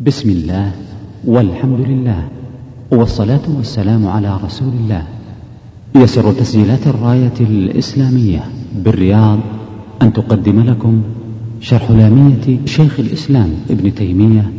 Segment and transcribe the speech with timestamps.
[0.00, 0.70] بسم الله
[1.24, 2.20] والحمد لله
[2.92, 5.02] والصلاة والسلام على رسول الله.
[5.94, 9.38] يسر تسجيلات الراية الإسلامية بالرياض
[10.02, 11.02] أن تقدم لكم
[11.60, 14.50] شرح لامية شيخ الإسلام ابن تيمية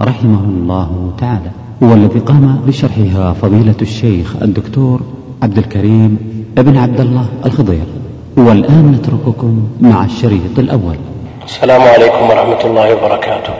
[0.00, 1.50] رحمه الله تعالى
[1.80, 5.00] والذي قام بشرحها فضيلة الشيخ الدكتور
[5.42, 6.18] عبد الكريم
[6.58, 7.86] ابن عبد الله الخضير.
[8.36, 10.96] والآن نترككم مع الشريط الأول.
[11.44, 13.53] السلام عليكم ورحمة الله وبركاته.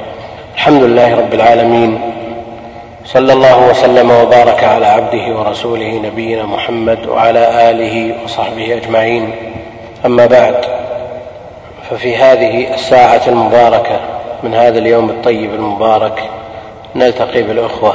[0.65, 2.01] الحمد لله رب العالمين.
[3.05, 9.31] صلى الله وسلم وبارك على عبده ورسوله نبينا محمد وعلى آله وصحبه أجمعين.
[10.07, 10.57] أما بعد
[11.91, 14.01] ففي هذه الساعة المباركة
[14.43, 16.31] من هذا اليوم الطيب المبارك
[16.97, 17.95] نلتقي بالأخوة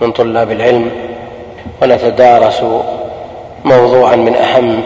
[0.00, 0.90] من طلاب العلم
[1.82, 2.62] ونتدارس
[3.64, 4.82] موضوعا من أهم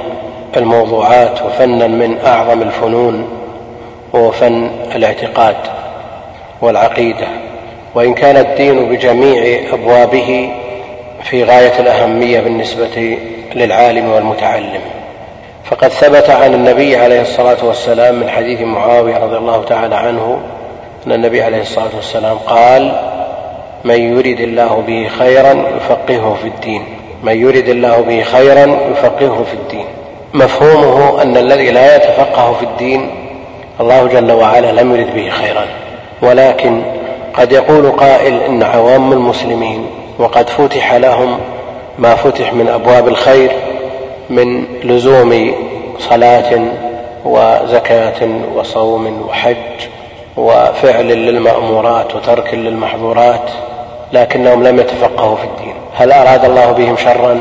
[0.56, 3.28] الموضوعات وفنا من أعظم الفنون
[4.12, 5.56] وهو فن الاعتقاد.
[6.60, 7.26] والعقيدة
[7.94, 10.52] وإن كان الدين بجميع أبوابه
[11.22, 13.18] في غاية الأهمية بالنسبة
[13.54, 14.80] للعالم والمتعلم.
[15.64, 20.40] فقد ثبت عن النبي عليه الصلاة والسلام من حديث معاوية رضي الله تعالى عنه
[21.06, 22.92] أن النبي عليه الصلاة والسلام قال
[23.84, 26.82] من يرد الله به خيرا يفقهه في الدين.
[27.22, 29.84] من يرد الله به خيرا يفقهه في الدين.
[30.34, 33.10] مفهومه أن الذي لا يتفقه في الدين
[33.80, 35.66] الله جل وعلا لم يرد به خيرا.
[36.22, 36.82] ولكن
[37.34, 39.86] قد يقول قائل إن عوام المسلمين
[40.18, 41.38] وقد فتح لهم
[41.98, 43.50] ما فتح من أبواب الخير
[44.30, 45.54] من لزوم
[45.98, 46.60] صلاة
[47.24, 49.56] وزكاة وصوم وحج
[50.36, 53.50] وفعل للمأمورات وترك للمحظورات
[54.12, 55.74] لكنهم لم يتفقهوا في الدين.
[55.94, 57.40] هل أراد الله بهم شرا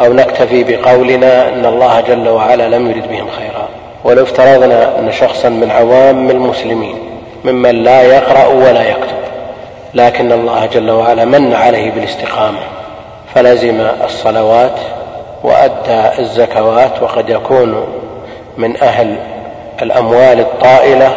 [0.00, 3.68] أو نكتفي بقولنا أن الله جل وعلا لم يرد بهم خيرا؟
[4.04, 6.94] ولو افترضنا أن شخصا من عوام المسلمين
[7.44, 9.20] ممن لا يقرأ ولا يكتب.
[9.94, 12.58] لكن الله جل وعلا من عليه بالاستقامة.
[13.34, 14.78] فلزم الصلوات
[15.44, 17.86] وأدى الزكوات وقد يكون
[18.56, 19.16] من أهل
[19.82, 21.10] الأموال الطائلة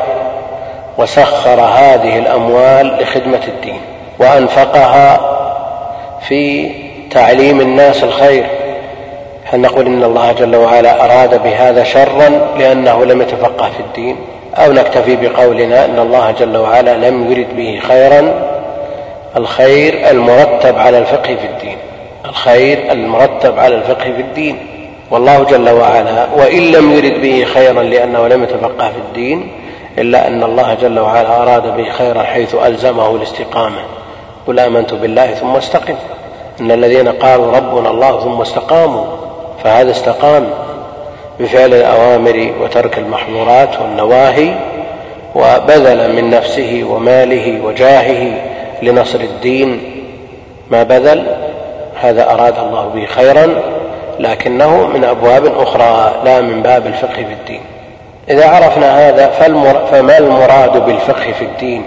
[0.98, 3.82] وسخر هذه الأموال لخدمة الدين
[4.20, 5.20] وأنفقها
[6.22, 6.72] في
[7.12, 8.46] تعليم الناس الخير.
[9.46, 14.18] هل نقول إن الله جل وعلا أراد بهذا شرا لأنه لم يتفقه في الدين؟
[14.56, 18.34] أو نكتفي بقولنا أن الله جل وعلا لم يرد به خيرا
[19.38, 21.78] الخير المرتب على الفقه في الدين.
[22.26, 24.58] الخير المرتب على الفقه في الدين.
[25.12, 29.52] والله جل وعلا وإن لم يرد به خيرا لأنه لم يتفقه في الدين
[29.98, 33.80] إلا أن الله جل وعلا أراد به خيرا حيث ألزمه الاستقامة.
[34.48, 35.96] قل آمنت بالله ثم استقم.
[36.62, 39.06] إن الذين قالوا ربنا الله ثم استقاموا
[39.64, 40.50] فهذا استقام.
[41.44, 44.54] بفعل الأوامر وترك المحظورات والنواهي
[45.36, 48.34] وبذل من نفسه وماله وجاهه
[48.82, 49.82] لنصر الدين.
[50.72, 51.26] ما بذل؟
[52.02, 53.56] هذا أراد الله به خيرا
[54.20, 57.62] لكنه من أبواب أخرى لا من باب الفقه في الدين.
[58.30, 59.28] إذا عرفنا هذا
[59.92, 61.84] فما المراد بالفقه في الدين؟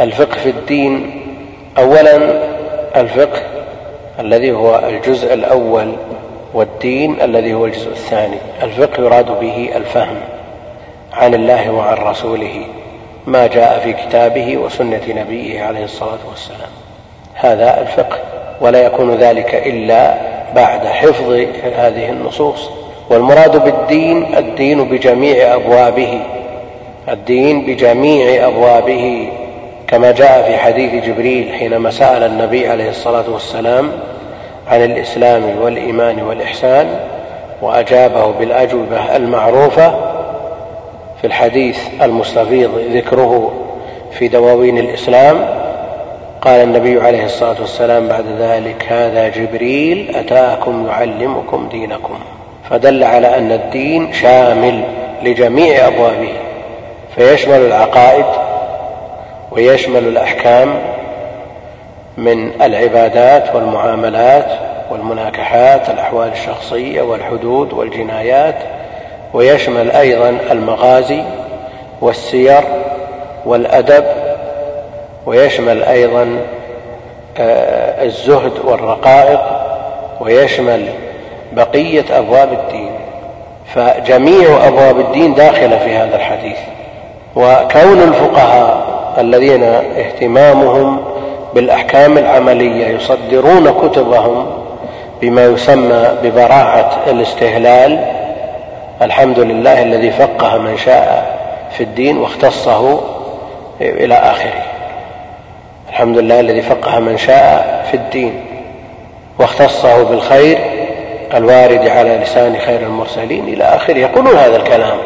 [0.00, 1.22] الفقه في الدين
[1.78, 2.18] أولا
[2.96, 3.40] الفقه
[4.20, 5.92] الذي هو الجزء الأول
[6.54, 8.36] والدين الذي هو الجزء الثاني.
[8.62, 10.16] الفقه يراد به الفهم
[11.12, 12.64] عن الله وعن رسوله
[13.26, 16.70] ما جاء في كتابه وسنة نبيه عليه الصلاة والسلام.
[17.34, 18.18] هذا الفقه
[18.60, 20.14] ولا يكون ذلك إلا
[20.54, 21.30] بعد حفظ
[21.76, 22.70] هذه النصوص.
[23.10, 26.20] والمراد بالدين الدين بجميع أبوابه.
[27.08, 29.28] الدين بجميع أبوابه.
[29.86, 33.92] كما جاء في حديث جبريل حينما سأل النبي عليه الصلاة والسلام
[34.72, 36.86] عن الإسلام والإيمان والإحسان
[37.62, 39.90] وأجابه بالأجوبة المعروفة
[41.20, 43.52] في الحديث المستفيض ذكره
[44.10, 45.46] في دواوين الإسلام.
[46.40, 52.14] قال النبي عليه الصلاة والسلام بعد ذلك هذا جبريل أتاكم يعلمكم دينكم.
[52.70, 54.84] فدل على أن الدين شامل
[55.22, 56.32] لجميع أبوابه
[57.16, 58.24] فيشمل العقائد
[59.50, 60.74] ويشمل الأحكام
[62.16, 64.46] من العبادات والمعاملات
[64.90, 68.54] والمناكحات الأحوال الشخصية والحدود والجنايات
[69.34, 71.22] ويشمل أيضا المغازي
[72.00, 72.60] والسير
[73.46, 74.04] والأدب
[75.26, 76.38] ويشمل أيضا
[77.38, 79.40] آه، الزهد والرقائق
[80.20, 80.88] ويشمل
[81.52, 82.90] بقية أبواب الدين.
[83.74, 86.58] فجميع أبواب الدين داخلة في هذا الحديث.
[87.36, 88.82] وكون الفقهاء
[89.18, 91.11] الذين اهتمامهم
[91.54, 94.46] بالأحكام العملية يصدرون كتبهم
[95.22, 98.04] بما يسمى ببراعة الاستهلال.
[99.02, 101.36] الحمد لله الذي فقه من شاء
[101.70, 103.00] في الدين واختصه
[103.80, 104.62] إلى آخره.
[105.88, 108.44] الحمد لله الذي فقه من شاء في الدين
[109.38, 110.58] واختصه بالخير
[111.34, 113.98] الوارد على لسان خير المرسلين إلى آخره.
[113.98, 114.96] يقولون هذا الكلام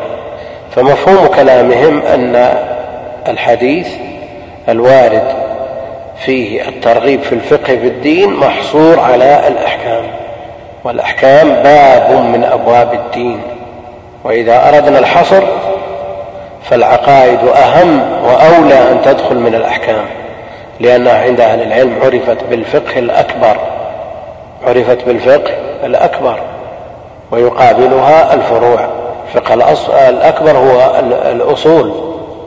[0.70, 2.56] فمفهوم كلامهم أن
[3.28, 3.88] الحديث
[4.68, 5.45] الوارد
[6.18, 10.04] فيه الترغيب في الفقه في الدين محصور على الأحكام.
[10.84, 13.42] والأحكام باب من أبواب الدين.
[14.24, 15.42] وإذا أردنا الحصر
[16.70, 20.04] فالعقائد أهم وأولى أن تدخل من الأحكام
[20.80, 23.56] لأنها عند أهل العلم عرفت بالفقه الأكبر
[24.66, 25.50] عرفت بالفقه
[25.84, 26.38] الأكبر
[27.30, 28.88] ويقابلها الفروع.
[29.34, 29.54] الفقه
[30.08, 32.05] الأكبر هو الأصول.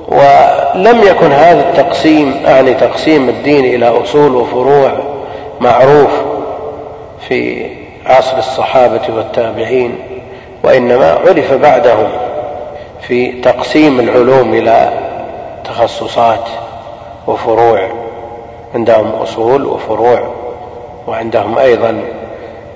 [0.09, 4.91] ولم يكن هذا التقسيم أعني تقسيم الدين إلى أصول وفروع
[5.59, 6.09] معروف
[7.27, 7.65] في
[8.05, 9.95] عصر الصحابة والتابعين
[10.63, 12.09] وإنما عرف بعدهم
[13.01, 14.89] في تقسيم العلوم إلى
[15.65, 16.49] تخصصات
[17.27, 17.89] وفروع.
[18.75, 20.19] عندهم أصول وفروع
[21.07, 22.01] وعندهم أيضا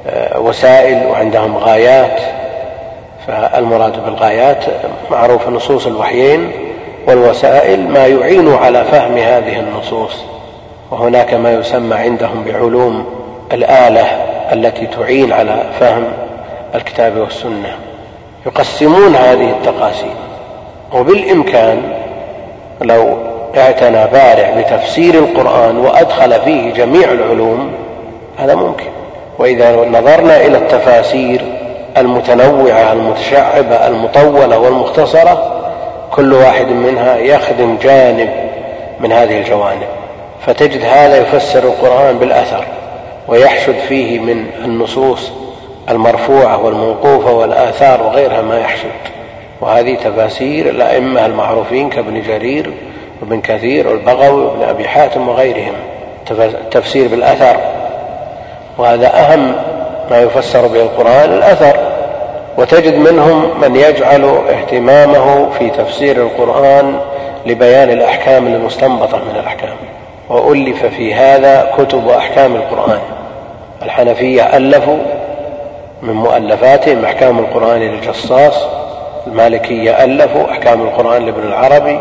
[0.07, 2.21] آه، وسائل وعندهم غايات.
[3.27, 4.63] فالمراد بالغايات
[5.12, 6.51] معروف نصوص الوحيين
[7.07, 10.15] والوسائل ما يعين على فهم هذه النصوص
[10.91, 13.05] وهناك ما يسمى عندهم بعلوم
[13.53, 14.05] الآلة
[14.53, 16.03] التي تعين على فهم
[16.75, 17.75] الكتاب والسنة.
[18.45, 20.15] يقسمون هذه التقاسيم
[20.94, 21.81] وبالإمكان
[22.81, 23.17] لو
[23.57, 27.71] اعتنى بارع بتفسير القرآن وأدخل فيه جميع العلوم
[28.38, 28.89] هذا ممكن.
[29.39, 31.41] وإذا نظرنا إلى التفاسير
[31.97, 35.62] المتنوعة المتشعبة المطولة والمختصرة
[36.15, 38.30] كل واحد منها يخدم جانب
[39.00, 39.88] من هذه الجوانب.
[40.45, 42.65] فتجد هذا يفسر القرآن بالأثر
[43.27, 45.31] ويحشد فيه من النصوص
[45.89, 48.89] المرفوعة والموقوفة والآثار وغيرها ما يحشد.
[49.62, 52.74] وهذه تفاسير الأئمة المعروفين كابن جرير
[53.21, 55.74] وابن كثير والبغوي وابن أبي حاتم وغيرهم.
[56.31, 57.57] التفسير بالأثر.
[58.77, 59.56] وهذا أهم
[60.12, 61.93] ما يفسر به القرآن الأثر.
[62.57, 67.00] وتجد منهم من يجعل اهتمامه في تفسير القرآن
[67.45, 69.75] لبيان الأحكام المستنبطة من الأحكام.
[70.29, 73.00] وألف في هذا كتب أحكام القرآن.
[73.83, 74.97] الحنفية ألفوا
[76.01, 78.55] من مؤلفاتهم أحكام القرآن للجصاص
[79.27, 82.00] المالكية ألفوا أحكام القرآن لابن العربي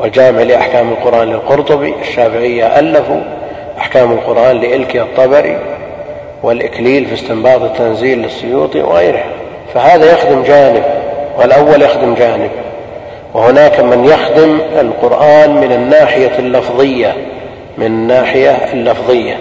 [0.00, 3.20] والجامع لأحكام القرآن للقرطبي الشافعية ألفوا
[3.78, 5.58] أحكام القرآن لإلكي الطبري
[6.42, 9.24] والإكليل في استنباط التنزيل للسيوطي وغيرها.
[9.74, 10.82] فهذا يخدم جانب
[11.38, 12.50] والأول يخدم جانب.
[13.34, 17.12] وهناك من يخدم القرآن من الناحية اللفظية
[17.78, 19.38] من الناحية اللفظية.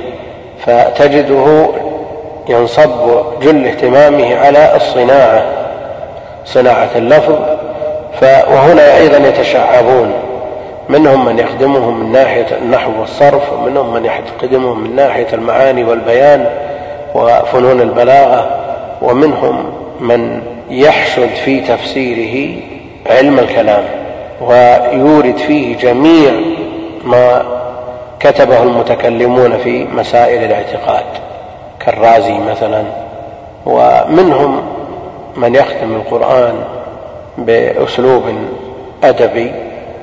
[0.66, 1.68] فتجده
[2.50, 5.44] ينصب جل اهتمامه على الصناعة
[6.46, 7.36] صناعة اللفظ.
[8.22, 10.14] وهنا أيضا يتشعبون.
[10.90, 16.46] منهم من يخدمهم من ناحية النحو والصرف ومنهم من يخدمهم من ناحية المعاني والبيان
[17.16, 18.50] وفنون البلاغة
[19.02, 22.62] ومنهم من يحشد في تفسيره
[23.10, 23.84] علم الكلام
[24.42, 26.32] ويورد فيه جميع
[27.04, 27.46] ما
[28.20, 31.06] كتبه المتكلمون في مسائل الاعتقاد
[31.80, 32.84] كالرازي مثلا.
[33.66, 34.62] ومنهم
[35.36, 36.54] من يختم القرآن
[37.38, 38.24] بأسلوب
[39.04, 39.52] أدبي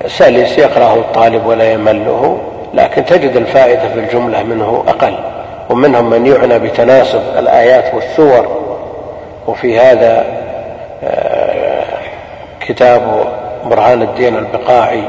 [0.06, 2.38] سلس يقرأه الطالب ولا يمله
[2.74, 5.14] لكن تجد الفائدة في الجملة منه أقل.
[5.70, 8.67] ومنهم من يعنى بتناسب الآيات والثور
[9.48, 10.24] وفي هذا
[11.04, 11.84] آه،
[12.60, 13.24] كتاب
[13.64, 15.02] برهان الدين البقاعي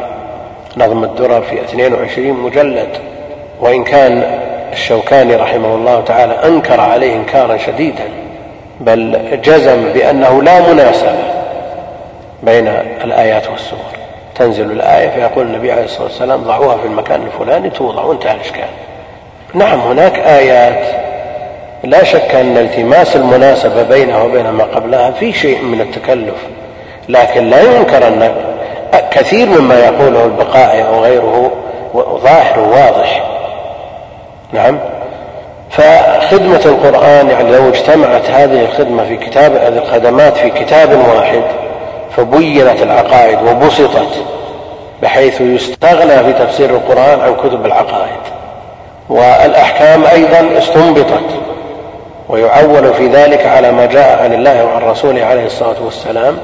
[0.77, 2.89] نظم الدرر في 22 مجلد
[3.59, 4.39] وإن كان
[4.73, 8.03] الشوكاني رحمه الله تعالى أنكر عليه إنكارا شديدا
[8.79, 11.23] بل جزم بأنه لا مناسبة
[12.43, 12.67] بين
[13.03, 13.79] الآيات والسور.
[14.35, 18.69] تنزل الآية فيقول النبي عليه الصلاة والسلام ضعوها في المكان الفلاني توضع وانتهى الإشكال.
[19.53, 21.08] نعم هناك آيات
[21.83, 26.35] لا شك أن التماس المناسبة بينها وبين ما قبلها في شيء من التكلف
[27.09, 28.35] لكن لا ينكر أن
[29.11, 31.51] كثير مما يقوله البقاء أو غيره
[31.95, 33.23] ظاهر واضح.
[34.53, 34.79] نعم.
[35.69, 41.41] فخدمة القرآن يعني لو اجتمعت هذه الخدمة في كتاب هذه الخدمات في كتاب واحد
[42.17, 44.23] فبينت العقائد وبسطت
[45.01, 48.19] بحيث يستغنى في تفسير القرآن عن كتب العقائد.
[49.09, 51.48] والأحكام أيضا استنبطت.
[52.29, 56.37] ويعول في ذلك على ما جاء عن الله وعن رسوله عليه الصلاة والسلام.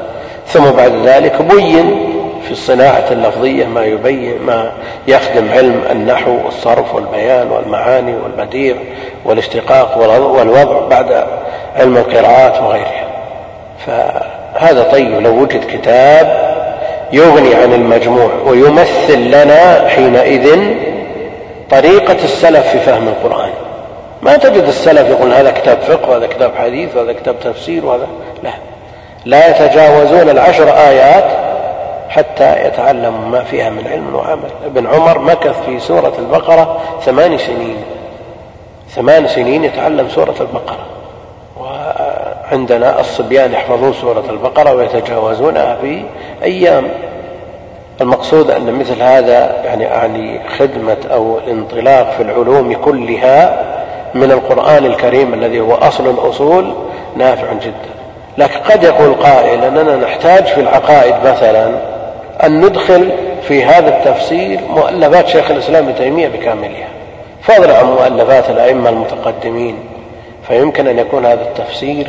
[0.48, 2.12] ثم بعد ذلك بين
[2.46, 4.72] في الصناعة اللفظية ما يبين ما
[5.08, 8.76] يخدم علم النحو والصرف والبيان والمعاني والبديع
[9.26, 9.98] والاشتقاق
[10.38, 11.26] والوضع بعد
[11.76, 13.06] علم القراءات وغيرها.
[13.86, 16.56] فهذا طيب لو وجد كتاب
[17.14, 20.60] يغني عن المجموع ويمثل لنا حينئذ
[21.72, 23.50] طريقة السلف في فهم القرآن.
[24.26, 28.08] ما تجد السلف يقول هذا كتاب فقه وهذا كتاب حديث وهذا كتاب تفسير وهذا
[28.44, 28.52] لا.
[29.26, 31.26] لا يتجاوزون العشر آيات
[32.10, 34.50] حتى يتعلموا ما فيها من علم وعمل.
[34.66, 37.78] ابن عمر مكث في سورة البقرة ثمان سنين.
[38.90, 40.86] ثمان سنين يتعلم سورة البقرة.
[41.60, 46.04] وعندنا الصبيان يحفظون سورة البقرة ويتجاوزونها في
[46.44, 46.88] أيام.
[48.02, 53.76] المقصود أن مثل هذا يعني أعني خدمة أو الانطلاق في العلوم كلها
[54.14, 56.74] من القرآن الكريم الذي هو أصل الأصول
[57.16, 57.96] نافع جدا.
[58.38, 61.80] لكن قد يقول قائل أننا نحتاج في العقائد مثلا
[62.44, 63.10] أن ندخل
[63.48, 66.88] في هذا التفسير مؤلفات شيخ الإسلام ابن تيمية بكاملها.
[67.42, 69.80] فضلا عن مؤلفات الأئمة المتقدمين.
[70.48, 72.08] فيمكن أن يكون هذا التفسير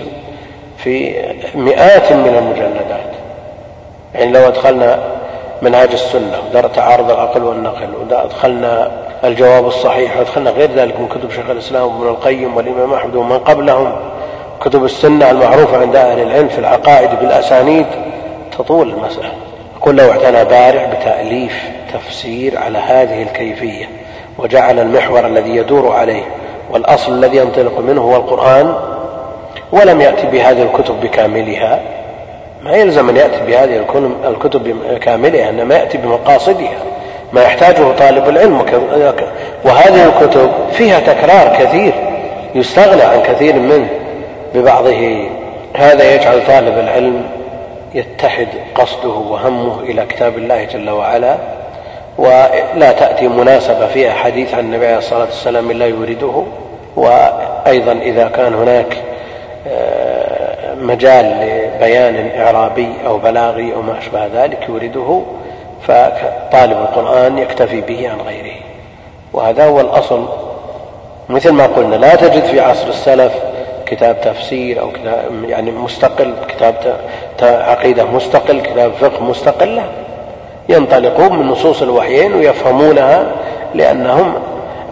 [0.79, 1.15] في
[1.55, 3.11] مئات من المجلدات.
[4.15, 5.16] يعني لو أدخلنا
[5.63, 8.91] منهاج السنة ودار تعارض العقل والنقل وأدخلنا
[9.25, 13.93] الجواب الصحيح وأدخلنا غير ذلك من كتب شيخ الإسلام وابن القيم والإمام أحمد ومن قبلهم
[14.61, 17.87] كتب السنة المعروفة عند أهل العلم في العقائد بالأسانيد
[18.59, 19.33] تطول المسألة.
[19.81, 23.89] قل لو اعتنى بارع بتأليف تفسير على هذه الكيفية
[24.39, 26.25] وجعل المحور الذي يدور عليه
[26.71, 28.75] والأصل الذي ينطلق منه هو القرآن
[29.73, 31.81] ولم يأتي بهذه الكتب بكاملها
[32.67, 33.85] ما يلزم أن يأتي بهذه
[34.25, 36.79] الكتب بكاملها إنما يأتي بمقاصدها
[37.33, 38.67] ما يحتاجه طالب العلم
[39.65, 41.93] وهذه الكتب فيها تكرار كثير
[42.55, 43.89] يستغنى عن كثير منه
[44.55, 45.29] ببعضه.
[45.77, 47.23] هذا يجعل طالب العلم
[47.95, 51.37] يتحد قصده وهمه إلى كتاب الله جل وعلا
[52.19, 56.43] ولا تأتي مناسبة فيها حديث عن النبي عليه الصلاة والسلام إلا يورده
[56.97, 58.97] وأيضا إذا كان هناك
[59.69, 61.25] آه، مجال
[61.77, 65.23] لبيان إعرابي أو بلاغي أو ما أشبه ذلك يورده
[65.83, 68.57] فطالب القرآن يكتفي به عن غيره.
[69.33, 70.29] وهذا هو الأصل.
[71.29, 73.33] مثل ما قلنا لا تجد في عصر السلف
[73.87, 76.97] كتاب تفسير أو كتاب يعني مستقل كتاب
[77.43, 79.83] عقيدة مستقل كتاب فقه مستقل لا.
[80.69, 83.27] ينطلقون من نصوص الوحيين ويفهمونها
[83.75, 84.35] لأنهم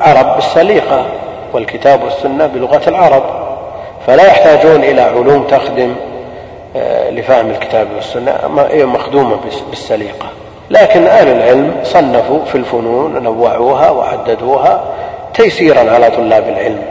[0.01, 1.07] عرب بالسليقة
[1.53, 3.23] والكتاب والسنة بلغة العرب.
[4.07, 5.95] فلا يحتاجون إلى علوم تخدم
[7.11, 8.33] لفهم الكتاب والسنة
[8.71, 9.39] هي مخدومة
[9.71, 10.27] بالسليقة.
[10.71, 14.85] لكن أهل العلم صنفوا في الفنون نوعوها وعددوها
[15.35, 16.83] تيسيرا على طلاب العلم.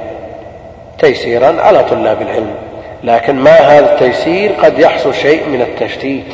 [1.00, 2.56] تيسيرا على طلاب العلم.
[3.04, 6.34] لكن مع هذا التيسير؟ قد يحصل شيء من التشتيت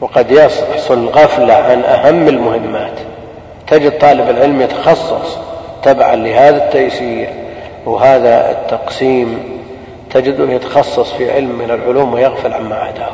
[0.00, 2.98] وقد يحصل غفلة عن أهم المهمات.
[3.66, 5.38] تجد طالب العلم يتخصص
[5.82, 7.28] تبعا لهذا التيسير
[7.86, 9.38] وهذا التقسيم
[10.14, 13.12] تجده يتخصص في علم من العلوم ويغفل عما عداه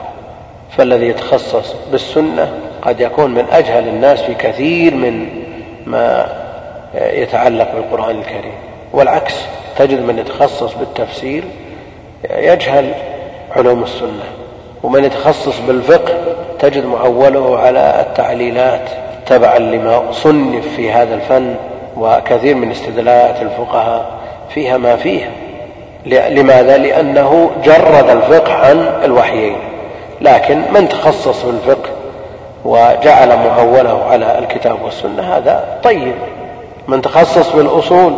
[0.76, 2.52] فالذي يتخصص بالسنة
[2.82, 5.28] قد يكون من أجهل الناس في كثير من
[5.86, 6.32] ما
[6.94, 8.54] يتعلق بالقرآن الكريم.
[8.92, 9.34] والعكس
[9.76, 11.44] تجد من يتخصص بالتفسير
[12.30, 12.92] يجهل
[13.56, 14.24] علوم السنة.
[14.82, 16.14] ومن يتخصص بالفقه
[16.58, 18.90] تجد معوله على التعليلات
[19.26, 21.54] تبعا لما صنف في هذا الفن
[21.96, 24.10] وكثير من استدلالات الفقهاء
[24.48, 25.30] فيها ما فيها.
[26.06, 29.56] لماذا؟ لأنه جرد الفقه عن الوحيين.
[30.20, 31.90] لكن من تخصص بالفقه
[32.64, 36.14] وجعل معوله على الكتاب والسنة هذا طيب.
[36.88, 38.14] من تخصص بالأصول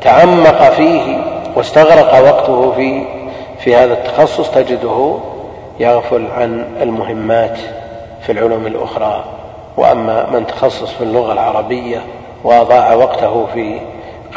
[0.00, 1.18] وتعمق فيه
[1.56, 3.02] واستغرق وقته في
[3.58, 5.16] في هذا التخصص تجده
[5.80, 7.58] يغفل عن المهمات
[8.22, 9.24] في العلوم الأخرى.
[9.76, 12.02] وأما من تخصص في اللغة العربية
[12.44, 13.78] وأضاع وقته في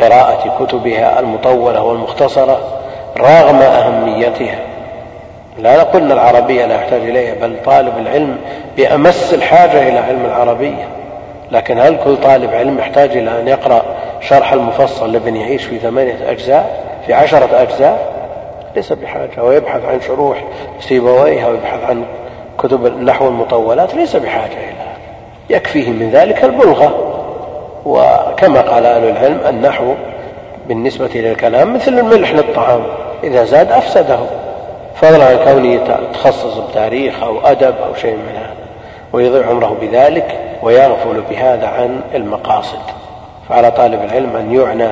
[0.02, 2.60] قراءة كتبها المطولة والمختصرة
[3.18, 4.60] رغم أهميتها.
[5.58, 8.38] لا نقول أن العربية لا يحتاج إليها بل طالب العلم
[8.78, 10.88] بأمس الحاجة إلى علم العربية.
[11.52, 13.82] لكن هل كل طالب علم يحتاج إلى أن يقرأ
[14.22, 18.20] شرح المفصل لابن يعيش في ثمانية أجزاء في عشرة أجزاء؟
[18.76, 19.44] ليس بحاجة.
[19.44, 20.44] ويبحث عن شروح
[20.80, 22.04] سيبويها ويبحث عن
[22.58, 24.90] كتب النحو المطولات ليس بحاجة إلى.
[25.50, 27.09] يكفيه من ذلك البلغة.
[27.90, 29.94] وكما قال أهل العلم النحو
[30.68, 32.82] بالنسبة للكلام مثل الملح للطعام
[33.24, 34.20] إذا زاد أفسده.
[34.96, 38.54] فضلا عن كونه يتخصص بتاريخ أو أدب أو شيء من هذا
[39.14, 42.80] ويضيع عمره بذلك ويغفل بهذا عن المقاصد.
[43.50, 44.90] فعلى طالب العلم أن يعنى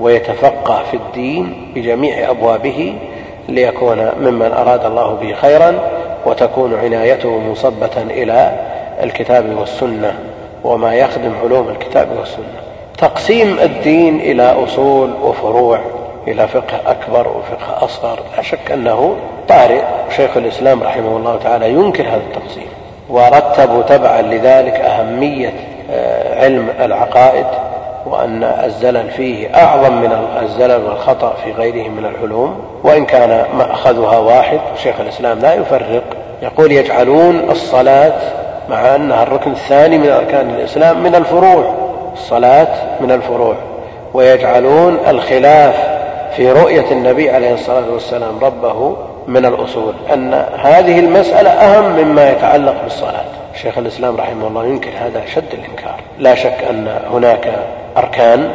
[0.00, 2.94] ويتفقه في الدين بجميع أبوابه
[3.48, 5.74] ليكون ممن أراد الله به خيرا
[6.26, 8.52] وتكون عنايته مصبة إلى
[9.02, 10.18] الكتاب والسنة.
[10.64, 12.60] وما يخدم علوم الكتاب والسنة.
[12.98, 15.78] تقسيم الدين إلى أصول وفروع
[16.28, 18.18] إلى فقه أكبر وفقه أصغر.
[18.36, 19.16] لا شك أنه
[19.48, 19.82] طارئ.
[20.16, 22.68] شيخ الإسلام رحمه الله تعالى ينكر هذا التقسيم.
[23.08, 25.52] ورتبوا تبعا لذلك أهمية
[25.90, 27.46] آه، علم العقائد
[28.06, 32.60] وأن الزلل فيه أعظم من الزلل والخطأ في غيره من العلوم.
[32.84, 36.02] وإن كان مأخذها واحد شيخ الإسلام لا يفرق.
[36.42, 41.74] يقول يجعلون الصلاة مع أنها الركن الثاني من أركان الإسلام من الفروع
[42.12, 42.68] الصلاة
[43.00, 43.54] من الفروع.
[44.14, 45.98] ويجعلون الخلاف
[46.36, 48.96] في رؤية النبي عليه الصلاة والسلام ربه
[49.26, 53.24] من الأصول أن هذه المسألة أهم مما يتعلق بالصلاة.
[53.62, 56.00] شيخ الإسلام رحمه الله ينكر هذا شد الإنكار.
[56.18, 57.48] لا شك أن هناك
[57.96, 58.50] أركان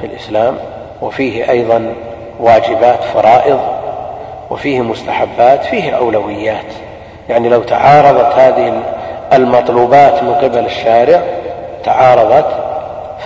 [0.00, 0.56] في الإسلام
[1.02, 1.94] وفيه أيضا
[2.40, 3.60] واجبات فرائض
[4.50, 6.72] وفيه مستحبات فيه أولويات.
[7.28, 8.82] يعني لو تعارضت هذه
[9.32, 11.22] المطلوبات من قبل الشارع
[11.84, 12.46] تعارضت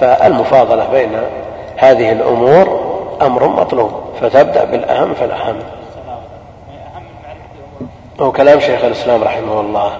[0.00, 1.20] فالمفاضلة بين
[1.76, 2.80] هذه الأمور
[3.22, 3.90] أمر مطلوب
[4.20, 5.56] فتبدأ بالأهم فالأهم.
[8.20, 9.92] هو كلام شيخ الإسلام رحمه الله.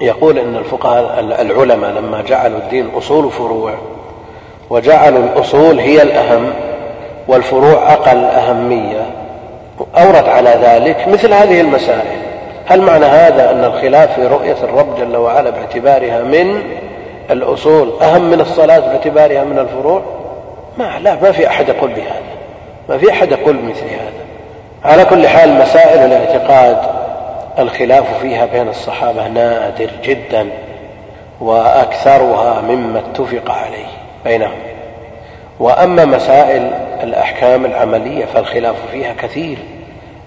[0.00, 3.74] يقول إن الفقهاء العلماء لما جعلوا الدين أصول فروع
[4.70, 6.52] وجعلوا الأصول هي الأهم
[7.28, 9.06] والفروع أقل أهمية
[9.96, 12.33] أورد على ذلك مثل هذه المسائل.
[12.66, 16.62] هل معنى هذا أن الخلاف في رؤية الرب جل وعلا باعتبارها من
[17.30, 20.02] الأصول أهم من الصلاة باعتبارها من الفروع؟
[20.78, 22.34] ما لا ما في أحد يقول بهذا.
[22.88, 24.24] ما في أحد يقول بمثل هذا.
[24.84, 26.78] على كل حال مسائل الاعتقاد
[27.58, 30.48] الخلاف فيها بين الصحابة نادر جدا
[31.40, 33.86] وأكثرها مما اتفق عليه
[34.24, 34.58] بينهم.
[35.60, 36.70] وأما مسائل
[37.02, 39.58] الأحكام العملية فالخلاف فيها كثير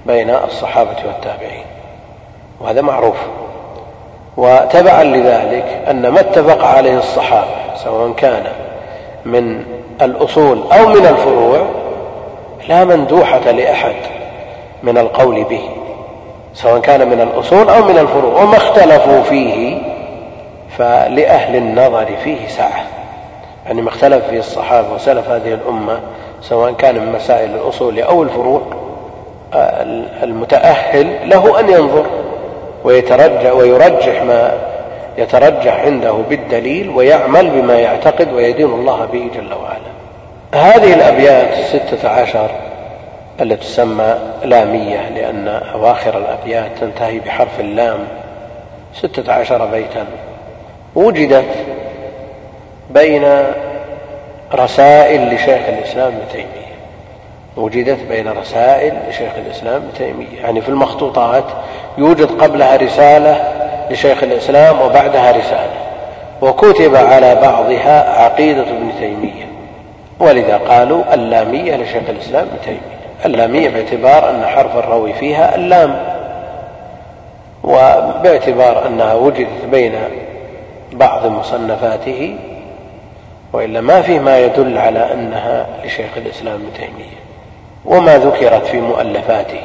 [0.06, 1.66] بين الصحابة والتابعين.
[2.62, 3.18] وهذا معروف.
[4.38, 8.44] وتبعا لذلك أن ما اتفق عليه الصحابة سواء كان
[9.26, 9.64] من
[10.02, 11.68] الأصول أو من الفروع
[12.70, 13.96] لا مندوحة لأحد
[14.84, 15.62] من القول به
[16.54, 19.78] سواء كان من الأصول أو من الفروع وما اختلفوا فيه
[20.78, 22.84] فلأهل النظر فيه سعة
[23.66, 26.00] يعني ما اختلف فيه الصحابة وسلف هذه الأمة
[26.42, 28.62] سواء كان من مسائل الأصول أو الفروع
[30.24, 32.06] المتأهل له أن ينظر.
[32.88, 34.58] ويترجح ويرجح ما
[35.18, 39.98] يترجح عنده بالدليل ويعمل بما يعتقد ويدين الله به جل وعلا.
[40.54, 42.50] هذه الأبيات الستة عشر
[43.42, 48.00] التي تسمى لامية لأن أواخر الأبيات تنتهي بحرف اللام.
[48.94, 50.06] ستة عشر بيتا.
[50.96, 51.56] وجدت
[52.90, 53.44] بين
[54.54, 56.67] رسائل لشيخ الإسلام ابن تيمية.
[57.58, 60.42] وجدت بين رسائل لشيخ الإسلام ابن تيمية.
[60.42, 61.44] يعني في المخطوطات
[61.98, 63.54] يوجد قبلها رسالة
[63.92, 65.78] لشيخ الإسلام وبعدها رسالة.
[66.42, 69.48] وكتب على بعضها عقيدة ابن تيمية.
[70.20, 72.98] ولذا قالوا اللامية لشيخ الإسلام ابن تيمية.
[73.26, 76.00] اللامية باعتبار أن حرف الروي فيها اللام.
[77.64, 79.96] وباعتبار أنها وجدت بين
[80.94, 82.36] بعض مصنفاته
[83.54, 87.27] وإلا ما في ما يدل على أنها لشيخ الإسلام ابن تيمية.
[87.86, 89.62] وما ذكرت في مؤلفاته.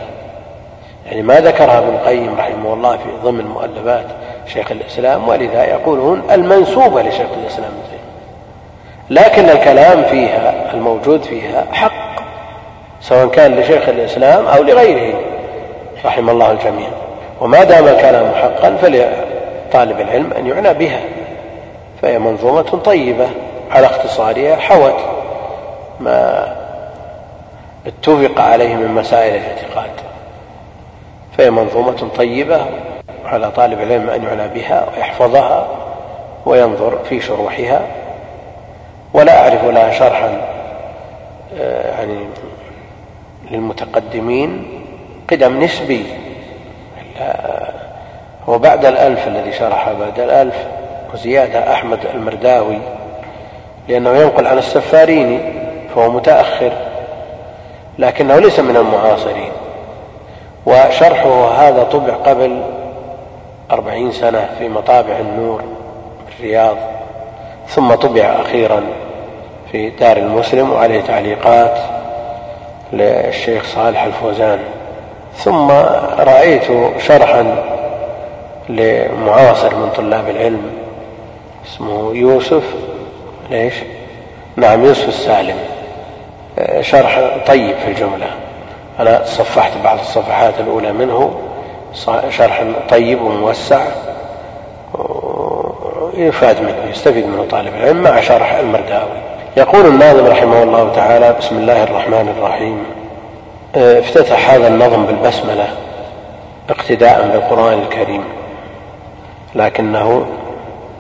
[1.07, 4.05] يعني ما ذكرها ابن القيم رحمه الله في ضمن مؤلفات
[4.47, 8.03] شيخ الإسلام ولذا يقولون المنسوبة لشيخ الإسلام تيمية.
[9.11, 12.23] لكن الكلام فيها الموجود فيها حق
[13.01, 15.21] سواء كان لشيخ الإسلام أو لغيره
[16.05, 16.89] رحم الله الجميع.
[17.41, 21.01] وما دام الكلام حقا فلطالب العلم أن يعنى بها.
[22.03, 23.29] فهي منظومة طيبة
[23.71, 24.97] على اختصارها حوت.
[26.01, 26.62] ما
[27.87, 29.91] اتفق عليه من مسائل الاعتقاد.
[31.39, 32.67] فهي منظومة طيبة
[33.25, 35.67] على طالب العلم أن يعنى بها ويحفظها
[36.47, 37.81] وينظر في شروحها.
[39.15, 40.41] ولا أعرف لها شرحا
[41.59, 42.19] آه، يعني
[43.51, 44.67] للمتقدمين
[45.31, 46.05] قدم نسبي.
[48.49, 50.67] هو بعد الألف الذي شرح بعد الألف
[51.15, 52.79] وزيادة أحمد المرداوي
[53.89, 55.39] لأنه ينقل عن السفاريني
[55.95, 56.73] فهو متأخر.
[57.99, 59.53] لكنه ليس من المعاصرين.
[60.67, 62.63] وشرحه هذا طبع قبل
[63.71, 65.63] أربعين سنة في مطابع النور
[66.29, 66.77] بالرياض
[67.69, 68.83] ثم طبع أخيرا
[69.73, 71.79] في دار المسلم وعليه تعليقات
[72.93, 74.59] للشيخ صالح الفوزان.
[75.37, 75.71] ثم
[76.19, 76.63] رأيت
[76.99, 77.65] شرحا
[78.69, 80.71] لمعاصر من طلاب العلم
[81.67, 82.63] اسمه يوسف
[83.51, 83.75] ليش؟
[84.57, 85.57] نعم يوسف السالم.
[86.81, 88.27] شرح طيب في الجملة.
[89.01, 91.35] أنا صفحت بعض الصفحات الأولى منه
[92.31, 93.85] شرح طيب وموسع
[96.17, 99.19] يفاد منه يستفيد منه طالب العلم مع شرح المرداوي.
[99.57, 102.85] يقول الناظم رحمه الله تعالى بسم الله الرحمن الرحيم.
[103.77, 105.69] آه، افتتح هذا النظم بالبسملة
[106.71, 108.25] اقتداء بالقرآن الكريم
[109.55, 110.27] لكنه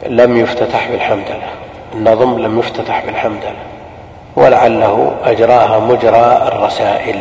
[0.07, 1.49] لم يفتتح بالحمدلة
[1.95, 3.57] النظم لم يفتتح بالحمدلة
[4.37, 7.19] ولعله أجراها مجرى الرسائل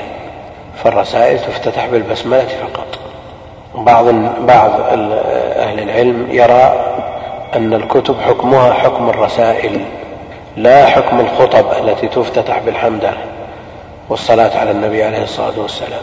[0.84, 2.88] فالرسائل تفتتح بالبسملة فقط.
[3.76, 4.06] بعض
[4.40, 4.72] بعض
[5.56, 6.74] أهل العلم يرى
[7.56, 9.82] أن الكتب حكمها حكم الرسائل
[10.58, 13.18] لا حكم الخطب التي تفتتح بالحمدلة
[14.10, 16.02] والصلاة على النبي عليه الصلاة والسلام.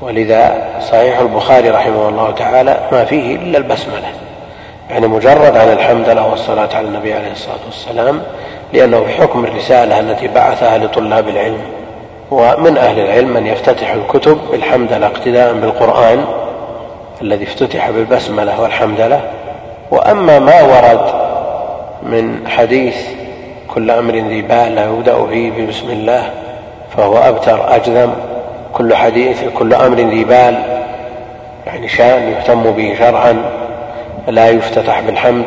[0.00, 4.12] ولذا صحيح البخاري رحمه الله تعالى ما فيه إلا البسملة.
[4.94, 8.22] يعني مجرد عن الحمدلة والصلاة على النبي عليه الصلاة والسلام
[8.72, 11.60] لأنه حكم الرسالة التي بعثها لطلاب العلم
[12.30, 16.24] ومن أهل العلم من يفتتح الكتب بالحمدلة اقتداء بالقرآن
[17.22, 19.20] الذي افتتح بالبسملة والحمدلة
[19.90, 21.14] وأما ما ورد
[22.02, 22.96] من حديث
[23.74, 26.30] كل أمر ذي بال يبدأ فيه ببسم الله
[26.96, 28.14] فهو أبتر أجذم.
[28.72, 30.58] كل حديث كل أمر ذي بال
[31.66, 33.63] يعني شأن يهتم به شرعا.
[34.28, 35.46] لا يفتتح بالحمد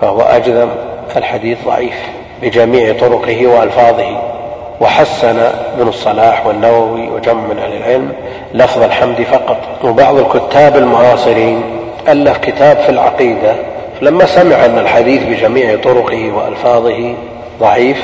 [0.00, 0.70] فهو أجذم
[1.16, 1.96] الحديث ضعيف
[2.42, 4.22] بجميع طرقه وألفاظه.
[4.80, 5.38] وحسن
[5.78, 8.12] ابن الصلاح والنووي وجمع من أهل العلم.
[8.54, 9.56] لفظ الحمد فقط.
[9.84, 11.62] وبعض الكتاب المعاصرين
[12.08, 13.54] ألف كتاب في العقيدة.
[14.00, 17.14] فلما سمع أن الحديث بجميع طرقه وألفاظه
[17.60, 18.02] ضعيف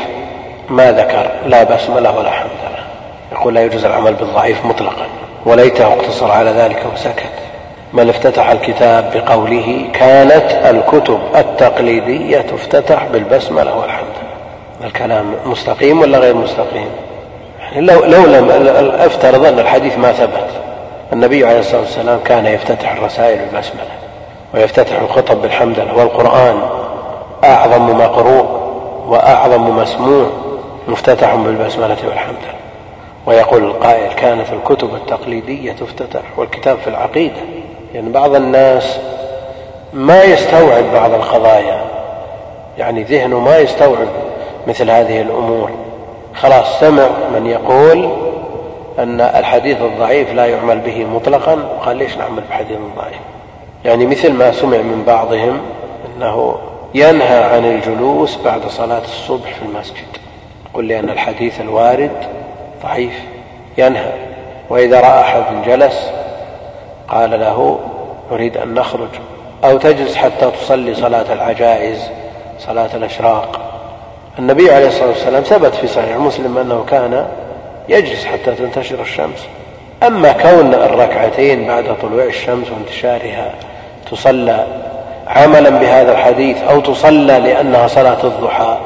[0.69, 2.85] ما ذكر لا بسملة ولا حمد له.
[3.33, 5.07] يقول لا يجوز العمل بالضعيف مطلقا
[5.47, 7.33] وليته اقتصر على ذلك وسكت.
[7.95, 14.15] بل افتتح الكتاب بقوله كانت الكتب التقليدية تفتتح بالبسملة والحمد.
[14.85, 16.89] الكلام مستقيم ولا غير مستقيم؟
[17.61, 18.51] يعني لو, لو لم
[18.99, 20.51] افترض أن الحديث ما ثبت
[21.13, 23.85] النبي عليه الصلاة والسلام كان يفتتح الرسائل بالبسملة
[24.55, 26.57] ويفتتح الخطب بالحمدلة والقرآن
[27.45, 28.47] أعظم مقروء
[29.09, 30.27] وأعظم مسموع
[30.89, 32.55] مفتتح بالبسملة والحمدلله.
[33.27, 37.41] ويقول القائل كانت الكتب التقليدية تفتتح والكتاب في العقيدة.
[37.95, 38.99] يعني بعض الناس
[39.93, 41.85] ما يستوعب بعض القضايا.
[42.79, 44.09] يعني ذهنه ما يستوعب
[44.67, 45.71] مثل هذه الأمور.
[46.35, 48.11] خلاص سمع من يقول
[48.99, 53.21] أن الحديث الضعيف لا يعمل به مطلقا وقال ليش نعمل بحديث ضعيف؟
[53.85, 55.61] يعني مثل ما سمع من بعضهم
[56.07, 56.59] أنه
[56.95, 60.07] ينهى عن الجلوس بعد صلاة الصبح في المسجد.
[60.75, 62.17] قل لأن الحديث الوارد
[62.83, 63.23] ضعيف
[63.79, 64.13] ينهى.
[64.71, 66.11] وإذا رأى أحد جلس
[67.09, 67.79] قال له
[68.33, 69.09] نريد أن نخرج.
[69.65, 72.09] أو تجلس حتى تصلي صلاة العجائز
[72.59, 73.61] صلاة الأشراق.
[74.39, 77.27] النبي عليه الصلاة والسلام ثبت في صحيح مسلم أنه كان
[77.89, 79.47] يجلس حتى تنتشر الشمس.
[80.07, 83.55] أما كون الركعتين بعد طلوع الشمس وانتشارها
[84.11, 84.67] تصلى
[85.27, 88.79] عملا بهذا الحديث أو تصلى لأنها صلاة الضحى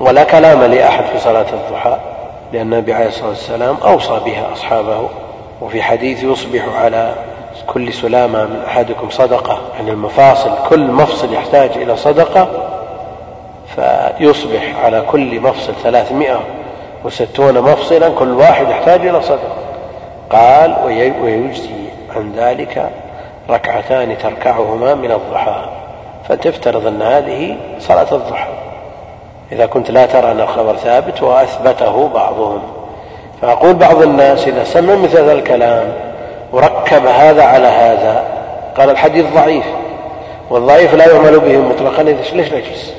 [0.00, 1.96] ولا كلام لأحد في صلاة الضحى
[2.52, 5.08] لأن النبي عليه الصلاة والسلام أوصى بها أصحابه.
[5.60, 7.14] وفي حديث يصبح على
[7.66, 9.58] كل سلامة من أحدكم صدقة.
[9.76, 12.48] يعني المفاصل كل مفصل يحتاج إلى صدقة
[13.76, 16.40] فيصبح على كل مفصل ثلاثمائة
[17.04, 19.56] وستون مفصلا كل واحد يحتاج إلى صدقة.
[20.30, 20.76] قال
[21.22, 21.70] ويجزي
[22.16, 22.90] عن ذلك
[23.50, 25.64] ركعتان تركعهما من الضحى.
[26.28, 28.48] فتفترض أن هذه صلاة الضحى.
[29.52, 32.62] إذا كنت لا ترى أن الخبر ثابت وأثبته بعضهم.
[33.42, 35.92] فأقول بعض الناس إذا سمع مثل هذا الكلام
[36.52, 38.24] وركب هذا على هذا.
[38.76, 39.64] قال الحديث ضعيف.
[40.50, 42.02] والضعيف لا يعمل به مطلقا.
[42.02, 42.94] ليش نجلس؟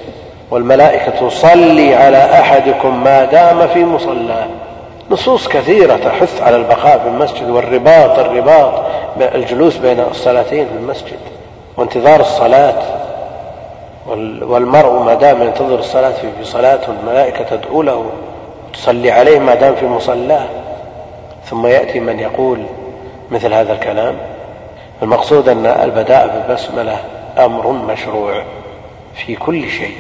[0.51, 4.47] والملائكة تصلي على أحدكم ما دام في مصلاه
[5.11, 8.73] نصوص كثيرة تحث على البقاء في المسجد والرباط الرباط
[9.21, 11.19] الجلوس بين الصلاتين في المسجد
[11.77, 12.83] وانتظار الصلاة.
[14.41, 18.05] والمرء ما دام ينتظر الصلاة في صلاة والملائكة تدعو له
[18.73, 20.45] تصلي عليه ما دام في مصلاه.
[21.45, 22.63] ثم يأتي من يقول
[23.31, 24.17] مثل هذا الكلام.
[25.01, 26.97] المقصود أن البداء بالبسملة
[27.37, 28.43] أمر مشروع
[29.15, 29.97] في كل شيء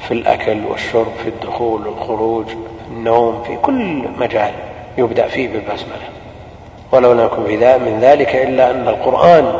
[0.00, 2.56] في الأكل والشرب في الدخول والخروج في
[2.90, 4.50] النوم في كل مجال
[4.98, 6.08] يبدأ فيه بالبسملة.
[6.92, 7.42] ولو لم يكن
[7.84, 9.52] من ذلك إلا أن القرآن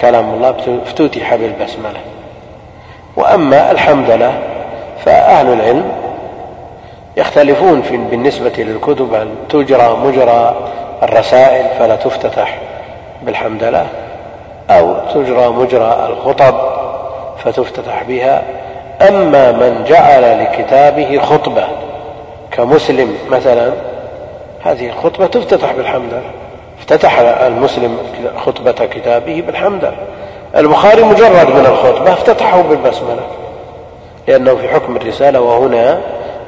[0.00, 0.50] كلام الله
[0.86, 2.00] افتتح بالبسملة.
[3.16, 4.42] وأما الحمدلة
[5.04, 5.92] فأهل العلم
[7.16, 10.68] يختلفون في بالنسبة للكتب هل تجرى مجرى
[11.02, 12.58] الرسائل فلا تفتتح.
[13.22, 13.86] بالحمدلة
[14.70, 16.54] أو تجرى مجرى الخطب
[17.44, 18.42] فتفتتح بها.
[19.08, 21.64] أما من جعل لكتابه خطبة
[22.50, 23.72] كمسلم مثلا
[24.64, 26.22] هذه الخطبة تفتتح بالحمدلة
[26.78, 27.98] افتتح المسلم
[28.36, 29.96] خطبة كتابه بالحمدلة
[30.56, 33.22] البخاري مجرد من الخطبة افتتحه بالبسملة
[34.28, 36.00] لأنه في حكم الرسالة وهنا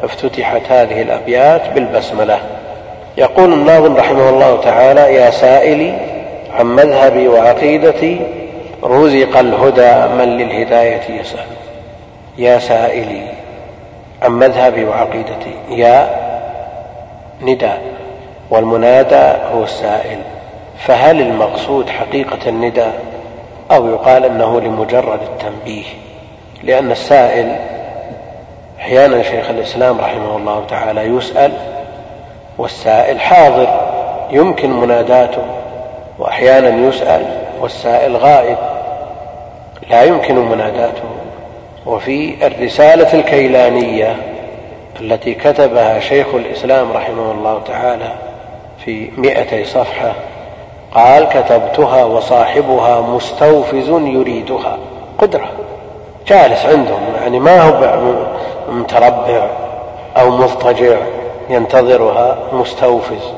[0.02, 2.38] افتتحت هذه الأبيات بالبسملة.
[3.20, 5.94] يقول الناظم رحمه الله تعالى يا سائلي
[6.58, 8.20] عن مذهبي وعقيدتي
[8.84, 11.46] رزق الهدى من للهداية يسأل.
[12.38, 13.22] يا سائلي
[14.22, 16.10] عن مذهبي وعقيدتي يا
[17.42, 17.82] نداء
[18.50, 20.18] والمنادى هو السائل.
[20.78, 23.00] فهل المقصود حقيقة النداء؟
[23.70, 25.84] أو يقال أنه لمجرد التنبيه.
[26.62, 27.56] لأن السائل
[28.78, 31.52] أحيانا شيخ الإسلام رحمه الله تعالى يسأل
[32.60, 33.68] والسائل حاضر
[34.30, 35.42] يمكن مناداته
[36.18, 37.26] وأحيانا يسأل
[37.60, 38.58] والسائل غائب
[39.90, 41.02] لا يمكن مناداته.
[41.86, 44.16] وفي الرسالة الكيلانية
[45.00, 48.12] التي كتبها شيخ الإسلام رحمه الله تعالى
[48.84, 50.12] في مئتي صفحة
[50.94, 54.78] قال كتبتها وصاحبها مستوفز يريدها.
[55.18, 55.48] قدرة
[56.26, 58.26] جالس عندهم يعني ما هو
[58.72, 59.46] متربع
[60.16, 60.96] أو مضطجع.
[61.50, 63.32] ينتظرها مستوفز.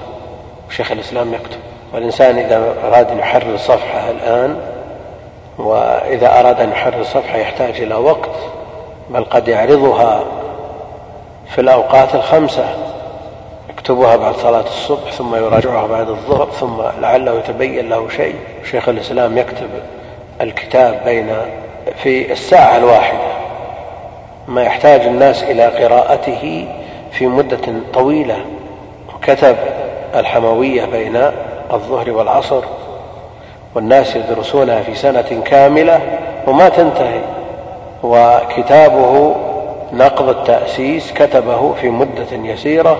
[0.70, 1.58] شيخ الإسلام يكتب
[1.94, 4.56] والإنسان إذا أراد أن يحرر صفحة الآن
[5.58, 8.30] وإذا أراد أن يحرر صفحة يحتاج إلى وقت
[9.10, 10.24] بل قد يعرضها
[11.48, 12.64] في الأوقات الخمسة.
[13.70, 18.34] يكتبها بعد صلاة الصبح ثم يراجعها بعد الظهر ثم لعله يتبين له شيء.
[18.70, 19.68] شيخ الإسلام يكتب
[20.40, 21.36] الكتاب بين
[22.02, 23.32] في الساعة الواحدة.
[24.48, 26.68] ما يحتاج الناس إلى قراءته
[27.12, 27.60] في مدة
[27.94, 28.36] طويلة
[29.14, 29.56] وكتب
[30.14, 31.16] الحموية بين
[31.72, 32.62] الظهر والعصر
[33.74, 36.00] والناس يدرسونها في سنة كاملة
[36.46, 37.20] وما تنتهي
[38.02, 39.34] وكتابه
[39.92, 42.98] نقض التأسيس كتبه في مدة يسيرة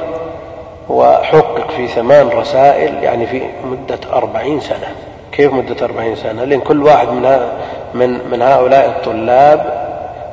[0.89, 4.95] وحقق في ثمان رسائل يعني في مدة أربعين سنة.
[5.33, 7.49] كيف مدة أربعين سنة؟ لأن كل واحد من,
[7.95, 9.83] من, من هؤلاء الطلاب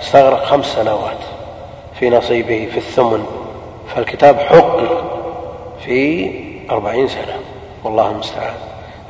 [0.02, 1.18] استغرق خمس سنوات
[2.00, 3.26] في نصيبه في الثمن.
[3.96, 5.04] فالكتاب حقق
[5.86, 6.32] في
[6.72, 7.40] أربعين سنة
[7.84, 8.54] والله المستعان.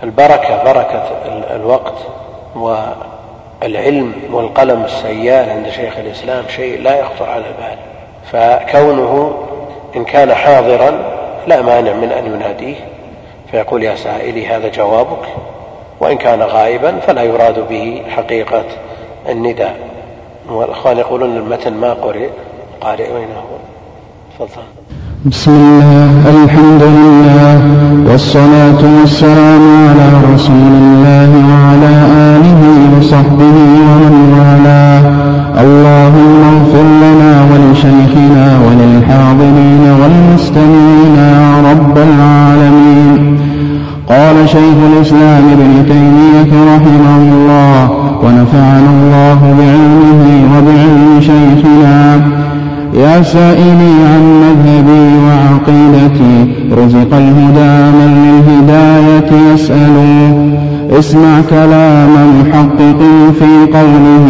[0.04, 1.04] البركة بركة
[1.56, 1.98] الوقت
[2.56, 7.78] والعلم والقلم السيال عند شيخ الإسلام شيء لا يخطر على البال.
[8.32, 9.38] فكونه
[9.96, 11.00] إن كان حاضرا
[11.48, 12.76] لا مانع من أن يناديه
[13.52, 15.28] فيقول يا سائلي هذا جوابك
[16.00, 18.64] وإن كان غائبا فلا يراد به حقيقة
[19.30, 19.76] النداء.
[20.50, 22.30] والإخوان يقولون المتن ما قرئ
[22.82, 23.69] قارئ أين هو
[24.40, 24.62] تفضل.
[25.26, 27.60] بسم الله الحمد لله
[28.08, 31.94] والصلاة والسلام على رسول الله وعلى
[32.36, 32.62] آله
[32.98, 35.04] وصحبه ومن والاه.
[35.64, 43.40] اللهم اغفر لنا ولشيخنا وللحاضرين والمستمعين يا رب العالمين.
[44.10, 47.82] قال شيخ الإسلام ابن تيمية رحمه الله
[48.24, 50.22] ونفعنا الله بعلمه
[50.52, 52.22] وبعلم شيخنا
[52.94, 56.54] يا سائلي عن مذهبي وعقيدتي.
[56.72, 59.96] رزق الهدى من للهداية يسأل
[61.00, 63.00] اسمع كلام محقق
[63.40, 64.28] في قوله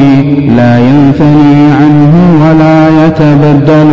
[0.58, 3.90] لا ينثني عنه ولا يتبدل.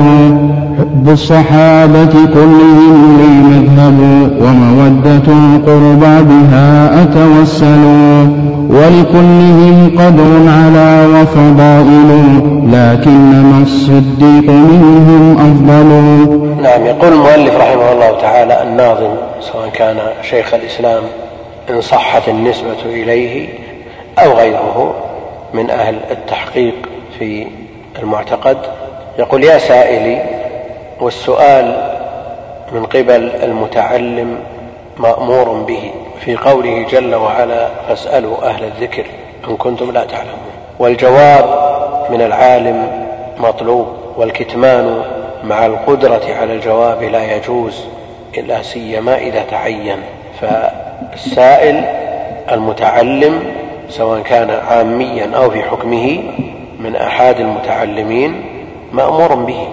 [0.79, 3.99] حب الصحابة كلهم لي مذهب
[4.43, 7.85] ومودة القربى بها أتوسل
[8.71, 12.11] ولكلهم قدر على وفضائل
[12.73, 15.89] لكنما الصديق منهم أفضل؟
[16.63, 21.03] نعم يقول المؤلف رحمه الله تعالى الناظم سواء كان شيخ الإسلام
[21.71, 23.49] إن صحت النسبة إليه
[24.19, 24.95] أو غيره
[25.55, 26.75] من أهل التحقيق
[27.19, 27.47] في
[28.03, 28.57] المعتقد
[29.19, 30.46] يقول يا سائلي
[31.01, 31.93] والسؤال
[32.73, 34.39] من قبل المتعلم
[34.99, 39.05] مأمور به في قوله جل وعلا فاسألوا أهل الذكر
[39.49, 41.45] إن كنتم لا تعلمون والجواب
[42.11, 43.07] من العالم
[43.39, 45.03] مطلوب والكتمان
[45.45, 47.85] مع القدرة على الجواب لا يجوز
[48.39, 49.99] إلا سيما إذا تعين.
[50.41, 51.85] فالسائل
[52.53, 53.43] المتعلم
[53.89, 56.23] سواء كان عاميا أو في حكمه
[56.79, 58.45] من أحد المتعلمين
[58.93, 59.69] مأمور به.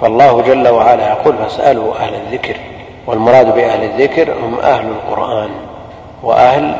[0.00, 2.56] فالله جل وعلا يقول فاسألوا أهل الذكر
[3.06, 5.50] والمراد بأهل الذكر هم أهل القرآن
[6.22, 6.74] وأهل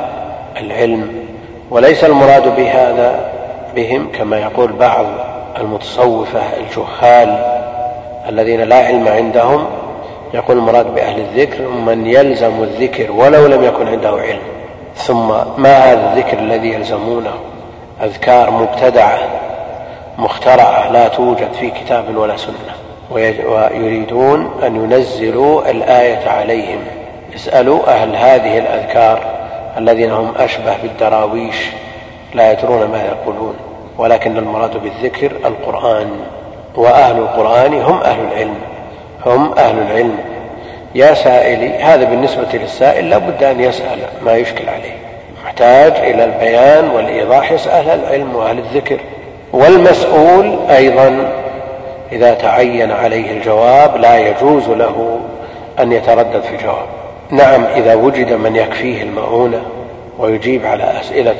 [0.57, 1.25] العلم
[1.71, 3.33] وليس المراد بهذا
[3.77, 5.07] بهم كما يقول بعض
[5.61, 7.61] المتصوفة الجهال
[8.29, 9.67] الذين لا علم عندهم
[10.35, 14.43] يقول المراد بأهل الذكر من يلزم الذكر ولو لم يكن عنده علم
[14.97, 15.29] ثم
[15.59, 17.35] ما هذا الذكر الذي يلزمونه
[18.03, 19.19] أذكار مبتدعة
[20.19, 26.79] مخترعة لا توجد في كتاب ولا سنة ويريدون أن ينزلوا الآية عليهم.
[27.35, 29.25] اسألوا أهل هذه الأذكار
[29.79, 31.57] الذين هم أشبه بالدراويش
[32.35, 33.55] لا يدرون ما يقولون
[33.99, 36.11] ولكن المراد بالذكر القرآن.
[36.77, 38.55] وأهل القرآن هم أهل العلم
[39.27, 40.19] هم أهل العلم.
[40.95, 44.97] يا سائلي هذا بالنسبة للسائل لا بد أن يسأل ما يشكل عليه.
[45.45, 49.01] محتاج إلى البيان والإيضاح يسأل أهل العلم وأهل الذكر.
[49.53, 51.31] والمسؤول أيضا
[52.13, 55.21] إذا تعين عليه الجواب لا يجوز له
[55.81, 56.87] أن يتردد في الجواب.
[57.31, 59.63] نعم إذا وجد من يكفيه المؤونة
[60.19, 61.37] ويجيب على أسئلة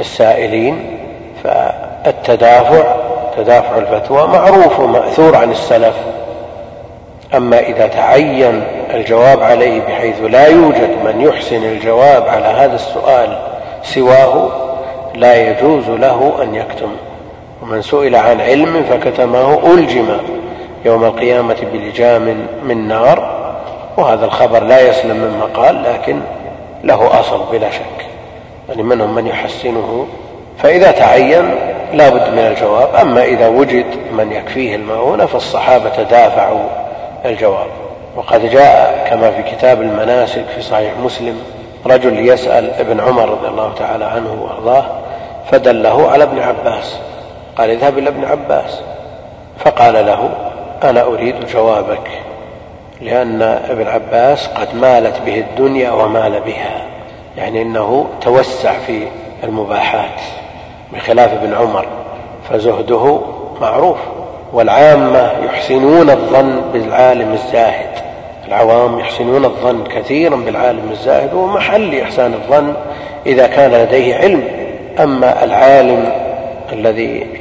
[0.00, 0.98] السائلين
[1.44, 2.96] فالتدافع
[3.36, 5.94] تدافع الفتوى معروف ومأثور عن السلف.
[7.34, 8.62] أما إذا تعين
[8.94, 13.38] الجواب عليه بحيث لا يوجد من يحسن الجواب على هذا السؤال
[13.82, 14.50] سواه
[15.14, 16.96] لا يجوز له أن يكتم.
[17.62, 20.08] ومن سئل عن علم فكتمه ألجم
[20.84, 23.40] يوم القيامة بلجام من نار
[23.96, 26.20] وهذا الخبر لا يسلم مما قال لكن
[26.84, 28.06] له أصل بلا شك.
[28.68, 30.06] يعني منهم من يحسنه
[30.58, 31.50] فإذا تعين
[31.92, 32.94] لا بد من الجواب.
[32.94, 36.68] أما إذا وجد من يكفيه المؤونة فالصحابة دافعوا
[37.24, 37.66] الجواب.
[38.16, 41.42] وقد جاء كما في كتاب المناسك في صحيح مسلم
[41.86, 44.84] رجل يسأل ابن عمر رضي الله تعالى عنه وأرضاه
[45.50, 46.98] فدله على ابن عباس.
[47.56, 48.80] قال اذهب إلى ابن عباس.
[49.58, 50.30] فقال له
[50.82, 52.10] أنا أريد جوابك؟
[53.00, 56.82] لأن ابن عباس قد مالت به الدنيا ومال بها.
[57.36, 59.06] يعني إنه توسع في
[59.44, 60.20] المباحات
[60.92, 61.86] بخلاف ابن عمر.
[62.50, 63.20] فزهده
[63.60, 63.98] معروف.
[64.52, 67.90] والعامة يحسنون الظن بالعالم الزاهد.
[68.48, 71.34] العوام يحسنون الظن كثيرا بالعالم الزاهد.
[71.34, 72.74] ومحل إحسان الظن
[73.26, 74.42] إذا كان لديه علم.
[74.98, 76.12] أما العالم
[76.72, 77.39] الذي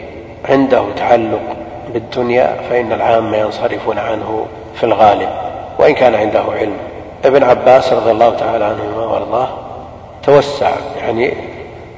[0.49, 1.41] عنده تعلق
[1.93, 5.29] بالدنيا فإن العامة ينصرفون عنه في الغالب
[5.79, 6.77] وإن كان عنده علم.
[7.25, 9.47] ابن عباس رضي الله تعالى عنهما وارضاه
[10.23, 10.69] توسع
[11.01, 11.33] يعني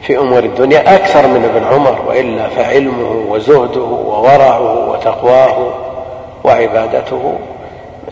[0.02, 5.74] في أمور الدنيا أكثر من ابن عمر وإلا فعلمه وزهده وورعه وتقواه
[6.44, 7.36] وعبادته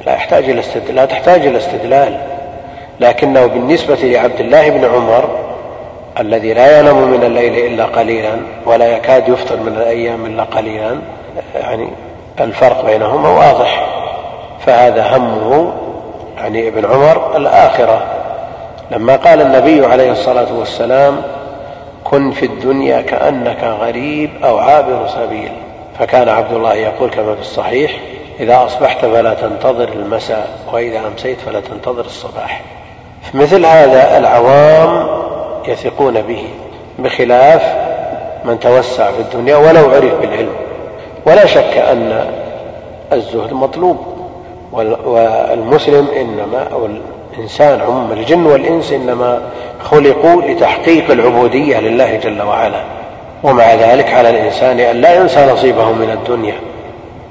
[0.05, 2.19] لا يحتاج إلى استدلال لا تحتاج إلى استدلال.
[2.99, 5.48] لكنه بالنسبة لعبد الله بن عمر
[6.19, 10.99] الذي لا ينام من الليل إلا قليلا ولا يكاد يفطر من الأيام إلا قليلا
[11.55, 11.87] يعني
[12.39, 13.87] الفرق بينهما واضح.
[14.65, 15.73] فهذا همه
[16.37, 18.01] يعني ابن عمر الآخرة.
[18.91, 21.21] لما قال النبي عليه الصلاة والسلام
[22.03, 25.51] كن في الدنيا كأنك غريب أو عابر سبيل
[25.99, 27.91] فكان عبد الله يقول كما في الصحيح
[28.39, 32.61] إذا أصبحت فلا تنتظر المساء وإذا أمسيت فلا تنتظر الصباح
[33.33, 35.07] مثل هذا العوام
[35.67, 36.43] يثقون به
[36.99, 37.61] بخلاف
[38.45, 40.53] من توسع في الدنيا ولو عرف بالعلم.
[41.25, 42.25] ولا شك أن
[43.13, 43.97] الزهد مطلوب
[45.05, 46.87] والمسلم إنما أو
[47.37, 49.41] الإنسان عموما الجن والإنس إنما
[49.83, 52.81] خلقوا لتحقيق العبودية لله جل وعلا.
[53.43, 56.55] ومع ذلك على الإنسان أن لا ينسى نصيبه من الدنيا.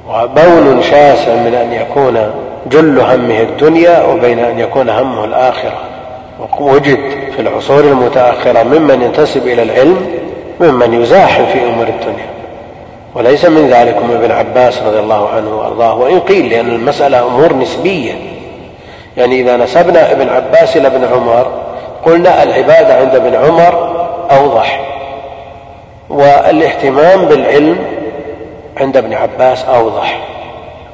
[0.09, 2.31] وبون شاسع من أن يكون
[2.67, 5.79] جل همه الدنيا وبين أن يكون همه الآخرة.
[6.61, 6.99] ووجد
[7.37, 10.19] في العصور المتأخرة ممن ينتسب إلى العلم
[10.61, 12.27] ممن يزاحم في أمور الدنيا.
[13.15, 15.99] وليس من ذلكم ابن عباس رضي الله عنه وأرضاه.
[15.99, 18.13] وإن قيل لأن المسألة أمور نسبية.
[19.17, 21.53] يعني إذا نسبنا ابن عباس إلى ابن عمر
[22.05, 24.85] قلنا العبادة عند ابن عمر أوضح.
[26.11, 27.79] والاهتمام بالعلم
[28.77, 30.19] عند ابن عباس أوضح.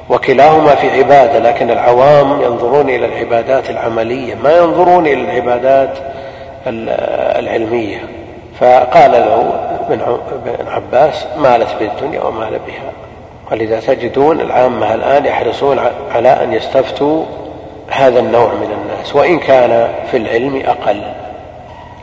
[0.09, 5.97] وكلاهما في عبادة لكن العوام ينظرون إلى العبادات العملية ما ينظرون إلى العبادات
[7.39, 7.97] العلمية.
[8.59, 9.53] فقال له
[9.89, 10.01] ابن
[10.67, 12.91] عباس مالت بالدنيا ومال بها.
[13.51, 15.79] ولذا تجدون العامة الآن يحرصون
[16.15, 17.23] على أن يستفتوا
[17.87, 21.01] هذا النوع من الناس وإن كان في العلم أقل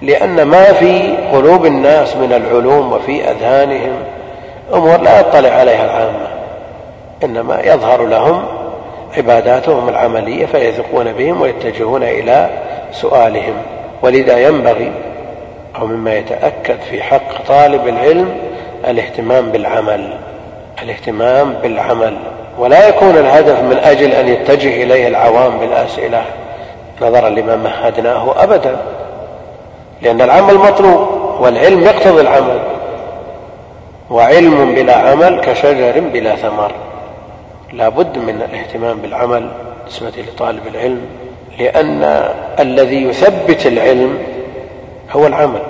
[0.03, 3.93] لأن ما في قلوب الناس من العلوم وفي أذهانهم
[4.75, 6.32] أمور لا يطلع عليها العامة.
[7.25, 8.45] إنما يظهر لهم
[9.17, 12.51] عباداتهم العملية فيثقون بهم ويتجهون إلى
[12.93, 13.55] سؤالهم.
[14.03, 14.93] ولذا ينبغي
[15.79, 18.37] أو مما يتأكد في حق طالب العلم
[18.89, 20.19] الاهتمام بالعمل
[20.83, 22.17] الاهتمام بالعمل.
[22.59, 26.25] ولا يكون الهدف من أجل أن يتجه إليه العوام بالأسئلة.
[27.03, 28.77] نظرا لما مهدناه أبدا.
[30.03, 31.09] لأن العمل مطلوب
[31.41, 32.59] والعلم يقتضي العمل.
[34.11, 36.73] وعلم بلا عمل كشجر بلا ثمر.
[37.73, 39.51] لا بد من الاهتمام بالعمل
[39.85, 41.07] بالنسبة لطالب العلم
[41.59, 42.29] لأن
[42.61, 44.19] الذي يثبت العلم
[45.11, 45.63] هو العمل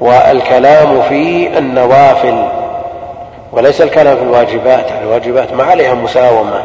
[0.00, 2.48] والكلام في النوافل
[3.52, 6.64] وليس الكلام في الواجبات يعني الواجبات ما عليها مساومة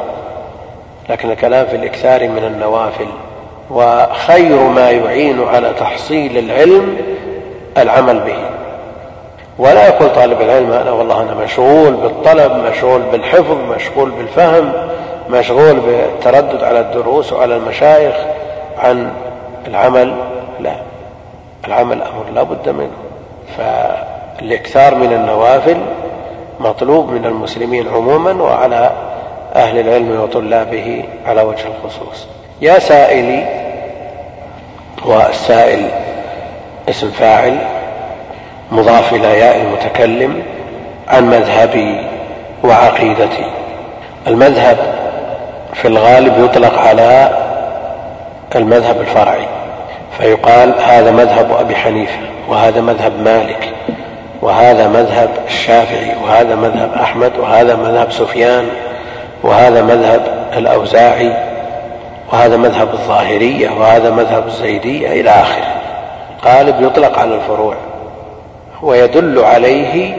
[1.09, 3.07] لكن الكلام في الإكثار من النوافل
[3.69, 6.97] وخير ما يعين على تحصيل العلم
[7.77, 8.54] العمل به.
[9.57, 14.73] ولا يقول طالب العلم أنا والله أنا مشغول بالطلب مشغول بالحفظ مشغول بالفهم
[15.29, 18.15] مشغول بالتردد على الدروس وعلى المشايخ
[18.77, 19.11] عن
[19.67, 20.15] العمل.
[20.59, 20.75] لا
[21.67, 22.91] العمل أمر لا بد منه.
[23.57, 25.77] فالإكثار من النوافل
[26.59, 28.91] مطلوب من المسلمين عموما وعلى
[29.55, 32.27] أهل العلم وطلابه على وجه الخصوص.
[32.61, 33.45] يا سائلي
[35.05, 35.89] والسائل
[36.89, 37.57] اسم فاعل
[38.71, 40.43] مضاف إلى ياء المتكلم
[41.07, 42.07] عن مذهبي
[42.63, 43.45] وعقيدتي.
[44.27, 44.77] المذهب
[45.73, 47.29] في الغالب يطلق على
[48.55, 49.45] المذهب الفرعي
[50.17, 53.69] فيقال هذا مذهب أبي حنيفة وهذا مذهب مالك
[54.41, 58.69] وهذا مذهب الشافعي وهذا مذهب أحمد وهذا مذهب سفيان
[59.43, 60.21] وهذا مذهب
[60.57, 61.33] الأوزاعي
[62.31, 65.75] وهذا مذهب الظاهرية وهذا مذهب الزيدية إلى آخره.
[66.45, 67.75] قالب يطلق على الفروع.
[68.85, 70.17] ويدل عليه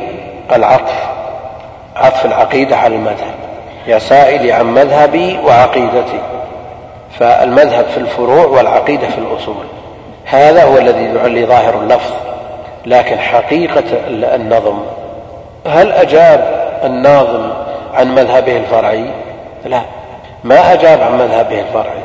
[0.52, 0.94] العطف
[1.96, 3.34] عطف العقيدة على المذهب.
[3.86, 6.20] يا سائلي عن مذهبي وعقيدتي.
[7.18, 9.64] فالمذهب في الفروع والعقيدة في الأصول.
[10.24, 12.12] هذا هو الذي يعلي ظاهر اللفظ.
[12.86, 14.78] لكن حقيقة النظم.
[15.66, 17.50] هل أجاب الناظم
[17.94, 19.04] عن مذهبه الفرعي؟
[19.64, 19.80] لا.
[20.44, 22.02] ما أجاب عن مذهبه الفرعي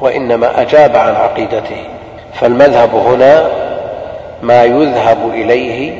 [0.00, 1.84] وإنما أجاب عن عقيدته.
[2.34, 3.50] فالمذهب هنا
[4.42, 5.92] ما يذهب إليه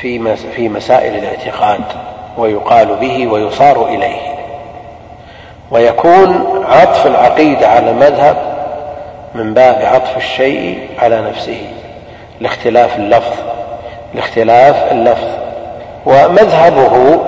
[0.00, 1.80] في في مسائل الاعتقاد
[2.38, 4.34] ويقال به ويصار إليه.
[5.70, 8.36] ويكون عطف العقيدة على المذهب
[9.34, 11.62] من باب عطف الشيء على نفسه
[12.40, 13.36] لاختلاف اللفظ
[14.14, 15.28] لاختلاف اللفظ.
[16.06, 17.20] ومذهبه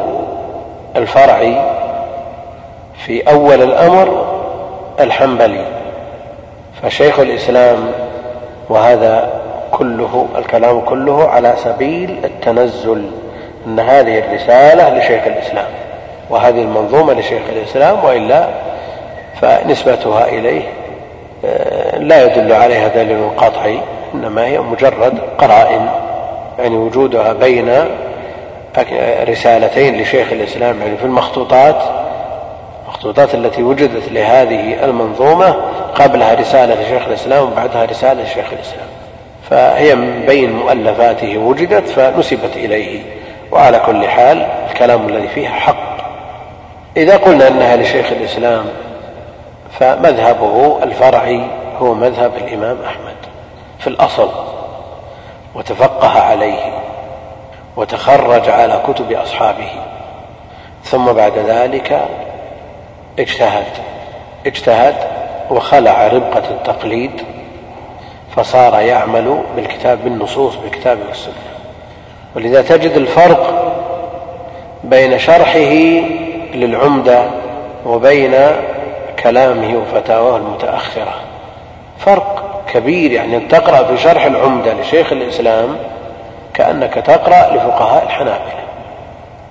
[0.96, 1.56] الفرعي
[3.06, 4.26] في أول الأمر
[5.00, 5.64] الحنبلي.
[6.82, 7.92] فشيخ الإسلام
[8.68, 9.35] وهذا
[9.76, 13.10] كله الكلام كله على سبيل التنزل
[13.66, 15.66] أن هذه الرسالة لشيخ الإسلام
[16.30, 18.48] وهذه المنظومة لشيخ الإسلام وإلا
[19.40, 20.62] فنسبتها إليه
[21.44, 23.78] آه، لا يدل عليها دليل قطعي
[24.14, 25.88] إنما هي مجرد قرائن
[26.58, 27.72] يعني وجودها بين
[29.28, 31.76] رسالتين لشيخ الإسلام يعني في المخطوطات
[32.84, 35.56] المخطوطات التي وجدت لهذه المنظومة
[35.94, 38.86] قبلها رسالة لشيخ الإسلام وبعدها رسالة لشيخ الإسلام.
[39.50, 43.02] فهي من بين مؤلفاته وجدت فنسبت إليه
[43.52, 45.96] وعلى كل حال الكلام الذي فيها حق.
[46.96, 48.64] إذا قلنا أنها لشيخ الإسلام
[49.80, 51.46] فمذهبه الفرعي
[51.78, 53.16] هو مذهب الإمام أحمد
[53.78, 54.30] في الأصل
[55.54, 56.72] وتفقه عليه
[57.76, 59.68] وتخرج على كتب أصحابه.
[60.84, 62.08] ثم بعد ذلك
[63.18, 63.66] اجتهد
[64.46, 64.94] اجتهد
[65.50, 67.22] وخلع ربقة التقليد
[68.36, 71.34] فصار يعمل بالكتاب بالنصوص بالكتاب والسنة.
[72.36, 73.72] ولذا تجد الفرق
[74.84, 75.70] بين شرحه
[76.54, 77.24] للعمدة
[77.86, 78.34] وبين
[79.22, 81.14] كلامه وفتاواه المتأخرة.
[81.98, 85.76] فرق كبير يعني تقرأ في شرح العمدة لشيخ الإسلام
[86.54, 88.66] كأنك تقرأ لفقهاء الحنابلة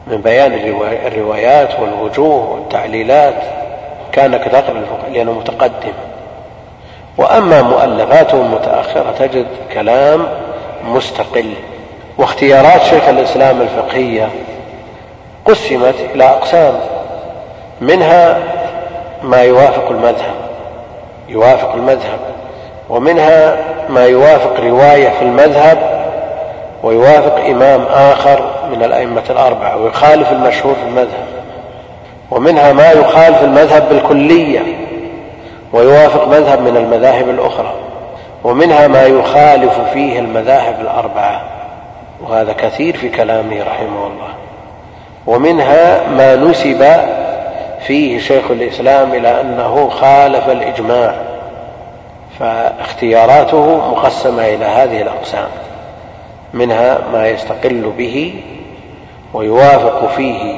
[0.08, 0.54] من بيان
[1.06, 3.36] الروايات والوجوه والتعليلات
[4.12, 4.84] كأنك تقرأ
[5.14, 5.94] لأنه متقدم.
[7.18, 10.28] وأما مؤلفاته المتأخرة تجد كلام
[10.84, 11.54] مستقل
[12.18, 14.30] واختيارات شيخ الإسلام الفقهية
[15.46, 16.74] قسمت إلى أقسام.
[17.82, 18.38] منها
[19.24, 20.36] ما يوافق المذهب
[21.30, 22.20] يوافق المذهب
[22.90, 23.58] ومنها
[23.90, 26.06] ما يوافق رواية في المذهب
[26.84, 31.26] ويوافق إمام آخر من الأئمة الأربعة ويخالف المشهور في المذهب
[32.32, 34.62] ومنها ما يخالف المذهب بالكلية.
[35.74, 37.74] ويوافق مذهب من المذاهب الأخرى
[38.44, 41.42] ومنها ما يخالف فيه المذاهب الأربعة
[42.22, 44.30] وهذا كثير في كلامه رحمه الله.
[45.28, 46.86] ومنها ما نسب
[47.88, 51.16] فيه شيخ الإسلام إلى أنه خالف الإجماع
[52.40, 55.48] فاختياراته مقسمة إلى هذه الأقسام
[56.54, 58.44] منها ما يستقل به
[59.34, 60.58] ويوافق فيه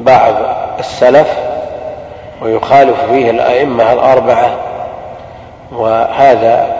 [0.00, 0.34] بعض
[0.78, 1.49] السلف
[2.42, 4.50] ويخالف فيه الأئمة الأربعة
[5.72, 6.76] وهذا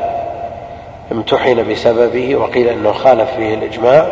[1.13, 4.07] امتحن بسببه وقيل أنه خالف فيه الإجماع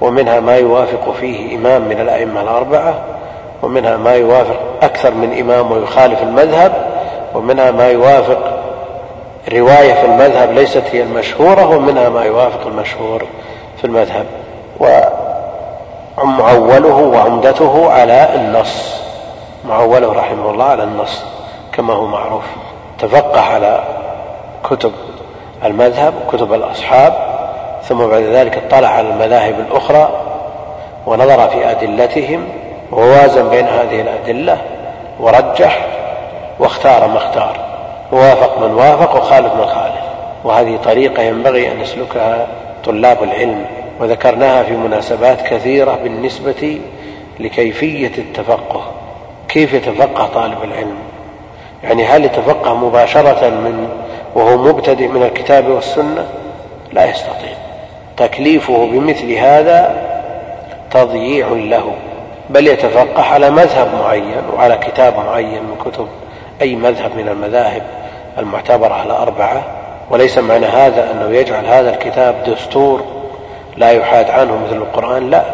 [0.00, 2.94] ومنها ما يوافق فيه إمام من الأئمة الأربعة
[3.62, 6.72] ومنها ما يوافق أكثر من إمام ويخالف المذهب
[7.34, 8.58] ومنها ما يوافق
[9.52, 13.26] رواية في المذهب ليست هي المشهورة ومنها ما يوافق المشهور
[13.78, 14.26] في المذهب.
[16.18, 19.07] ومعوله وعمدته على النص.
[19.68, 21.24] معوله رحمه الله على النص
[21.72, 22.44] كما هو معروف.
[22.98, 23.84] تفقه على
[24.70, 24.92] كتب
[25.64, 27.14] المذهب وكتب الأصحاب
[27.82, 30.08] ثم بعد ذلك اطلع على المذاهب الأخرى
[31.06, 32.48] ونظر في أدلتهم
[32.92, 34.58] ووازن بين هذه الأدلة
[35.20, 35.86] ورجح
[36.58, 37.56] واختار ما اختار.
[38.12, 40.00] ووافق من وافق وخالف من خالف.
[40.44, 42.46] وهذه طريقة ينبغي أن يسلكها
[42.84, 43.64] طلاب العلم.
[44.00, 46.80] وذكرناها في مناسبات كثيرة بالنسبة
[47.40, 48.82] لكيفية التفقه.
[49.48, 50.98] كيف يتفقه طالب العلم؟
[51.84, 53.88] يعني هل يتفقه مباشرة من
[54.34, 56.26] وهو مبتدئ من الكتاب والسنة؟
[56.92, 57.52] لا يستطيع.
[58.16, 59.96] تكليفه بمثل هذا
[60.90, 61.92] تضييع له.
[62.50, 66.08] بل يتفقه على مذهب معين وعلى كتاب معين من كتب
[66.62, 67.82] أي مذهب من المذاهب
[68.38, 69.62] المعتبرة الأربعة
[70.10, 73.04] وليس معنى هذا أنه يجعل هذا الكتاب دستور
[73.76, 75.44] لا يحاد عنه مثل القرآن لا.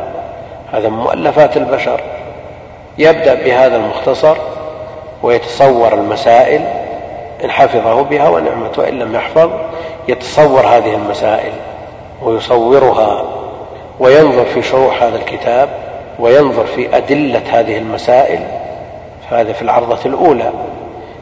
[0.72, 2.00] هذا مؤلفات البشر.
[2.98, 4.36] يبدأ بهذا المختصر
[5.22, 6.60] ويتصور المسائل
[7.44, 9.50] إن حفظه بها ونعمة وإن لم يحفظ
[10.08, 11.52] يتصور هذه المسائل
[12.22, 13.24] ويصورها
[14.00, 15.68] وينظر في شروح هذا الكتاب
[16.18, 18.40] وينظر في أدلة هذه المسائل.
[19.30, 20.50] فهذا في العرضة الأولى.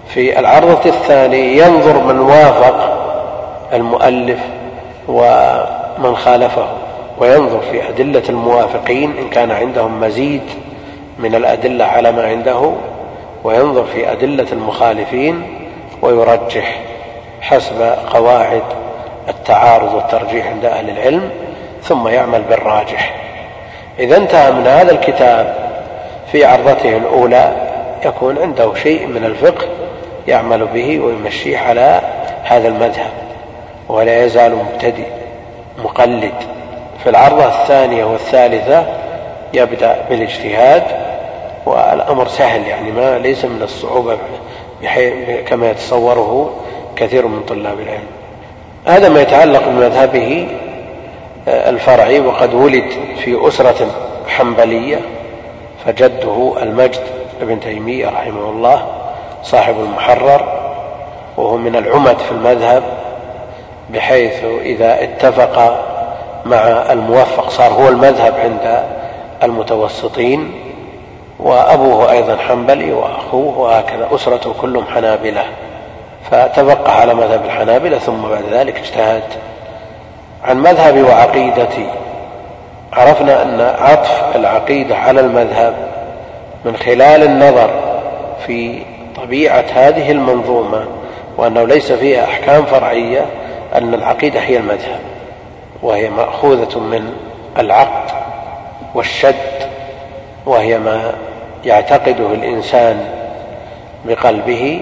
[0.08, 2.98] في العرضة الثانية ينظر من وافق
[3.72, 4.38] المؤلف
[5.08, 6.66] ومن خالفه
[7.18, 10.42] وينظر في أدلة الموافقين إن كان عندهم مزيد
[11.18, 12.72] من الأدلة على ما عنده
[13.44, 15.42] وينظر في أدلة المخالفين
[16.02, 16.80] ويرجح
[17.40, 18.62] حسب قواعد
[19.28, 21.30] التعارض والترجيح عند أهل العلم
[21.82, 23.14] ثم يعمل بالراجح.
[23.98, 25.54] إذا انتهى من هذا الكتاب
[26.32, 27.52] في عرضته الأولى
[28.04, 29.66] يكون عنده شيء من الفقه
[30.28, 32.00] يعمل به ويمشيه على
[32.44, 33.12] هذا المذهب
[33.88, 35.06] ولا يزال مبتدئ
[35.84, 36.34] مقلد.
[37.02, 38.86] في العرضة الثانية والثالثة
[39.54, 40.82] يبدأ بالاجتهاد
[41.66, 44.18] والأمر سهل يعني ما ليس من الصعوبة
[45.46, 46.50] كما يتصوره
[46.96, 48.06] كثير من طلاب العلم.
[48.86, 50.48] هذا ما يتعلق بمذهبه
[51.48, 52.84] آه، الفرعي وقد ولد
[53.24, 53.86] في أسرة
[54.28, 55.00] حنبلية
[55.86, 57.00] فجده المجد
[57.42, 58.86] ابن تيمية رحمه الله
[59.42, 60.62] صاحب المحرر
[61.36, 62.82] وهو من العمد في المذهب
[63.90, 65.84] بحيث إذا اتفق
[66.44, 66.56] مع
[66.92, 68.84] الموفق صار هو المذهب عند
[69.46, 70.52] المتوسطين
[71.38, 74.08] وأبوه أيضا حنبلي وأخوه وهكذا.
[74.14, 75.44] أسرته كلهم حنابلة.
[76.30, 79.22] فتفقه على مذهب الحنابلة ثم بعد ذلك اجتهد.
[80.44, 81.86] عن مذهبي وعقيدتي
[82.92, 85.74] عرفنا أن عطف العقيدة على المذهب
[86.64, 87.70] من خلال النظر
[88.46, 88.82] في
[89.16, 90.84] طبيعة هذه المنظومة
[91.36, 93.26] وأنه ليس فيها أحكام فرعية
[93.74, 95.00] أن العقيدة هي المذهب
[95.82, 97.12] وهي مأخوذة من
[97.58, 98.14] العقد.
[98.94, 99.34] والشد
[100.46, 101.14] وهي ما
[101.64, 103.04] يعتقده الإنسان
[104.04, 104.80] بقلبه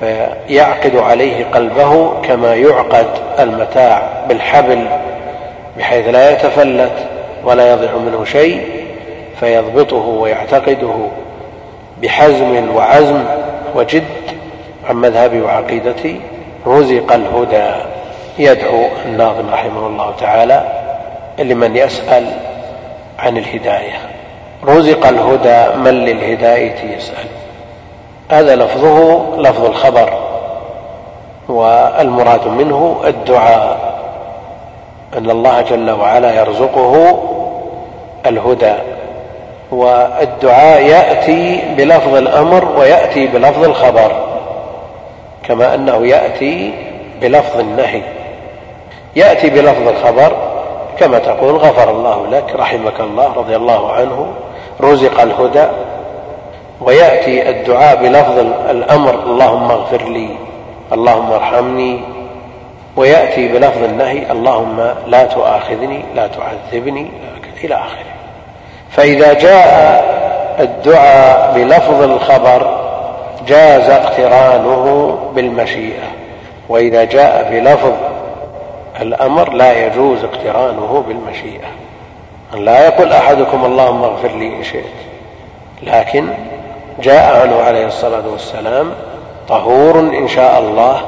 [0.00, 3.06] فيعقد عليه قلبه كما يعقد
[3.38, 4.86] المتاع بالحبل
[5.78, 7.06] بحيث لا يتفلت
[7.44, 8.84] ولا يضيع منه شيء
[9.40, 11.08] فيضبطه ويعتقده
[12.02, 13.24] بحزم وعزم
[13.74, 14.04] وجد.
[14.88, 16.20] عن مذهبي وعقيدتي
[16.66, 17.72] رزق الهدى
[18.38, 20.64] يدعو الناظم رحمه الله تعالى
[21.38, 22.26] لمن يسأل
[23.18, 23.92] عن الهداية.
[24.64, 27.26] رزق الهدى من للهداية يسأل.
[28.30, 30.18] هذا لفظه لفظ الخبر.
[31.48, 33.94] والمراد منه الدعاء.
[35.18, 37.18] أن الله جل وعلا يرزقه
[38.26, 38.74] الهدى.
[39.70, 44.12] والدعاء يأتي بلفظ الأمر ويأتي بلفظ الخبر.
[45.42, 46.74] كما أنه يأتي
[47.20, 48.02] بلفظ النهي.
[49.16, 50.53] يأتي بلفظ الخبر
[50.98, 54.26] كما تقول غفر الله لك رحمك الله رضي الله عنه
[54.80, 55.64] رزق الهدى
[56.80, 58.38] ويأتي الدعاء بلفظ
[58.70, 60.28] الأمر اللهم اغفر لي
[60.92, 62.00] اللهم ارحمني
[62.96, 67.10] ويأتي بلفظ النهي اللهم لا تؤاخذني لا تعذبني
[67.64, 68.14] إلى آخره.
[68.90, 70.04] فإذا جاء
[70.60, 72.80] الدعاء بلفظ الخبر
[73.46, 76.08] جاز اقترانه بالمشيئة.
[76.68, 77.92] وإذا جاء بلفظ
[79.00, 81.66] الأمر لا يجوز اقترانه بالمشيئة.
[82.54, 84.84] لا يقول أحدكم اللهم اغفر لي إن شئت.
[85.82, 86.28] لكن
[87.00, 88.92] جاء عنه عليه الصلاة والسلام
[89.48, 91.00] طهور إن شاء الله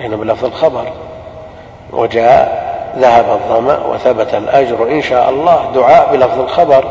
[0.00, 0.84] لأنه بلفظ الخبر.
[1.92, 6.84] وجاء ذهب الظمأ وثبت الأجر إن شاء الله دعاء بلفظ الخبر.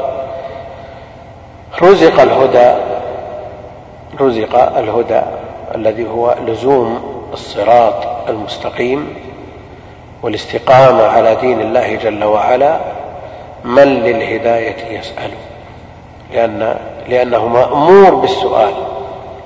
[1.82, 2.74] رزق الهدى
[4.22, 5.22] رزق الهدى
[5.76, 7.02] الذي هو لزوم
[7.34, 9.31] الصراط المستقيم.
[10.24, 12.80] والاستقامة على دين الله جل وعلا
[13.64, 15.32] من للهداية يسأل؟
[16.34, 16.76] لأن
[17.08, 18.74] لأنه مأمور بالسؤال.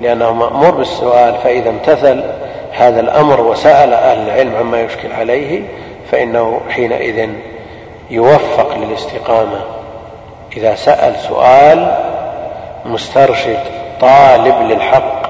[0.00, 2.24] لأنه مأمور بالسؤال فإذا امتثل
[2.72, 5.62] هذا الأمر وسأل أهل العلم عما يشكل عليه
[6.10, 7.28] فإنه حينئذ
[8.10, 9.60] يوفق للاستقامة.
[10.56, 11.96] إذا سأل سؤال
[12.84, 13.58] مسترشد
[14.00, 15.26] طالب للحق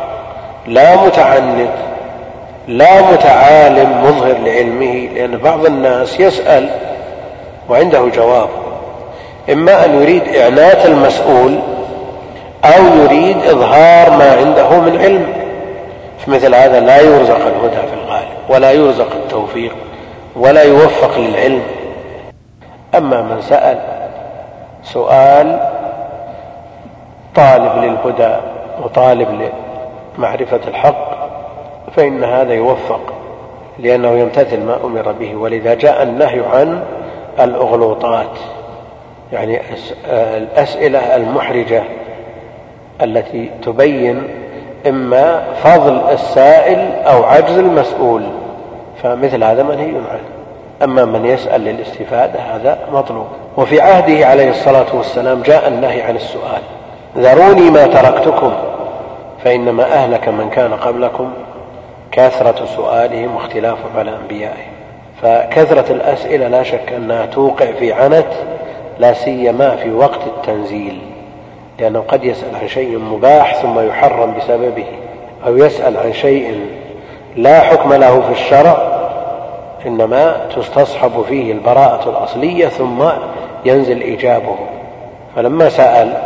[0.67, 1.86] لا متعنت
[2.69, 6.69] لا متعالم مظهر لعلمه لأن بعض الناس يسأل
[7.69, 8.49] وعنده جواب.
[9.53, 11.59] إما أن يريد إعنات المسؤول
[12.65, 15.27] أو يريد إظهار ما عنده من علم.
[16.19, 19.75] في مثل هذا لا يرزق الهدى في الغالب ولا يرزق التوفيق
[20.37, 21.63] ولا يوفق للعلم.
[22.95, 23.79] أما من سأل
[24.83, 25.61] سؤال
[27.35, 28.37] طالب للهدى
[28.83, 29.51] وطالب
[30.19, 31.26] لمعرفة الحق
[31.93, 33.01] فإن هذا يوفق
[33.79, 36.83] لأنه يمتثل ما أمر به ولذا جاء النهي عن
[37.41, 38.39] الأغلوطات
[39.33, 39.61] يعني
[40.13, 41.83] الأسئلة المحرجة
[43.03, 44.29] التي تبين
[44.87, 48.23] إما فضل السائل أو عجز المسؤول
[49.03, 50.37] فمثل هذا منهي عنه
[50.83, 53.27] أما من يسأل للاستفادة هذا مطلوب.
[53.57, 56.63] وفي عهده عليه الصلاة والسلام جاء النهي عن السؤال
[57.17, 58.53] ذروني ما تركتكم
[59.45, 61.31] فإنما أهلك من كان قبلكم
[62.13, 64.73] كثرة سؤالهم واختلافهم على أنبيائهم.
[65.23, 68.33] فكثرة الأسئلة لا شك أنها توقع في عنت
[68.99, 70.99] لا سيما في وقت التنزيل
[71.79, 74.87] لأنه قد يسأل عن شيء مباح ثم يحرم بسببه
[75.47, 76.71] أو يسأل عن شيء
[77.37, 78.97] لا حكم له في الشرع
[79.87, 83.05] إنما تستصحب فيه البراءة الأصلية ثم
[83.65, 84.57] ينزل إيجابه.
[85.37, 86.23] فلما سأل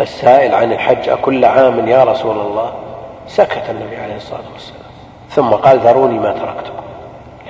[0.00, 2.72] السائل عن الحج أكل عام يا رسول الله؟
[3.26, 4.83] سكت النبي عليه الصلاة والسلام.
[5.30, 6.74] ثم قال ذروني ما تركتكم.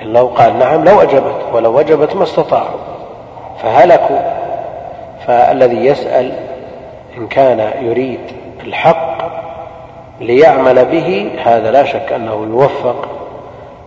[0.01, 2.79] لو قال نعم لو وجبت ولو وجبت ما استطاعوا.
[3.61, 4.19] فهلكوا.
[5.27, 6.31] فالذي يسأل
[7.17, 8.19] إن كان يريد
[8.63, 9.17] الحق
[10.19, 13.07] ليعمل به هذا لا شك أنه يوفق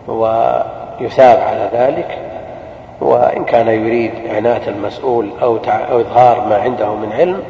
[0.09, 2.19] ويثاب على ذلك.
[3.01, 5.57] وإن كان يريد عناية المسؤول أو
[5.91, 7.43] إظهار ما عنده من علم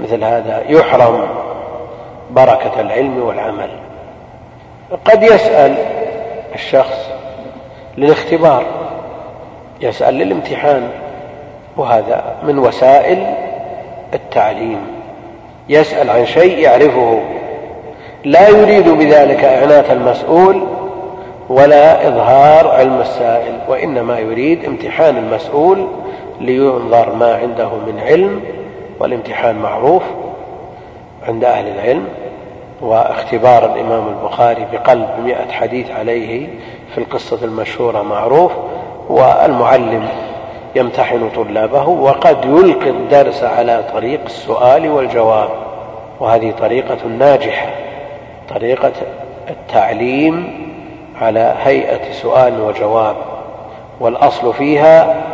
[0.00, 1.26] مثل هذا يحرم
[2.30, 3.83] بركة العلم والعمل.
[5.04, 5.74] قد يسأل
[6.54, 7.10] الشخص
[7.96, 8.64] للاختبار
[9.80, 10.88] يسأل للامتحان
[11.76, 13.34] وهذا من وسائل
[14.14, 14.78] التعليم.
[15.68, 17.20] يسأل عن شيء يعرفه.
[18.24, 20.66] لا يريد بذلك إعنات المسؤول
[21.48, 25.88] ولا إظهار علم السائل وإنما يريد امتحان المسؤول
[26.40, 28.40] لينظر ما عنده من علم
[29.00, 30.02] والامتحان معروف
[31.28, 32.08] عند أهل العلم.
[32.80, 36.48] واختبار الإمام البخاري بقلب مئة حديث عليه
[36.94, 38.52] في القصة المشهورة معروف
[39.08, 40.08] والمعلم
[40.76, 45.48] يمتحن طلابه وقد يلقي الدرس على طريق السؤال والجواب.
[46.20, 47.68] وهذه طريقة ناجحة
[48.48, 48.92] طريقة
[49.50, 50.64] التعليم
[51.20, 53.16] على هيئة سؤال وجواب.
[54.00, 55.24] والأصل فيها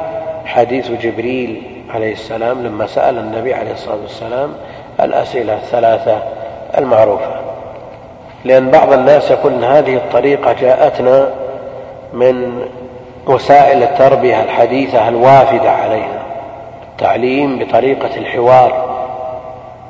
[0.45, 1.62] حديث جبريل
[1.95, 4.55] عليه السلام لما سأل النبي عليه الصلاة والسلام
[5.01, 6.22] الأسئلة الثلاثة
[6.81, 7.41] المعروفة
[8.45, 11.31] لأن بعض الناس يقول أن هذه الطريقة جاءتنا
[12.12, 12.62] من
[13.26, 16.22] وسائل التربية الحديثة الوافدة علينا.
[16.93, 19.01] التعليم بطريقة الحوار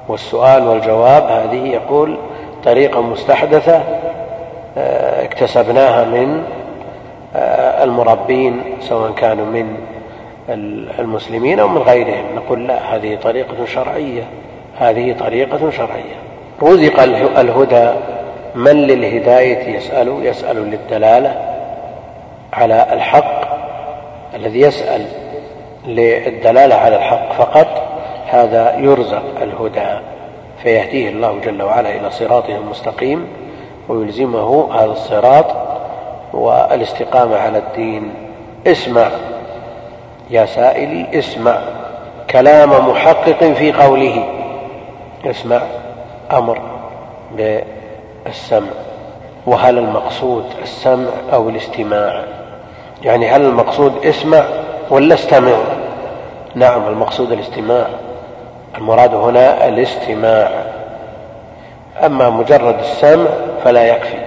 [0.08, 2.18] والسؤال والجواب هذه يقول
[2.64, 3.82] طريقة مستحدثة
[4.78, 6.44] آه، اكتسبناها من
[7.36, 9.76] آه، المربين سواء كانوا من
[10.98, 12.24] المسلمين أو من غيرهم.
[12.36, 14.22] نقول لا هذه طريقة شرعية.
[14.78, 16.29] هذه طريقة شرعية.
[16.62, 17.00] رزق
[17.40, 17.90] الهدى
[18.54, 21.34] من للهداية يسأل يسأل للدلالة
[22.52, 23.40] على الحق
[24.34, 25.06] الذي يسأل
[25.86, 27.66] للدلالة على الحق فقط
[28.26, 30.00] هذا يرزق الهدى
[30.62, 33.28] فيهديه الله جل وعلا إلى صراطه المستقيم
[33.88, 35.46] ويلزمه هذا الصراط
[36.32, 38.14] والاستقامة على الدين.
[38.66, 39.08] اسمع
[40.30, 41.58] يا سائلي اسمع
[42.30, 44.24] كلام محقق في قوله.
[45.26, 45.60] اسمع.
[46.32, 46.60] أمر
[47.32, 48.70] بالسمع
[49.46, 52.24] وهل المقصود السمع أو الاستماع؟
[53.02, 54.44] يعني هل المقصود اسمع
[54.90, 55.56] ولا استمع؟
[56.54, 57.86] نعم المقصود الاستماع
[58.78, 60.50] المراد هنا الاستماع.
[62.06, 63.28] أما مجرد السمع
[63.64, 64.18] فلا يكفي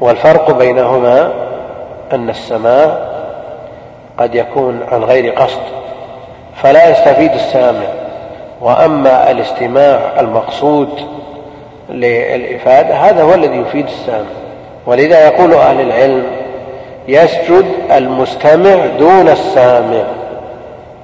[0.00, 1.32] والفرق بينهما
[2.12, 2.98] أن السماع
[4.18, 5.60] قد يكون عن غير قصد
[6.56, 7.86] فلا يستفيد السامع.
[8.60, 10.88] وأما الاستماع المقصود
[11.88, 14.42] للإفادة هذا هو الذي يفيد السامع
[14.86, 16.26] ولذا يقول أهل العلم
[17.08, 20.02] يسجد المستمع دون السامع.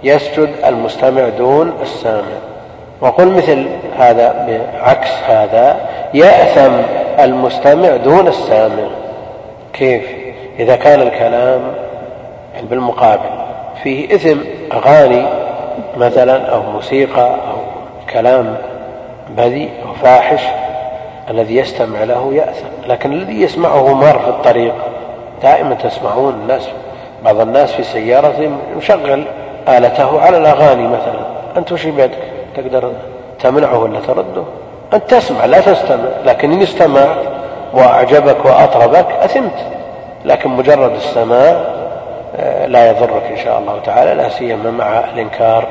[0.03, 2.39] يسجد المستمع دون السامع.
[3.01, 3.67] وقل مثل
[3.99, 5.77] هذا بعكس هذا
[6.15, 6.73] يأثم
[7.21, 8.89] المستمع دون السامع.
[9.73, 10.03] كيف؟
[10.59, 11.61] إذا كان الكلام
[12.71, 13.31] بالمقابل
[13.83, 14.39] فيه إثم
[14.73, 15.27] أغاني
[15.97, 17.59] مثلا أو موسيقى أو
[18.13, 18.57] كلام
[19.37, 20.43] بذيء أو فاحش.
[21.31, 22.67] الذي يستمع له يأثم.
[22.87, 24.75] لكن الذي يسمعه مر في الطريق
[25.43, 26.69] دائما تسمعون الناس
[27.25, 29.25] بعض الناس في سيارته يشغل
[29.69, 31.21] آلته على الأغاني مثلا.
[31.57, 32.19] أنت وش بيدك؟
[32.57, 32.93] تقدر
[33.41, 34.43] تمنعه ولا ترده؟
[34.95, 36.09] أنت تسمع لا تستمع.
[36.25, 37.19] لكن إن استمعت
[37.75, 39.67] وأعجبك وأطربك أثمت.
[40.25, 41.79] لكن مجرد السماع
[42.37, 45.67] آه، لا يضرك إن شاء الله تعالى لا سيما مع الإنكار.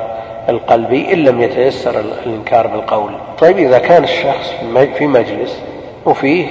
[0.48, 3.12] القلبي إن لم يتيسر الإنكار بالقول.
[3.38, 4.54] طيب إذا كان الشخص
[4.98, 5.62] في مجلس
[6.06, 6.46] وفيه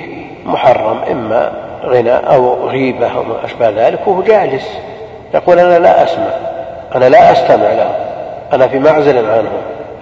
[0.45, 1.51] محرم إما
[1.85, 4.69] غنى أو غيبة أو ما أشبه ذلك وهو جالس
[5.33, 6.29] يقول أنا لا أسمع
[6.95, 7.95] أنا لا أستمع له
[8.53, 9.51] أنا في معزل عنه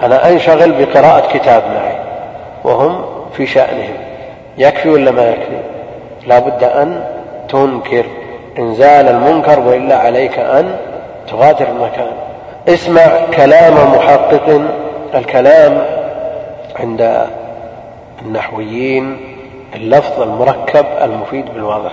[0.03, 1.95] أنا أنشغل بقراءة كتاب معي
[2.63, 3.95] وهم في شأنهم
[4.57, 5.57] يكفي ولا ما يكفي؟
[6.27, 7.03] لا بد أن
[7.49, 8.05] تنكر
[8.59, 10.75] إنزال المنكر وإلا عليك أن
[11.27, 12.11] تغادر المكان.
[12.67, 14.61] اسمع كلام محقق
[15.15, 15.85] الكلام
[16.79, 17.27] عند
[18.21, 19.17] النحويين
[19.75, 21.91] اللفظ المركب المفيد بالوضع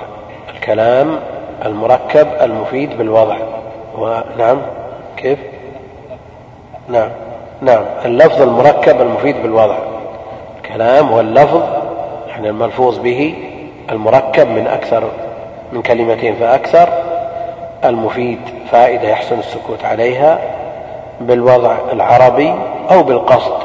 [0.54, 1.18] الكلام
[1.64, 3.36] المركب المفيد بالوضع
[3.98, 4.62] ونعم
[5.16, 5.38] كيف؟
[6.88, 7.08] نعم
[7.60, 9.76] نعم اللفظ المركب المفيد بالوضع
[10.56, 11.62] الكلام هو اللفظ
[12.28, 13.34] يعني الملفوظ به
[13.90, 15.04] المركب من أكثر
[15.72, 16.88] من كلمتين فأكثر
[17.84, 18.38] المفيد
[18.70, 20.38] فائدة يحسن السكوت عليها.
[21.26, 22.54] بالوضع العربي
[22.90, 23.62] أو بالقصد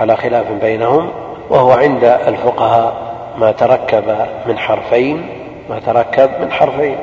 [0.00, 1.10] على خلاف بينهم
[1.50, 2.94] وهو عند الفقهاء
[3.38, 4.04] ما تركب
[4.46, 5.28] من حرفين
[5.70, 6.96] ما تركب من حرفين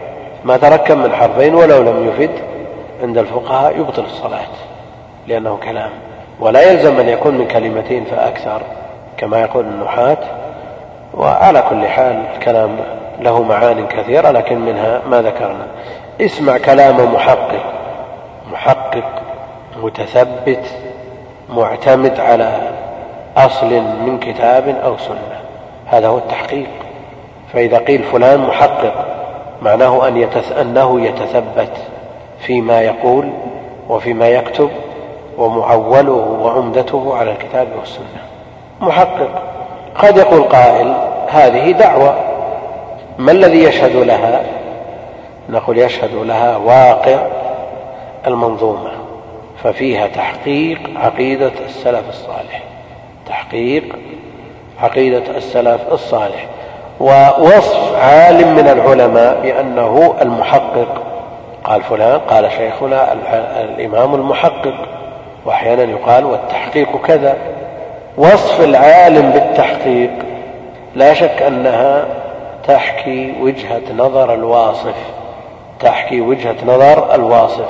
[0.46, 2.32] ما تركب من حرفين ولو لم يفد
[3.04, 4.48] عند الفقهاء يبطل الصلاة
[5.28, 5.90] لأنه كلام.
[6.40, 8.62] ولا يلزم أن يكون من كلمتين فأكثر
[9.18, 10.18] كما يقول النحاة.
[11.14, 12.78] وعلى كل حال الكلام
[13.20, 15.68] له معان كثيرة لكن منها ما ذكرنا.
[16.22, 17.64] اسمع كلام محقق.
[18.52, 19.23] محقق
[19.84, 20.66] متثبت
[21.50, 22.60] معتمد على
[23.38, 23.70] أصل
[24.06, 25.40] من كتاب أو سنة.
[25.86, 26.70] هذا هو التحقيق.
[27.54, 29.06] فإذا قيل فلان محقق
[29.62, 30.58] معناه أن يتث...
[30.58, 31.78] أنه يتثبت
[32.40, 33.30] فيما يقول
[33.90, 34.70] وفيما يكتب
[35.38, 38.22] ومعوله وعمدته على الكتاب والسنة.
[38.82, 39.42] محقق.
[39.96, 40.94] قد يقول قائل
[41.30, 42.16] هذه دعوة.
[43.18, 44.44] ما الذي يشهد لها؟
[45.50, 47.18] نقول يشهد لها واقع
[48.28, 49.03] المنظومة.
[49.64, 52.64] ففيها تحقيق عقيدة السلف الصالح.
[53.28, 53.84] تحقيق
[54.82, 56.46] عقيدة السلف الصالح.
[57.00, 61.04] ووصف عالم من العلماء بأنه المحقق.
[61.64, 63.14] قال فلان قال شيخنا
[63.64, 64.76] الإمام المحقق.
[65.46, 67.38] وأحيانا يقال والتحقيق كذا.
[68.18, 70.12] وصف العالم بالتحقيق.
[70.96, 72.06] لا شك أنها
[72.68, 74.96] تحكي وجهة نظر الواصف.
[75.80, 77.70] تحكي وجهة نظر الواصف.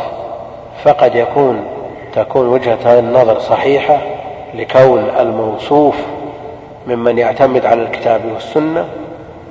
[0.83, 1.65] فقد يكون
[2.13, 3.97] تكون وجهة النظر صحيحة
[4.53, 5.95] لكون الموصوف
[6.87, 8.85] ممن يعتمد على الكتاب والسنة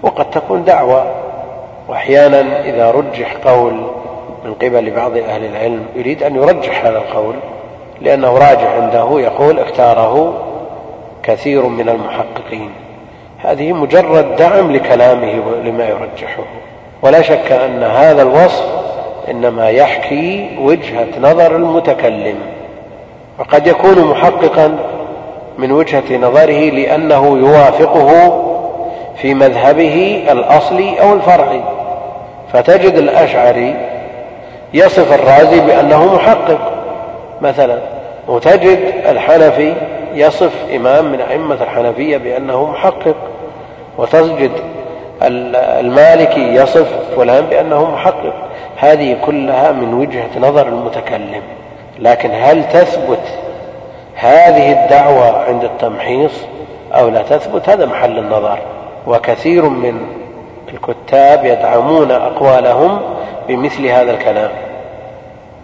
[0.02, 1.04] وقد تكون دعوة.
[1.88, 3.72] وأحيانا إذا رجح قول
[4.44, 7.34] من قبل بعض أهل العلم يريد أن يرجح هذا القول
[8.00, 10.34] لأنه راجع عنده يقول اختاره
[11.22, 12.70] كثير من المحققين.
[13.38, 16.42] هذه مجرد دعم لكلامه لما يرجحه.
[17.02, 18.91] ولا شك أن هذا الوصف
[19.30, 22.38] إنما يحكي وجهة نظر المتكلم
[23.38, 24.78] وقد يكون محققا
[25.58, 28.42] من وجهة نظره لأنه يوافقه
[29.16, 31.60] في مذهبه الأصلي أو الفرعي.
[32.52, 33.74] فتجد الأشعري
[34.74, 36.72] يصف الرازي بأنه محقق.
[37.42, 37.78] مثلا
[38.28, 39.74] وتجد الحنفي
[40.14, 43.16] يصف إمام من أئمة الحنفية بأنه محقق.
[43.98, 44.50] وتجد
[45.22, 48.34] المالكي يصف فلان بأنه محقق.
[48.82, 51.42] هذه كلها من وجهة نظر المتكلم
[51.98, 53.42] لكن هل تثبت
[54.14, 56.32] هذه الدعوة عند التمحيص
[56.92, 58.58] أو لا تثبت؟ هذا محل النظر.
[59.06, 60.00] وكثير من
[60.74, 63.00] الكتاب يدعمون أقوالهم
[63.48, 64.50] بمثل هذا الكلام.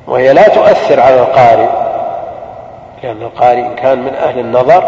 [0.07, 1.69] وهي لا تؤثر على القارئ
[3.03, 4.85] لأن القارئ إن كان من أهل النظر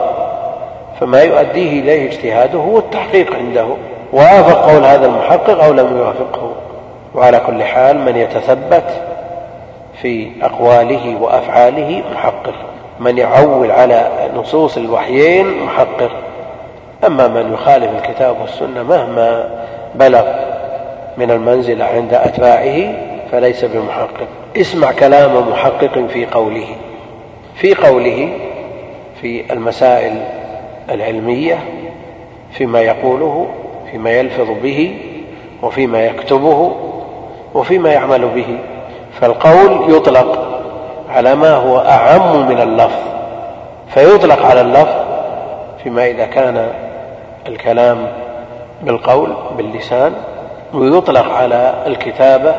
[1.01, 3.67] فما يؤديه إليه اجتهاده هو التحقيق عنده.
[4.13, 6.53] وافق قول هذا المحقق أو لم يوافقه.
[7.15, 8.85] وعلى كل حال من يتثبت
[10.03, 12.55] في أقواله وأفعاله محقق.
[13.01, 16.11] من يعول على نصوص الوحيين محقق.
[17.07, 19.51] أما من يخالف الكتاب والسنة مهما
[19.95, 20.25] بلغ
[21.19, 22.95] من المنزلة عند أتباعه
[23.33, 24.29] فليس بمحقق.
[24.57, 26.67] اسمع كلام محقق في قوله.
[27.55, 28.29] في قوله
[29.21, 30.13] في المسائل
[30.91, 31.59] العلمية
[32.53, 33.47] فيما يقوله
[33.91, 34.99] فيما يلفظ به
[35.63, 36.77] وفيما يكتبه
[37.55, 38.59] وفيما يعمل به.
[39.21, 40.49] فالقول يطلق
[41.11, 43.03] على ما هو أعم من اللفظ.
[43.89, 44.97] فيطلق على اللفظ
[45.83, 46.69] فيما إذا كان
[47.49, 48.07] الكلام
[48.83, 50.13] بالقول باللسان
[50.75, 52.55] ويطلق على الكتابة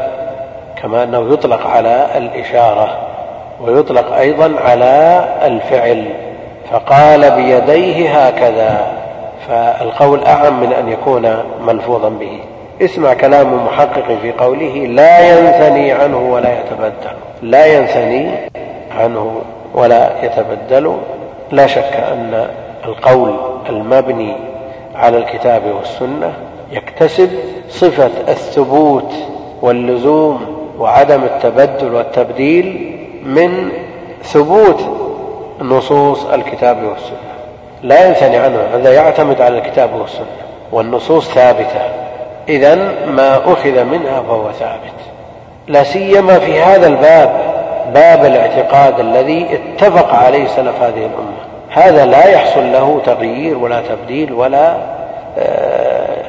[0.82, 2.98] كما أنه يطلق على الإشارة
[3.62, 6.06] ويطلق أيضا على الفعل.
[6.72, 8.88] فقال بيديه هكذا
[9.48, 12.40] فالقول أعم من أن يكون ملفوظا به.
[12.82, 17.16] اسمع كلام محقق في قوله لا ينثني عنه ولا يتبدل.
[17.42, 18.32] لا ينثني
[18.92, 19.42] عنه
[19.74, 20.98] ولا يتبدل.
[21.52, 22.48] لا شك أن
[22.86, 23.36] القول
[23.70, 24.34] المبني
[24.96, 26.34] على الكتاب والسنة
[26.72, 27.30] يكتسب
[27.70, 29.14] صفة الثبوت
[29.62, 30.46] واللزوم
[30.80, 33.72] وعدم التبدل والتبديل من
[34.24, 34.82] ثبوت
[35.62, 37.32] نصوص الكتاب والسنة.
[37.84, 40.26] لا ينثني عنه هذا يعتمد على الكتاب والسنة
[40.72, 42.11] والنصوص ثابتة.
[42.50, 42.76] إذا
[43.08, 44.94] ما أخذ منها فهو ثابت.
[45.68, 47.30] لا سيما في هذا الباب
[47.94, 51.42] باب الاعتقاد الذي اتفق عليه سلف هذه الأمة.
[51.70, 54.78] هذا لا يحصل له تغيير ولا تبديل ولا
[55.38, 56.24] آه،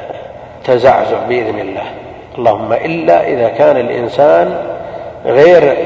[0.63, 1.83] تزعزع بإذن الله.
[2.37, 4.55] اللهم إلا إذا كان الإنسان
[5.25, 5.77] غير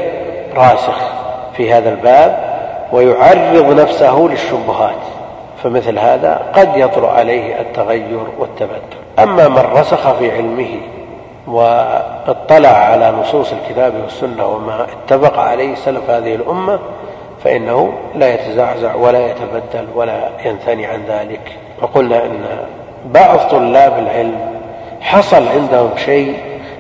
[0.55, 0.97] راسخ
[1.57, 2.57] في هذا الباب
[2.91, 5.16] ويعرض نفسه للشبهات.
[5.63, 10.79] فمثل هذا قد يطرأ عليه التغير والتبدل أما من رسخ في علمه
[11.47, 16.79] واطلع على نصوص الكتاب والسنة وما اتفق عليه سلف هذه الأمة
[17.43, 21.57] فإنه لا يتزعزع ولا يتبدل ولا ينثني عن ذلك.
[21.81, 22.45] وقلنا أن
[23.05, 24.59] بعض طلاب العلم
[25.01, 26.35] حصل عندهم شيء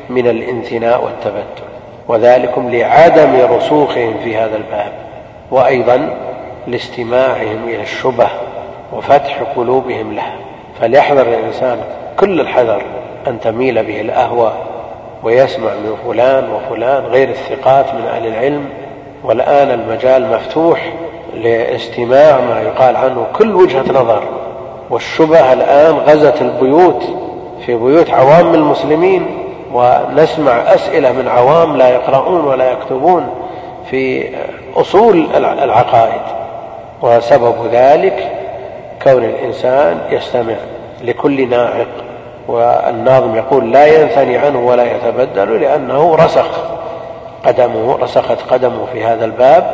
[0.09, 1.67] من الانثناء والتبتل
[2.07, 4.91] وذلكم لعدم رسوخهم في هذا الباب
[5.51, 6.09] وأيضا
[6.67, 8.27] لاستماعهم إلى الشبه
[8.93, 10.35] وفتح قلوبهم لها
[10.81, 11.79] فليحذر الإنسان
[12.19, 12.81] كل الحذر
[13.27, 14.51] أن تميل به الأهوى
[15.23, 18.69] ويسمع من فلان وفلان غير الثقات من أهل العلم.
[19.23, 20.93] والآن المجال مفتوح
[21.33, 24.23] لاستماع ما يقال عنه كل وجهة نظر.
[24.89, 27.03] والشبه الآن غزت البيوت
[27.65, 29.25] في بيوت عوام المسلمين
[29.73, 33.29] ونسمع أسئلة من عوام لا يقرؤون ولا يكتبون
[33.89, 34.29] في
[34.75, 36.21] أصول العقائد.
[37.01, 38.36] وسبب ذلك
[39.03, 40.55] كون الإنسان يستمع
[41.01, 41.87] لكل ناعق
[42.47, 46.77] والناظم يقول لا ينثني عنه ولا يتبدل لأنه رسخ
[47.45, 49.71] قدمه رسخت قدمه في هذا الباب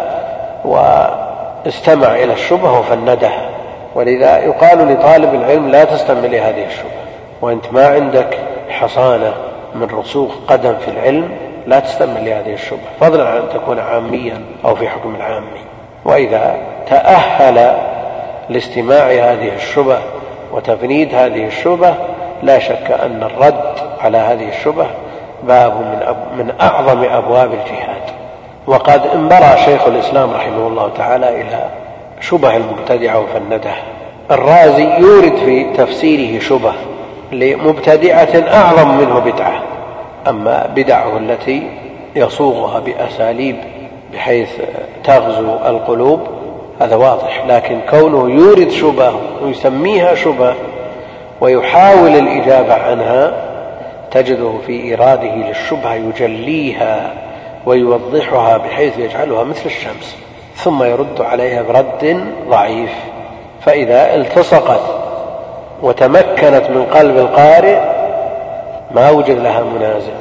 [0.66, 3.50] واستمع إلى الشبهة وفندها.
[3.96, 7.04] ولذا يقال لطالب العلم لا تستمع لهذه الشبهة.
[7.42, 8.38] وأنت ما عندك
[8.70, 9.34] حصانة
[9.76, 11.30] من رسوخ قدم في العلم
[11.68, 12.90] لا تستمع لهذه الشبهة.
[13.00, 15.60] فضلا عن أن تكون عاميا أو في حكم العامي.
[16.06, 16.56] وإذا
[16.90, 17.76] تأهل
[18.50, 20.00] لاستماع هذه الشبه
[20.52, 21.94] وتفنيد هذه الشبه
[22.44, 24.88] لا شك أن الرد على هذه الشبه
[25.44, 28.02] باب من, أب من أعظم أبواب الجهاد.
[28.68, 31.70] وقد انبرى شيخ الإسلام رحمه الله تعالى إلى
[32.22, 33.84] شبه المبتدعة وفندها.
[34.32, 36.74] الرازي يورد في تفسيره شبه
[37.32, 39.64] لمبتدعة أعظم منه بدعة.
[40.28, 41.70] أما بدعة التي
[42.16, 43.56] يصوغها بأساليب
[44.14, 44.50] بحيث
[45.04, 46.20] تغزو القلوب
[46.82, 50.54] هذا واضح لكن كونه يورد شبه ويسميها شبه
[51.42, 53.34] ويحاول الإجابة عنها
[54.12, 57.14] تجده في إيراده للشبهة يجليها
[57.66, 60.16] ويوضحها بحيث يجعلها مثل الشمس
[60.56, 62.92] ثم يرد عليها برد ضعيف.
[63.62, 64.82] فإذا التصقت
[65.82, 67.80] وتمكنت من قلب القارئ
[68.92, 70.14] ما وجد لها منازع.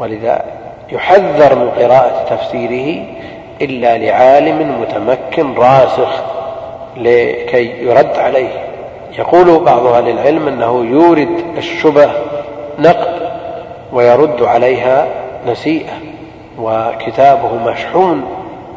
[0.00, 0.44] ولذا
[0.92, 3.04] يحذر من قراءة تفسيره
[3.62, 6.22] إلا لعالم متمكن راسخ
[6.96, 8.68] لكي يرد عليه.
[9.18, 12.10] يقول بعض أهل العلم أنه يورد الشبه
[12.78, 13.28] نقد
[13.92, 15.06] ويرد عليها
[15.46, 15.92] نسيئة
[16.58, 18.24] وكتابه مشحون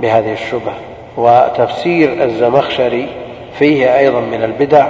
[0.02, 0.74] بهذه الشبه
[1.18, 3.08] وتفسير الزمخشري
[3.60, 4.88] فيه أيضا من البدع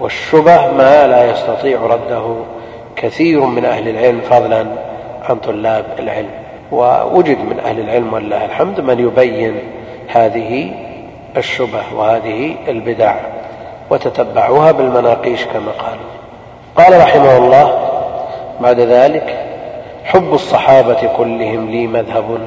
[0.00, 2.34] والشبه ما لا يستطيع رده
[2.96, 4.66] كثير من أهل العلم فضلا
[5.28, 6.45] عن طلاب العلم.
[6.72, 9.58] ووجد من أهل العلم ولله الحمد من يبين
[10.08, 10.72] هذه
[11.36, 13.14] الشبه وهذه البدع
[13.90, 15.98] وتتبعوها بالمناقيش كما قال.
[16.76, 17.88] قال رحمه الله
[18.60, 19.46] بعد ذلك
[20.04, 22.38] حب الصحابة كلهم لي مذهب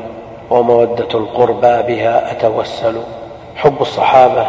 [0.50, 2.96] ومودة القربى بها أتوسل.
[3.56, 4.48] حب الصحابة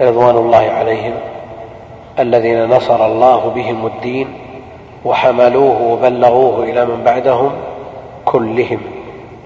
[0.00, 1.14] رضوان الله عليهم
[2.18, 4.34] الذين نصر الله بهم الدين
[5.04, 7.52] وحملوه وبلغوه إلى من بعدهم
[8.30, 8.80] كلهم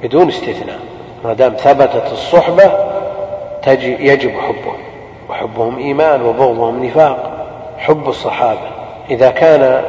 [0.02, 0.78] بدون استثناء.
[1.24, 2.70] ما دام ثبتت الصحبة
[3.82, 4.76] يجب حبهم.
[5.30, 7.46] وحبهم إيمان وبغضهم نفاق.
[7.78, 8.60] حب الصحابة.
[9.10, 9.82] إذا كان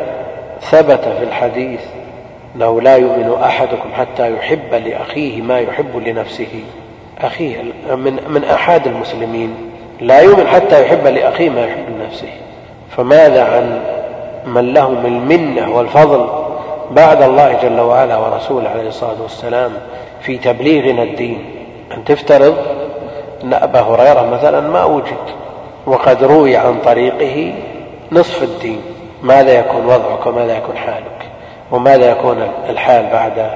[0.62, 1.80] ثبت في الحديث
[2.56, 6.64] أنه لا يؤمن أحدكم حتى يحب لأخيه ما يحب لنفسه
[7.22, 7.58] أخيه
[7.96, 9.56] من من أحد المسلمين
[10.02, 12.30] لا يؤمن حتى يحب لأخيه ما يحب لنفسه.
[12.98, 13.82] فماذا عن
[14.46, 16.45] من لهم المنة والفضل
[16.91, 19.71] بعد الله جل وعلا ورسوله عليه الصلاة والسلام
[20.21, 21.45] في تبليغنا الدين.
[21.91, 22.55] أن تفترض
[23.43, 25.25] أن أبا هريرة مثلا ما وجد
[25.86, 27.53] وقد روي عن طريقه
[28.11, 28.81] نصف الدين.
[29.23, 31.29] ماذا يكون وضعك وماذا يكون حالك؟
[31.71, 33.49] وماذا يكون الحال بعد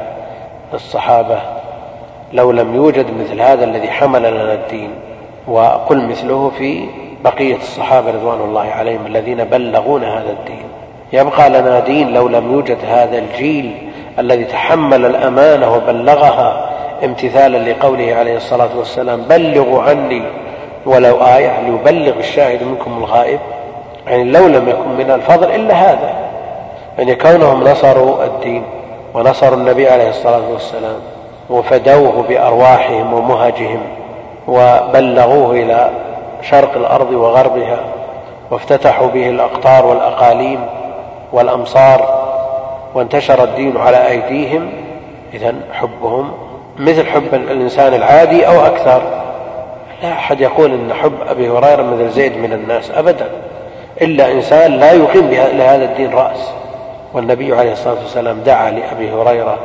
[0.73, 1.39] الصحابة؟
[2.33, 4.91] لو لم يوجد مثل هذا الذي حمل لنا الدين.
[5.47, 6.85] وقل مثله في
[7.23, 10.63] بقية الصحابة رضوان الله عليهم الذين بلغونا هذا الدين.
[11.13, 13.89] يبقى لنا دين لو لم يوجد هذا الجيل
[14.19, 16.69] الذي تحمل الأمانة وبلغها
[17.03, 20.23] امتثالا لقوله عليه الصلاة والسلام بلغوا عني
[20.85, 21.59] ولو آية.
[21.59, 23.39] ليبلغ الشاهد منكم الغائب؟
[24.07, 26.13] يعني لو لم يكن من الفضل إلا هذا
[26.97, 28.63] يعني كونهم نصروا الدين
[29.13, 30.99] ونصروا النبي عليه الصلاة والسلام
[31.49, 33.81] وفدوه بأرواحهم ومهجهم
[34.47, 35.89] وبلغوه إلى
[36.41, 37.79] شرق الأرض وغربها
[38.51, 40.59] وافتتحوا به الأقطار والأقاليم
[41.33, 42.19] والأمصار
[42.93, 44.71] وانتشر الدين على أيديهم
[45.33, 46.31] إذا حبهم
[46.77, 49.01] مثل حب الإنسان العادي أو أكثر.
[50.03, 53.29] لا أحد يقول أن حب أبي هريرة مثل زيد من الناس أبدا
[54.01, 56.51] إلا إنسان لا يقيم لهذا الدين رأس.
[57.13, 59.57] والنبي عليه الصلاة والسلام دعا لأبي هريرة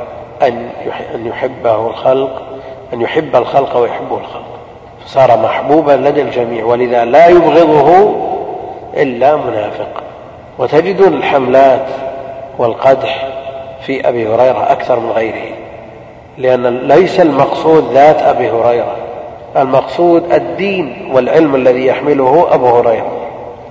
[0.43, 0.69] أن
[1.15, 2.43] أن يحبه الخلق
[2.93, 4.45] أن يحب الخلق ويحبه الخلق.
[5.05, 8.15] فصار محبوبا لدى الجميع ولذا لا يبغضه
[8.97, 10.03] إلا منافق.
[10.59, 11.87] وتجدون الحملات
[12.59, 13.29] والقدح
[13.87, 15.55] في أبي هريرة أكثر من غيره
[16.39, 18.97] لأن ليس المقصود ذات أبي هريرة
[19.57, 23.13] المقصود الدين والعلم الذي يحمله أبو هريرة.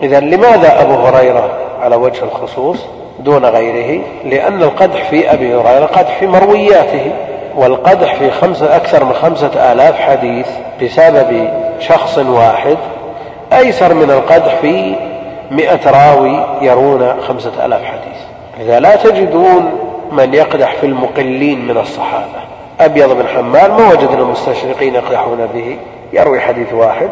[0.03, 1.49] إذا لماذا أبو هريرة
[1.81, 2.85] على وجه الخصوص
[3.19, 7.11] دون غيره؟ لأن القدح في أبي هريرة قدح في مروياته
[7.55, 10.47] والقدح في خمسة أكثر من خمسة آلاف حديث
[10.83, 12.77] بسبب شخص واحد
[13.53, 14.95] أيسر من القدح في
[15.53, 18.19] مئة راوي يرون خمسة آلاف حديث.
[18.59, 19.71] إذا لا تجدون
[20.11, 22.43] من يقدح في المقلين من الصحابة.
[22.79, 25.77] أبيض بن حمال ما وجدنا المستشرقين يقدحون به.
[26.13, 27.09] يروي حديث واحد.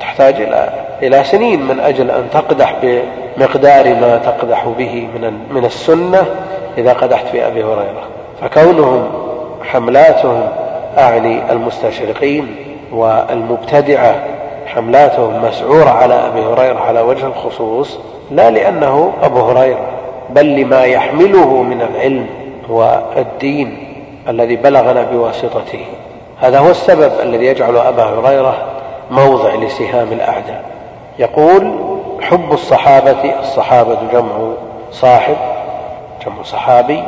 [0.00, 0.70] تحتاج إلى
[1.02, 6.26] إلى سنين من أجل أن تقدح بمقدار ما تقدح به من من السنة
[6.78, 8.02] إذا قدحت في أبي هريرة.
[8.40, 9.08] فكونهم
[9.62, 10.48] حملاتهم
[10.98, 12.56] أعني المستشرقين
[12.92, 14.14] والمبتدعة
[14.74, 17.98] حملاتهم مسعورة على أبي هريرة على وجه الخصوص
[18.30, 19.86] لا لأنه أبو هريرة
[20.30, 22.26] بل لما يحمله من العلم
[22.68, 23.94] والدين
[24.28, 25.84] الذي بلغنا بواسطته.
[26.40, 28.54] هذا هو السبب الذي يجعل أبا هريرة
[29.10, 30.62] موضع لسهام الأعداء.
[31.18, 31.74] يقول
[32.20, 34.52] حب الصحابة الصحابة جمع
[34.92, 35.36] صاحب
[36.26, 37.02] جمع صحابي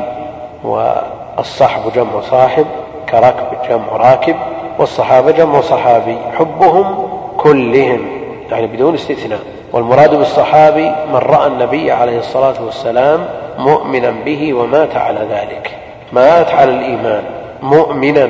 [0.64, 2.66] والصحب جمع صاحب
[3.08, 4.36] كركب جمع راكب
[4.78, 6.16] والصحابة جمع صحابي.
[6.38, 8.06] حبهم كلهم
[8.50, 9.38] يعني بدون استثناء.
[9.72, 13.24] والمراد بالصحابي من رأى النبي عليه الصلاة والسلام
[13.58, 15.70] مؤمنا به ومات على ذلك.
[16.12, 17.22] مات على الإيمان
[17.62, 18.28] مؤمنا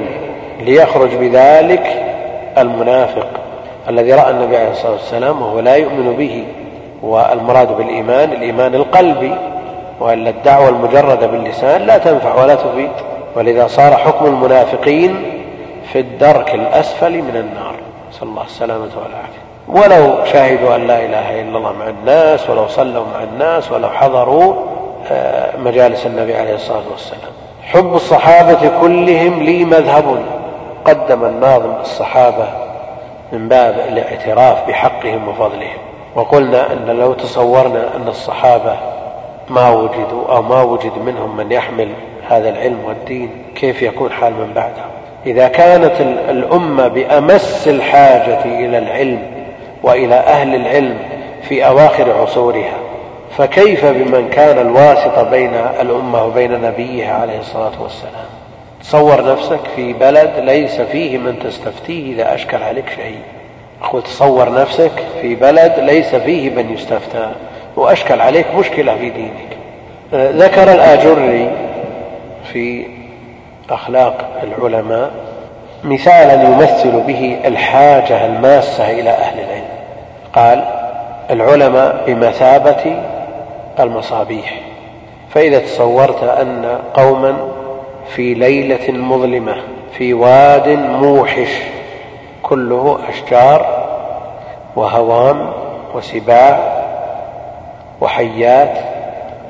[0.61, 2.05] ليخرج بذلك
[2.59, 3.27] المنافق
[3.89, 6.45] الذي رأى النبي عليه الصلاة والسلام وهو لا يؤمن به.
[7.03, 9.35] والمراد بالإيمان الإيمان القلبي.
[10.01, 12.91] وإلا الدعوة المجردة باللسان لا تنفع ولا تفيد.
[13.37, 15.23] ولذا صار حكم المنافقين
[15.93, 17.72] في الدرك الأسفل من النار.
[18.13, 23.05] نسأل الله السلامة والعافية ولو شهدوا أن لا إله إلا الله مع الناس ولو صلوا
[23.15, 24.55] مع الناس ولو حضروا
[25.11, 27.33] آه، مجالس النبي عليه الصلاة والسلام.
[27.63, 30.23] حب الصحابة كلهم لي مذهب.
[30.85, 32.49] قدم الناظم الصحابة
[33.33, 35.79] من باب الاعتراف بحقهم وفضلهم.
[36.15, 38.77] وقلنا أن لو تصورنا أن الصحابة
[39.49, 41.89] ما وجدوا أو ما وجد منهم من يحمل
[42.29, 49.23] هذا العلم والدين كيف يكون حال من بعدهم إذا كانت الأمة بأمس الحاجة إلى العلم
[49.83, 50.99] وإلى أهل العلم
[51.49, 52.77] في أواخر عصورها
[53.39, 58.27] فكيف بمن كان الواسطة بين الأمة وبين نبيها عليه الصلاة والسلام؟
[58.83, 63.19] تصور نفسك في بلد ليس فيه من تستفتيه إذا أشكل عليك شيء.
[63.83, 67.33] أقول تصور نفسك في بلد ليس فيه من يستفتى
[67.77, 69.57] وأشكل عليك مشكلة في دينك.
[70.13, 71.51] ذكر الآجري
[72.53, 72.87] في
[73.73, 75.11] أخلاق العلماء
[75.85, 79.65] مثالا يمثل به الحاجة الماسة إلى أهل العلم.
[80.35, 80.65] قال
[81.31, 83.03] العلماء بمثابة
[83.81, 84.61] المصابيح.
[85.31, 87.37] فإذا تصورت أن قوما
[88.09, 89.57] في ليلة مظلمة
[89.93, 91.63] في واد موحش
[92.43, 93.85] كله أشجار
[94.77, 95.53] وهوام
[95.95, 96.83] وسباع
[98.01, 98.79] وحيات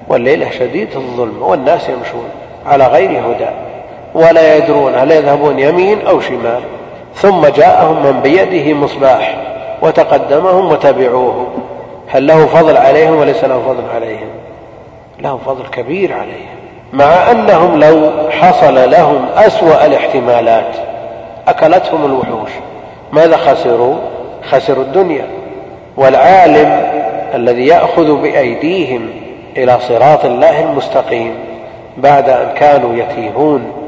[0.09, 2.29] والليلة شديدة الظلم والناس يمشون
[2.67, 3.72] على غير هدى.
[4.15, 6.61] ولا يدرون هل يذهبون يمين أو شمال.
[7.15, 9.37] ثم جاءهم من بيده مصباح
[9.83, 11.47] وتقدمهم وتبعوه.
[12.09, 14.29] هل له فضل عليهم وليس له فضل عليهم؟
[15.21, 16.57] له فضل كبير عليهم.
[16.93, 20.77] مع أنهم لو حصل لهم أسوأ الاحتمالات
[21.49, 22.51] أكلتهم الوحوش.
[23.13, 23.95] ماذا خسروا؟
[24.51, 25.27] خسروا الدنيا.
[25.97, 26.83] والعالم
[27.35, 29.11] الذي يأخذ بأيديهم
[29.57, 31.35] إلى صراط الله المستقيم
[31.97, 33.82] بعد أن كانوا يتيهون.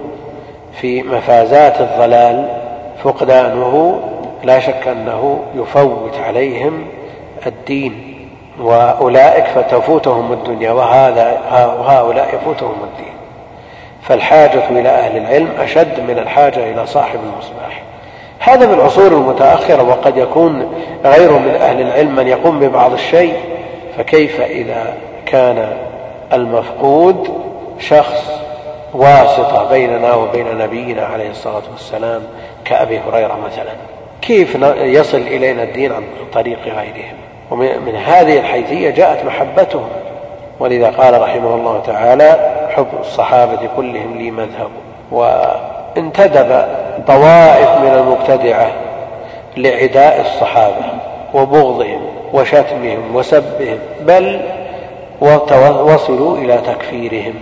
[0.81, 2.49] في مفازات الضلال
[3.05, 4.01] فقدانه
[4.45, 6.87] لا شك أنه يفوت عليهم
[7.47, 8.15] الدين
[8.61, 13.15] وأولئك فتفوتهم الدنيا وهذا وهؤلاء يفوتهم الدين.
[14.03, 17.83] فالحاجة إلى أهل العلم أشد من الحاجة إلى صاحب المصباح.
[18.39, 23.35] هذا في العصور المتأخرة وقد يكون غيره من أهل العلم من يقوم ببعض الشيء.
[23.99, 24.95] فكيف إذا
[25.27, 25.77] كان
[26.33, 27.29] المفقود
[27.79, 28.44] شخص
[28.95, 32.23] واسطة بيننا وبين نبينا عليه الصلاة والسلام
[32.65, 33.73] كأبي هريرة مثلا.
[34.23, 37.17] كيف يصل إلينا الدين عن طريق غيرهم؟
[37.51, 39.89] ومن هذه الحيثية جاءت محبتهم.
[40.61, 44.71] ولذا قال رحمه الله تعالى حب الصحابة كلهم لي مذهب.
[45.13, 46.65] وانتدب
[47.07, 48.73] طوائف من المبتدعة
[49.57, 50.85] لعداء الصحابة
[51.35, 52.01] وبغضهم
[52.33, 54.41] وشتمهم وسبهم بل
[55.21, 57.35] وصلوا إلى تكفيرهم.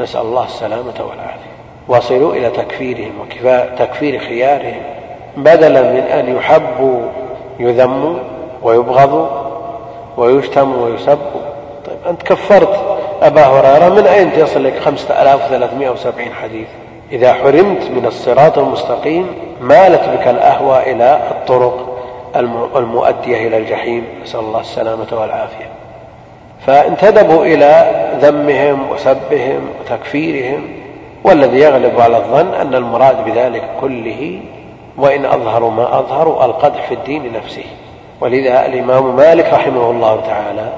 [0.00, 1.50] نسأل الله السلامة والعافية.
[1.88, 3.12] وصلوا إلى تكفيرهم
[3.44, 4.82] وتكفير خيارهم.
[5.36, 7.00] بدلا من أن يحبوا
[7.58, 8.18] يذموا
[8.62, 9.26] ويبغضوا
[10.16, 11.40] ويشتموا ويسبوا.
[11.86, 12.98] طيب أنت كفرت.
[13.22, 16.68] أبا هريرة من أين تصل لك خمسة آلاف وثلاثمائة وسبعين حديث؟
[17.12, 19.26] إذا حرمت من الصراط المستقيم
[19.60, 21.98] مالت بك الأهوى إلى الطرق
[22.76, 24.04] المؤدية إلى الجحيم.
[24.22, 25.68] نسأل الله السلامة والعافية.
[26.66, 30.68] فانتدبوا إلى ذمهم وسبهم وتكفيرهم
[31.24, 34.40] والذي يغلب على الظن أن المراد بذلك كله
[34.96, 37.64] وإن أظهروا ما أظهروا القدح في الدين نفسه.
[38.20, 40.72] ولذا الإمام مالك رحمه الله تعالى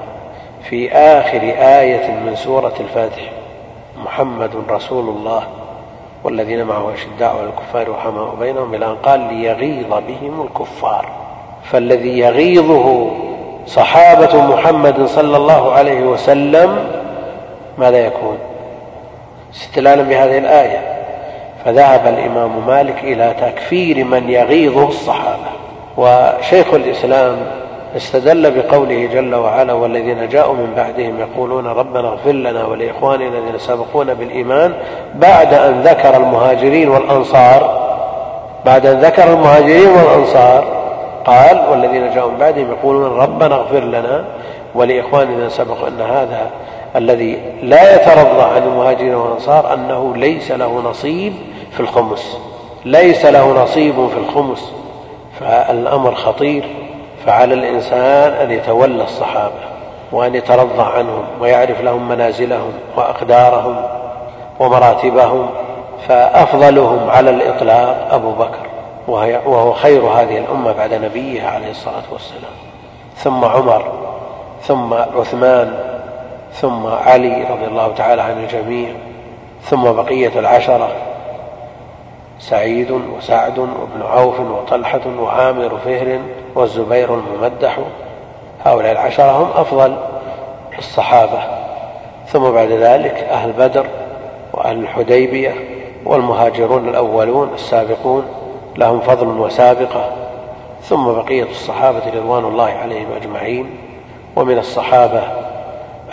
[0.63, 3.31] في آخر آية من سورة الفاتح
[4.05, 5.43] محمد رسول الله
[6.23, 11.05] والذين معه أشداء على الكفار وحماء بينهم إلى أن قال ليغيظ بهم الكفار
[11.63, 13.07] فالذي يغيظه
[13.67, 17.02] صحابة محمد صلى الله عليه وسلم
[17.77, 18.37] ماذا يكون؟
[19.53, 20.79] استدلالا بهذه الآية.
[21.65, 25.53] فذهب الإمام مالك إلى تكفير من يغيظه الصحابة.
[25.97, 27.37] وشيخ الإسلام
[27.95, 34.13] استدل بقوله جل وعلا والذين جاءوا من بعدهم يقولون ربنا اغفر لنا ولإخواننا الذين سبقونا
[34.13, 34.73] بالإيمان
[35.15, 37.83] بعد أن ذكر المهاجرين والأنصار.
[38.65, 40.83] بعد أن ذكر المهاجرين والأنصار
[41.25, 44.25] قال والذين جاءوا من بعدهم يقولون ربنا اغفر لنا
[44.75, 46.49] ولإخواننا سبق أن هذا
[46.95, 51.33] الذي لا يترضى عن المهاجرين والأنصار أنه ليس له نصيب
[51.71, 52.37] في الخمس.
[52.85, 54.73] ليس له نصيب في الخمس.
[55.39, 56.63] فالأمر خطير.
[57.25, 59.59] فعلى الإنسان أن يتولى الصحابة
[60.11, 63.75] وأن يترضى عنهم ويعرف لهم منازلهم وأقدارهم
[64.59, 65.49] ومراتبهم.
[66.07, 68.67] فأفضلهم على الإطلاق أبو بكر
[69.07, 72.53] وهو خير هذه الأمة بعد نبيها عليه الصلاة والسلام.
[73.15, 73.91] ثم عمر
[74.61, 75.92] ثم عثمان
[76.53, 78.89] ثم علي رضي الله تعالى عن الجميع
[79.61, 80.91] ثم بقية العشرة
[82.39, 86.19] سعيد وسعد وابن عوف وطلحة وعامر فهر
[86.55, 87.79] والزبير الممدح
[88.65, 89.97] هؤلاء العشرة هم أفضل
[90.77, 91.39] الصحابة.
[92.27, 93.85] ثم بعد ذلك أهل بدر
[94.53, 95.53] وأهل الحديبية
[96.05, 98.25] والمهاجرون الأولون السابقون
[98.77, 100.11] لهم فضل وسابقة.
[100.81, 103.77] ثم بقية الصحابة رضوان الله عليهم أجمعين
[104.35, 105.42] ومن الصحابة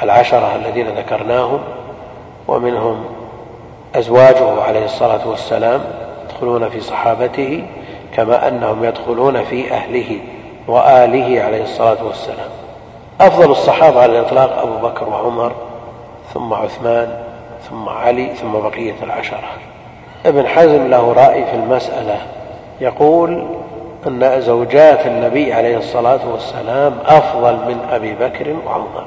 [0.03, 1.61] العشرة الذين ذكرناهم
[2.49, 3.05] ومنهم
[3.95, 5.81] أزواجه عليه الصلاة والسلام
[6.25, 7.65] يدخلون في صحابته
[8.17, 10.19] كما أنهم يدخلون في أهله
[10.69, 12.49] وآله عليه الصلاة والسلام.
[13.21, 15.53] أفضل الصحابة على الإطلاق أبو بكر وعمر
[16.35, 17.23] ثم عثمان
[17.71, 19.49] ثم علي ثم بقية العشرة.
[20.27, 22.19] ابن حزم له رأي في المسألة
[22.81, 23.47] يقول
[24.07, 29.05] أن زوجات النبي عليه الصلاة والسلام أفضل من أبي بكر وعمر.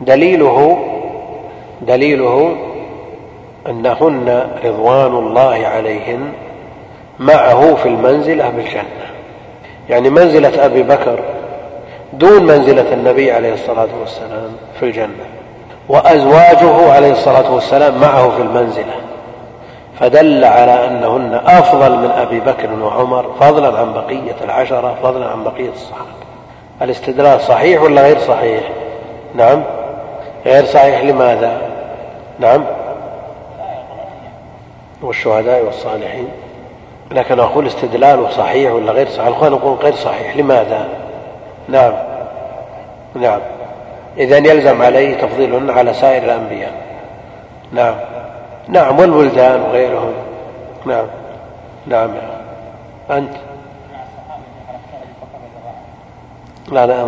[0.00, 0.78] دليله
[1.82, 2.56] دليله
[3.66, 6.32] أنهن رضوان الله عليهن
[7.18, 9.08] معه في المنزلة بالجنة
[9.88, 11.18] يعني منزلة أبي بكر
[12.12, 14.50] دون منزلة النبي عليه الصلاة والسلام
[14.80, 15.24] في الجنة
[15.88, 18.94] وأزواجه عليه الصلاة والسلام معه في المنزلة.
[20.00, 25.70] فدل على أنهن أفضل من أبي بكر وعمر فضلا عن بقية العشرة فضلا عن بقية
[25.70, 26.08] الصحابة.
[26.82, 28.62] الاستدلال صحيح ولا غير صحيح؟
[29.34, 29.62] نعم.
[30.46, 31.60] غير صحيح لماذا؟
[32.38, 32.64] نعم.
[35.02, 36.28] والشهداء والصالحين.
[37.10, 40.88] لكن أقول استدلاله صحيح ولا غير صحيح؟ الأخوان نقول غير صحيح لماذا؟
[41.68, 41.92] نعم.
[43.14, 43.40] نعم.
[44.18, 46.72] إذا يلزم عليه تفضيلهن على سائر الأنبياء.
[47.72, 47.94] نعم.
[48.68, 50.12] نعم والولدان وغيرهم.
[50.86, 51.06] نعم.
[51.86, 52.10] نعم.
[53.10, 53.32] أنت؟
[56.72, 57.04] لا أنا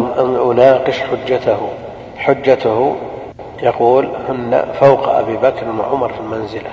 [0.53, 1.69] أناقش حجته.
[2.19, 2.97] حجته
[3.63, 6.71] يقول هن فوق أبي بكر وعمر في المنزلة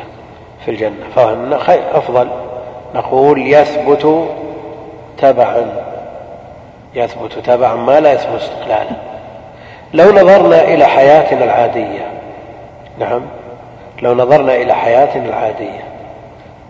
[0.65, 2.27] في الجنة فهن خير أفضل.
[2.95, 4.27] نقول يثبت
[5.17, 5.71] تبعا
[6.95, 8.89] يثبت تبعا ما لا يثبت استقلالا.
[9.93, 12.07] لو نظرنا إلى حياتنا العادية
[12.99, 13.21] نعم
[14.01, 15.83] لو نظرنا إلى حياتنا العادية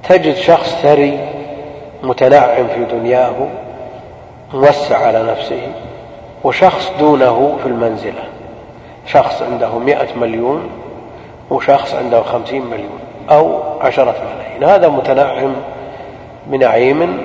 [0.10, 1.20] تجد شخص ثري
[2.04, 3.48] متنعم في دنياه
[4.54, 5.62] موسع على نفسه
[6.44, 8.24] وشخص دونه في المنزلة.
[9.08, 10.70] شخص عنده مئة مليون
[11.50, 13.00] وشخص عنده خمسين مليون
[13.32, 14.64] أو عشرة ملايين.
[14.64, 15.54] هذا متنعم
[16.48, 17.18] بنعيم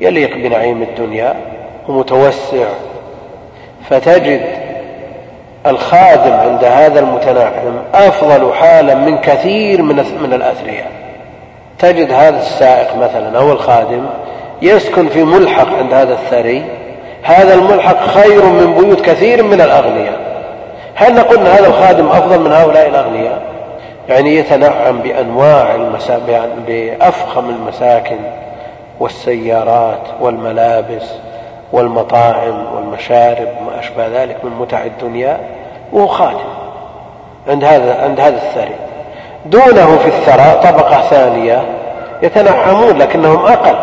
[0.00, 1.34] يليق بنعيم الدنيا
[1.88, 2.66] ومتوسع.
[3.90, 4.40] فتجد
[5.66, 10.90] الخادم عند هذا المتنعم أفضل حالا من كثير من من الأثرياء.
[11.78, 14.06] تجد هذا السائق مثلا أو الخادم
[14.62, 16.64] يسكن في ملحق عند هذا الثري.
[17.22, 20.33] هذا الملحق خير من بيوت كثير من الأغنياء.
[20.94, 23.42] هل نقول أن هذا الخادم أفضل من هؤلاء الأغنياء.
[24.08, 26.20] يعني يتنعم بأنواع المسا...
[26.66, 28.18] بأفخم المساكن
[29.00, 31.12] والسيارات والملابس
[31.72, 35.38] والمطاعم والمشارب وما أشبه ذلك من متع الدنيا.
[35.92, 36.54] وهو خادم
[37.48, 38.76] عند هذا عند هذا الثري.
[39.46, 41.62] دونه في الثراء طبقة ثانية
[42.22, 43.76] يتنعمون لكنهم أقل.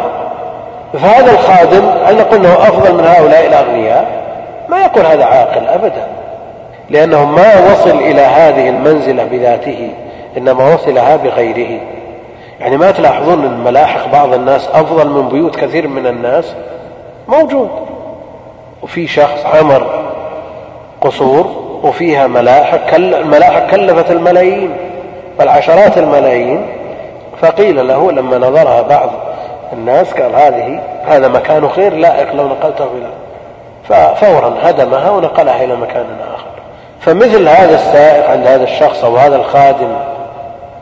[0.93, 4.21] فهذا الخادم هل نقول انه أفضل من هؤلاء الأغنياء
[4.69, 6.20] ما يقول هذا عاقل ابدا.
[6.89, 9.89] لأنه ما وصل إلى هذه المنزلة بذاته
[10.37, 11.79] إنما وصلها بغيره.
[12.59, 16.55] يعني ما تلاحظون إن ملاحق بعض الناس أفضل من بيوت كثير من الناس؟
[17.27, 17.69] موجود.
[18.83, 20.11] وفي شخص عمر
[21.01, 21.47] قصور
[21.83, 24.71] وفيها ملاحق الملاحق كلفت الملايين.
[25.39, 26.65] بل عشرات الملايين
[27.41, 29.09] فقيل له لما نظرها بعض
[29.73, 33.09] الناس قال هذه هذا مكان غير لائق لو نقلته إلى
[33.83, 36.05] ففورا هدمها ونقلها إلى مكان
[36.35, 36.40] آخر.
[37.01, 39.95] فمثل هذا السائق عند هذا الشخص أو هذا الخادم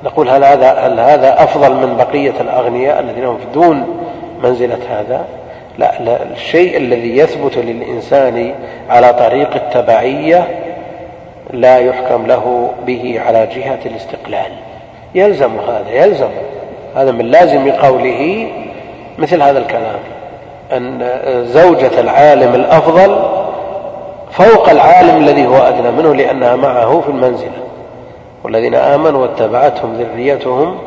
[0.04, 4.08] نقول هل هذا هل هذا أفضل من بقية الأغنياء الذين هم دون
[4.44, 5.26] منزلة هذا؟
[5.78, 8.54] لا, لا الشيء الذي يثبت للإنسان
[8.90, 10.48] على طريق التبعية
[11.54, 14.52] لا يحكم له به على جهة الاستقلال.
[15.16, 16.30] يلزم هذا يلزم.
[16.96, 18.48] هذا من لازم قوله
[19.18, 20.00] مثل هذا الكلام
[20.72, 21.02] أن
[21.46, 23.39] زوجة العالم الأفضل
[24.32, 27.64] فوق العالم الذي هو أدنى منه لأنها معه في المنزلة.
[28.44, 30.78] والذين آمنوا واتبعتهم ذريتهم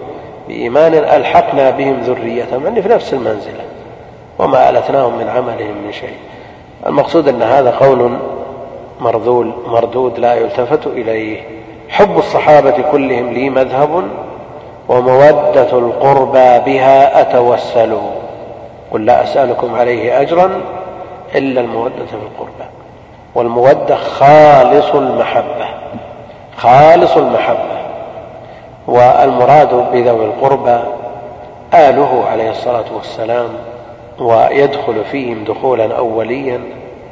[0.49, 3.65] بإيمان ألحقنا بهم ذريتهم يعني في نفس المنزلة
[4.39, 6.17] وما ألتناهم من عملهم من شيء.
[6.87, 8.17] المقصود أن هذا قول
[9.01, 11.41] مرذول مردود لا يلتفت إليه.
[11.89, 14.05] حب الصحابة كلهم لي مذهب
[14.89, 17.97] ومودة القربى بها أتوسل.
[18.93, 20.61] قل لا أسألكم عليه أجرا
[21.35, 22.82] إلا المودة في القربى.
[23.35, 25.67] والمودة خالص المحبة
[26.57, 27.83] خالص المحبة.
[28.87, 30.79] والمراد بذوي القربى
[31.75, 33.49] آله عليه الصلاة والسلام
[34.19, 36.61] ويدخل فيهم دخولا أوليا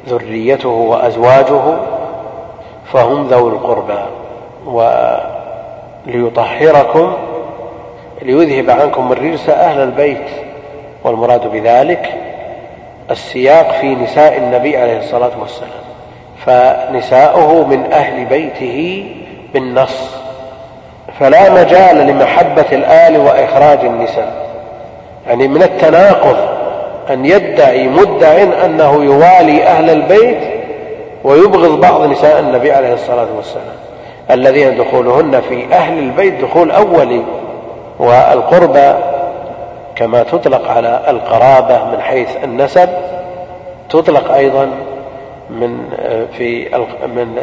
[0.09, 1.61] ذريته وأزواجه
[2.93, 3.99] فهم ذوي القربى.
[6.05, 7.13] وليطهركم
[8.21, 10.29] ليذهب عنكم الرجس أهل البيت.
[11.03, 12.13] والمراد بذلك
[13.11, 15.80] السياق في نساء النبي عليه الصلاة والسلام.
[16.45, 19.05] فنساؤه من أهل بيته
[19.53, 20.15] بالنص.
[21.19, 24.51] فلا مجال لمحبة الآل وإخراج النساء.
[25.27, 26.37] يعني من التناقض
[27.09, 30.37] أن يدعي مدع أنه يوالي أهل البيت
[31.23, 33.75] ويبغض بعض نساء النبي عليه الصلاة والسلام
[34.31, 37.21] الذين دخولهن في أهل البيت دخول أولي
[37.99, 38.93] والقربى
[39.95, 42.89] كما تطلق على القرابة من حيث النسب
[43.89, 44.69] تطلق أيضا
[45.51, 45.89] من
[46.37, 46.69] في
[47.15, 47.41] من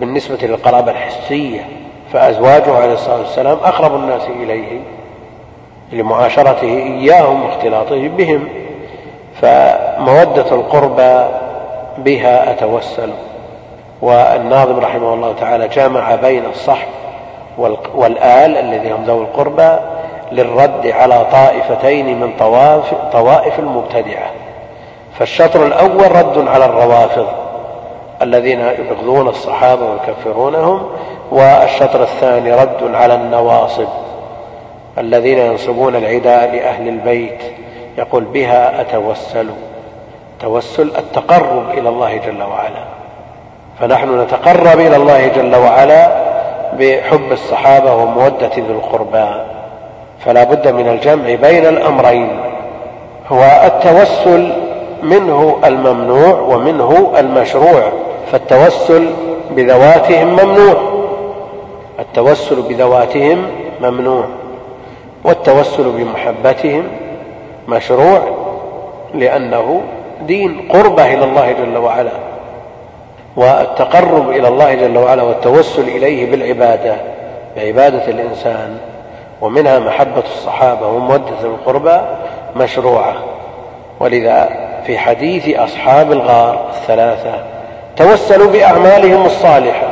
[0.00, 1.68] بالنسبة للقرابة الحسية
[2.12, 4.80] فأزواجه عليه الصلاة والسلام أقرب الناس إليه
[5.92, 8.48] لمعاشرته إياهم واختلاطه بهم
[9.40, 11.26] فمودة القربى
[11.98, 13.10] بها أتوسل.
[14.02, 16.88] والناظم رحمه الله تعالى جمع بين الصحب
[17.94, 19.76] والآل الذي هم ذوي القربى
[20.32, 24.30] للرد على طائفتين من طواف طوائف المبتدعة.
[25.18, 27.26] فالشطر الأول رد على الروافض.
[28.22, 30.90] الذين يبغضون الصحابة ويكفرونهم
[31.30, 33.88] والشطر الثاني رد على النواصب
[34.98, 37.42] الذين ينصبون العداء لأهل البيت
[37.98, 39.46] يقول بها أتوسل
[40.40, 42.84] توسل التقرب إلى الله جل وعلا.
[43.80, 46.08] فنحن نتقرب إلى الله جل وعلا
[46.72, 49.26] بحب الصحابة ومودة ذي القربى.
[50.24, 52.40] فلا بد من الجمع بين الأمرين
[53.28, 54.52] هو التوسل
[55.02, 57.92] منه الممنوع ومنه المشروع.
[58.32, 59.10] فالتوسل
[59.50, 60.74] بذواتهم ممنوع.
[61.98, 63.46] التوسل بذواتهم
[63.80, 64.24] ممنوع.
[65.24, 66.88] والتوسل بمحبتهم
[67.68, 68.20] مشروع
[69.14, 69.82] لأنه
[70.26, 72.12] دين قربة إلى الله جل وعلا.
[73.36, 76.96] والتقرب إلى الله جل وعلا والتوسل إليه بالعبادة
[77.56, 78.78] بعبادة الإنسان.
[79.40, 82.00] ومنها محبة الصحابة ومودة القربى
[82.56, 83.14] مشروعة.
[84.00, 84.48] ولذا
[84.86, 87.49] في حديث أصحاب الغار الثلاثة
[88.00, 89.88] توسلوا بأعمالهم الصالحة.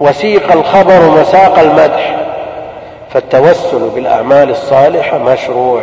[0.00, 2.16] وسيق الخبر مساق المدح.
[3.10, 5.80] فالتوسل بالأعمال الصالحة مشروع.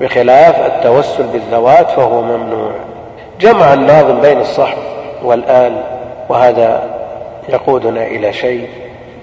[0.00, 2.72] بخلاف التوسل بالذوات فهو ممنوع.
[3.40, 4.78] جمع الناظم بين الصحب
[5.22, 5.82] والآل.
[6.28, 6.82] وهذا
[7.48, 8.68] يقودنا إلى شيء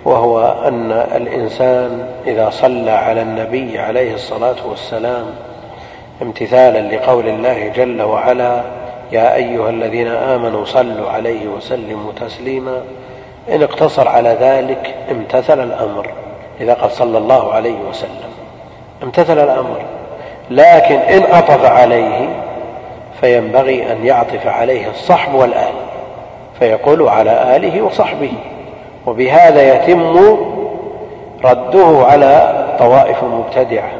[0.05, 5.25] وهو أن الإنسان إذا صلى على النبي عليه الصلاة والسلام
[6.21, 8.61] امتثالا لقول الله جل وعلا
[9.11, 12.81] يا أيها الذين آمنوا صلوا عليه وسلموا تسليما.
[13.49, 16.09] إن اقتصر على ذلك امتثل الأمر
[16.61, 18.31] إذا قال صلى الله عليه وسلم
[19.03, 19.81] امتثل الأمر.
[20.49, 22.29] لكن إن عطف عليه
[23.21, 25.73] فينبغي أن يعطف عليه الصحب والآل
[26.59, 28.33] فيقول على آله وصحبه.
[29.05, 30.17] وبهذا يتم
[31.45, 33.91] رده على طوائف مبتدعة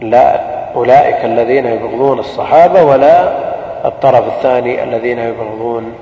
[0.00, 0.40] لا
[0.74, 3.47] أولئك الذين يبغضون الصحابة ولا
[3.84, 5.92] الطرف الثاني الذين يبغضون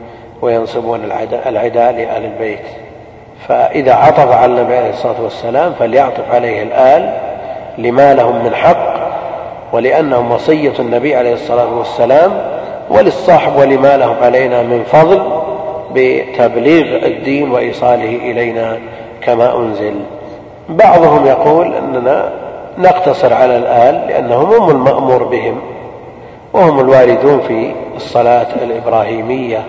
[0.43, 1.05] وينصبون
[1.44, 2.65] العداء لآل البيت.
[3.48, 7.15] فإذا عطف على النبي عليه الصلاة والسلام فليعطف عليه الآل
[7.78, 8.97] لما لهم من حق
[9.73, 12.32] ولأنهم وصية النبي عليه الصلاة والسلام
[12.90, 15.23] وللصاحب ولما لهم علينا من فضل
[15.94, 18.78] بتبليغ الدين وإيصاله إلينا
[19.20, 19.94] كما أنزل.
[20.69, 22.32] بعضهم يقول أننا
[22.78, 25.61] نقتصر على الآل لأنهم هم المأمور بهم.
[26.57, 29.65] وهم الواردون في الصلاة الإبراهيمية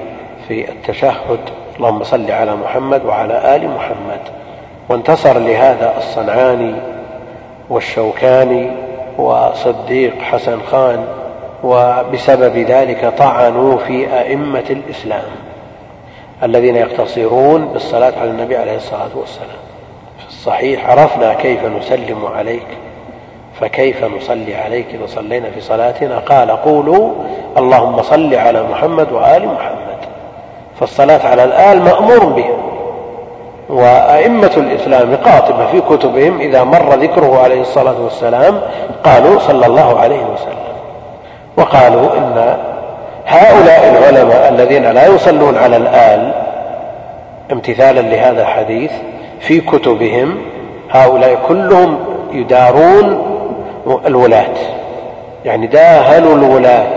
[0.48, 1.40] في التشهد.
[1.78, 4.20] اللهم صل على محمد وعلى آل محمد.
[4.90, 6.76] وانتصر لهذا الصنعاني
[7.70, 8.72] والشوكاني
[9.18, 11.06] وصديق حسن خان
[11.64, 15.30] وبسبب ذلك طعنوا في أئمة الإسلام
[16.44, 19.60] الذين يقتصرون بالصلاة على النبي عليه الصلاة والسلام.
[20.20, 22.68] في الصحيح عرفنا كيف نسلم عليك.
[23.62, 27.10] فكيف نصلي عليك إذا صلينا في صلاتنا؟ قال قولوا
[27.58, 29.98] اللهم صل على محمد وآل محمد.
[30.80, 32.58] فالصلاة على الآل مأمور بها.
[33.70, 38.62] وأئمة الإسلام قاطبة في كتبهم إذا مر ذكره عليه الصلاة والسلام
[39.04, 40.68] قالوا صلى الله عليه وسلم.
[41.58, 42.58] وقالوا إن
[43.28, 46.32] هؤلاء العلماء الذين لا يصلون على الآل
[47.52, 48.92] امتثالا لهذا الحديث
[49.40, 50.38] في كتبهم
[50.92, 52.00] هؤلاء كلهم
[52.32, 53.27] يدارون
[54.06, 54.56] الولاة.
[55.46, 56.88] يعني داهنوا الولاة.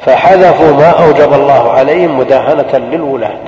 [0.00, 3.38] فحذفوا ما أوجب الله عليهم مداهنة للولاة.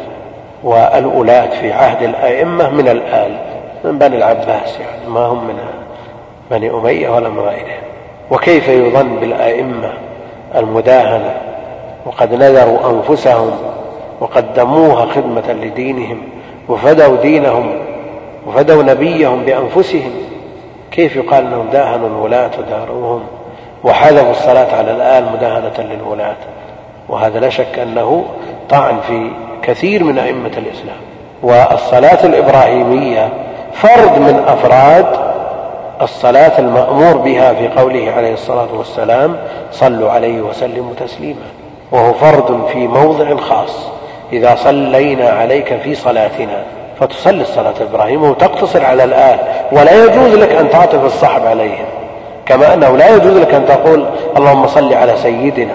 [0.64, 3.36] والولاة في عهد الأئمة من الآل
[3.84, 5.54] من بني العباس يعني ما هم من
[6.50, 7.82] بني أمية ولا من غيرهم.
[8.30, 9.92] وكيف يظن بالأئمة
[10.56, 11.34] المداهنة؟
[12.06, 13.50] وقد نذروا أنفسهم
[14.20, 16.22] وقدموها خدمة لدينهم
[16.68, 17.72] وفدوا دينهم
[18.46, 20.10] وفدوا نبيهم بأنفسهم.
[20.96, 23.22] كيف يقال أنهم داهنوا الولاة وداروهم
[23.84, 26.36] وحذفوا الصلاة على الآل مداهنة للولاة؟
[27.08, 28.24] وهذا لا شك أنه
[28.68, 29.30] طعن في
[29.62, 30.96] كثير من أئمة الإسلام.
[31.42, 33.28] والصلاة الإبراهيمية
[33.72, 35.06] فرد من أفراد
[36.02, 39.36] الصلاة المأمور بها في قوله عليه الصلاة والسلام
[39.72, 41.46] صلوا عليه وسلموا تسليما
[41.92, 43.88] وهو فرد في موضع خاص
[44.32, 46.64] إذا صلينا عليك في صلاتنا
[47.00, 49.38] فتصلي الصلاة الإبراهيم وتقتصر على الآل
[49.72, 51.84] ولا يجوز لك أن تعطف الصحب عليهم.
[52.46, 54.06] كما أنه لا يجوز لك أن تقول
[54.36, 55.74] اللهم صل على سيدنا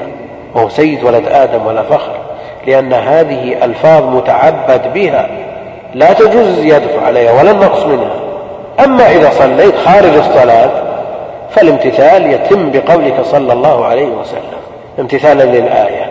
[0.55, 2.11] وهو سيد ولد آدم ولا فخر
[2.67, 5.29] لأن هذه ألفاظ متعبد بها
[5.93, 8.11] لا تجوز الزيادة عليها ولا النقص منها.
[8.83, 10.69] أما إذا صليت خارج الصلاة
[11.49, 14.61] فالامتثال يتم بقولك صلى الله عليه وسلم
[14.99, 16.09] امتثالا للآية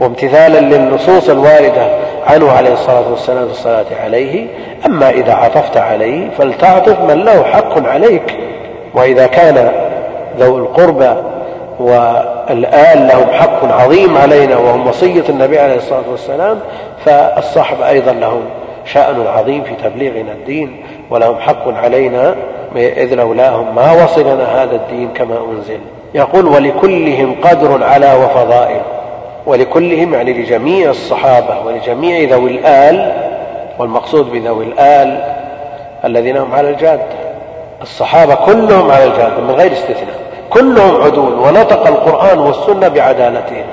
[0.00, 1.86] وامتثالا للنصوص الواردة
[2.26, 4.46] عنه عليه الصلاة والسلام في الصلاة عليه.
[4.86, 8.38] أما إذا عطفت عليه فلتعطف من له حق عليك.
[8.94, 9.72] وإذا كان
[10.38, 11.14] ذو القربى
[11.80, 16.60] والآل لهم حق عظيم علينا وهم وصية النبي عليه الصلاة والسلام
[17.04, 18.44] فالصحب أيضا لهم
[18.84, 22.34] شأن عظيم في تبليغنا الدين ولهم حق علينا
[22.76, 25.78] إذ لولاهم ما وصلنا هذا الدين كما أنزل.
[26.14, 28.80] يقول ولكلهم قدر على وفضائل.
[29.46, 33.12] ولكلهم يعني لجميع الصحابة ولجميع ذوي الآل
[33.78, 35.34] والمقصود بذوي الآل
[36.04, 37.02] الذين هم على الجادة
[37.82, 40.14] الصحابة كلهم على الجادة من غير استثناء.
[40.50, 43.64] كلهم عدول ونطق القرآن والسنة بعدالتهم.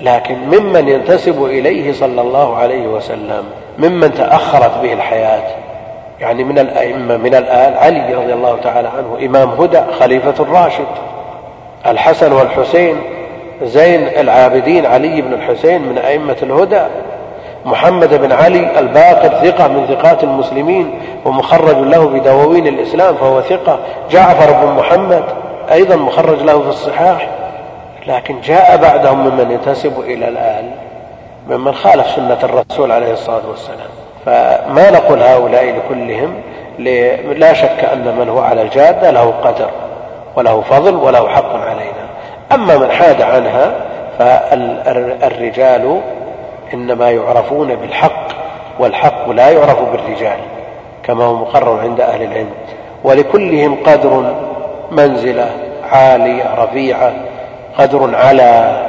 [0.00, 3.44] لكن ممن ينتسب إليه صلى الله عليه وسلم
[3.78, 5.42] ممن تأخرت به الحياة
[6.20, 10.86] يعني من الأئمة من الآل علي رضي الله تعالى عنه إمام هدى خليفة الراشد
[11.86, 12.96] الحسن والحسين
[13.62, 16.82] زين العابدين علي بن الحسين من أئمة الهدى
[17.64, 23.78] محمد بن علي الباقر ثقة من ثقات المسلمين ومخرج له بدواوين الإسلام فهو ثقة
[24.10, 25.24] جعفر بن محمد
[25.72, 27.28] أيضا مخرج له في الصحاح
[28.06, 30.70] لكن جاء بعدهم ممن ينتسب إلى الآل
[31.48, 33.88] ممن خالف سنة الرسول عليه الصلاة والسلام.
[34.26, 36.34] فما نقول هؤلاء لكلهم؟
[37.38, 39.70] لا شك أن من هو على الجادة له قدر
[40.36, 42.05] وله فضل وله حق علينا.
[42.52, 43.74] أما من حاد عنها
[44.18, 46.00] فالرجال
[46.74, 48.26] إنما يعرفون بالحق
[48.78, 50.38] والحق لا يعرف بالرجال
[51.02, 52.50] كما هو مقرر عند أهل العلم.
[53.04, 54.34] ولكلهم قدر
[54.90, 55.50] منزلة
[55.92, 57.12] عالية رفيعة
[57.78, 58.82] قدر على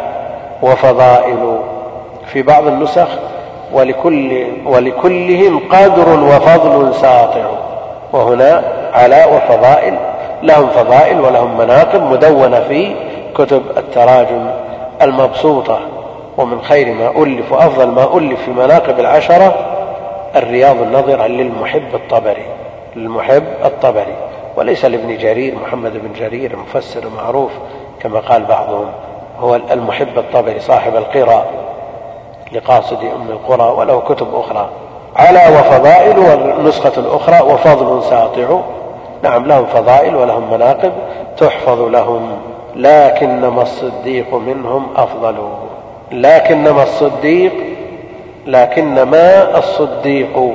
[0.61, 1.59] وفضائل
[2.25, 3.07] في بعض النسخ.
[3.73, 7.45] ولكل ولكلهم قدر وفضل ساطع
[8.13, 8.63] وهنا
[8.93, 9.97] علاء وفضائل
[10.43, 12.95] لهم فضائل ولهم مناقب مدونة في
[13.37, 14.49] كتب التراجم
[15.01, 15.79] المبسوطة
[16.37, 19.55] ومن خير ما ألف وأفضل ما ألف في مناقب العشرة
[20.35, 22.45] الرياض النظرة للمحب الطبري
[22.95, 24.15] للمحب الطبري.
[24.55, 27.51] وليس لابن جرير محمد بن جرير المفسر المعروف
[27.99, 28.85] كما قال بعضهم
[29.39, 31.45] هو المحب الطبري صاحب القرى
[32.51, 34.69] لقاصد أم القرى وله كتب أخرى.
[35.15, 38.59] على وفضائل والنسخة الأخرى وفضل ساطع.
[39.23, 40.91] نعم لهم فضائل ولهم مناقب
[41.37, 42.37] تحفظ لهم
[42.77, 45.49] لكنما الصديق منهم أفضل.
[46.11, 47.53] لكنما الصديق
[48.47, 50.53] لكنما الصديق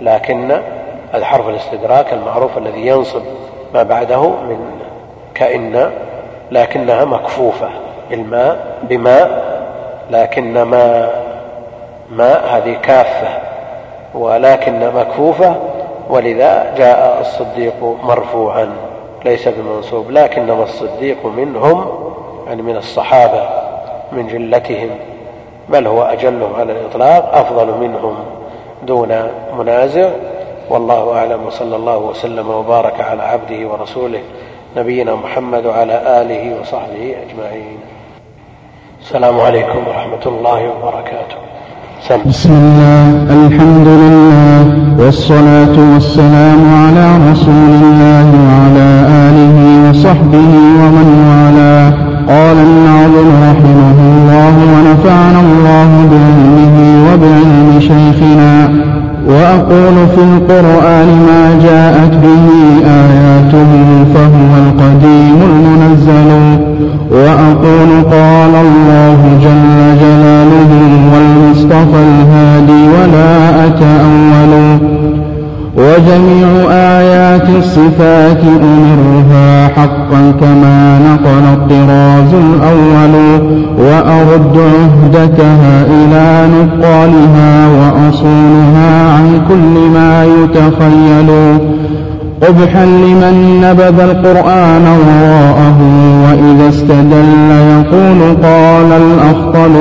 [0.00, 0.50] لكن
[1.12, 3.22] هذا حرف الاستدراك المعروف الذي ينصب
[3.74, 4.58] ما بعده من
[5.34, 5.90] كأن
[6.50, 7.68] لكنها مكفوفة
[8.10, 9.52] بالماء بماء
[10.10, 11.10] لكن ما
[12.10, 13.28] ماء هذه كافة
[14.14, 15.54] ولكن مكفوفة
[16.10, 18.68] ولذا جاء الصديق مرفوعا.
[19.24, 21.84] ليس بمنصوب لكنما الصديق منهم
[22.46, 23.48] يعني من الصحابة
[24.12, 24.90] من جلتهم
[25.68, 28.14] بل هو أجلهم على الإطلاق أفضل منهم
[28.82, 29.08] دون
[29.58, 30.08] منازع.
[30.70, 34.20] والله أعلم وصلى الله وسلم وبارك على عبده ورسوله
[34.76, 37.78] نبينا محمد وعلى آله وصحبه أجمعين.
[39.00, 41.36] السلام عليكم ورحمة الله وبركاته.
[42.08, 42.22] سم.
[42.26, 44.21] بسم الله الحمد لله.
[44.98, 50.50] والصلاة والسلام على رسول الله وعلى آله وصحبه
[50.80, 51.92] ومن والاه.
[52.28, 58.68] قال الناظم رحمه الله ونفعنا الله بعلمه وبعلم شيخنا.
[59.28, 62.46] وأقول في القرآن ما جاءت به
[62.86, 63.70] آياته
[64.14, 66.30] فهو القديم المنزل.
[67.10, 70.70] وأقول قال الله جل جلاله
[71.72, 74.78] والمصطفى الهادي ولا أتأول.
[75.76, 83.14] وجميع آيات الصفات أمرها حقا كما نقل الطراز الأول
[83.78, 91.30] وأرد عهدتها إلى نقالها وأصونها عن كل ما يتخيل.
[92.42, 95.78] قبحا لمن نبذ القرآن وراءه
[96.24, 99.72] وإذا استدل يقول قال الأخطل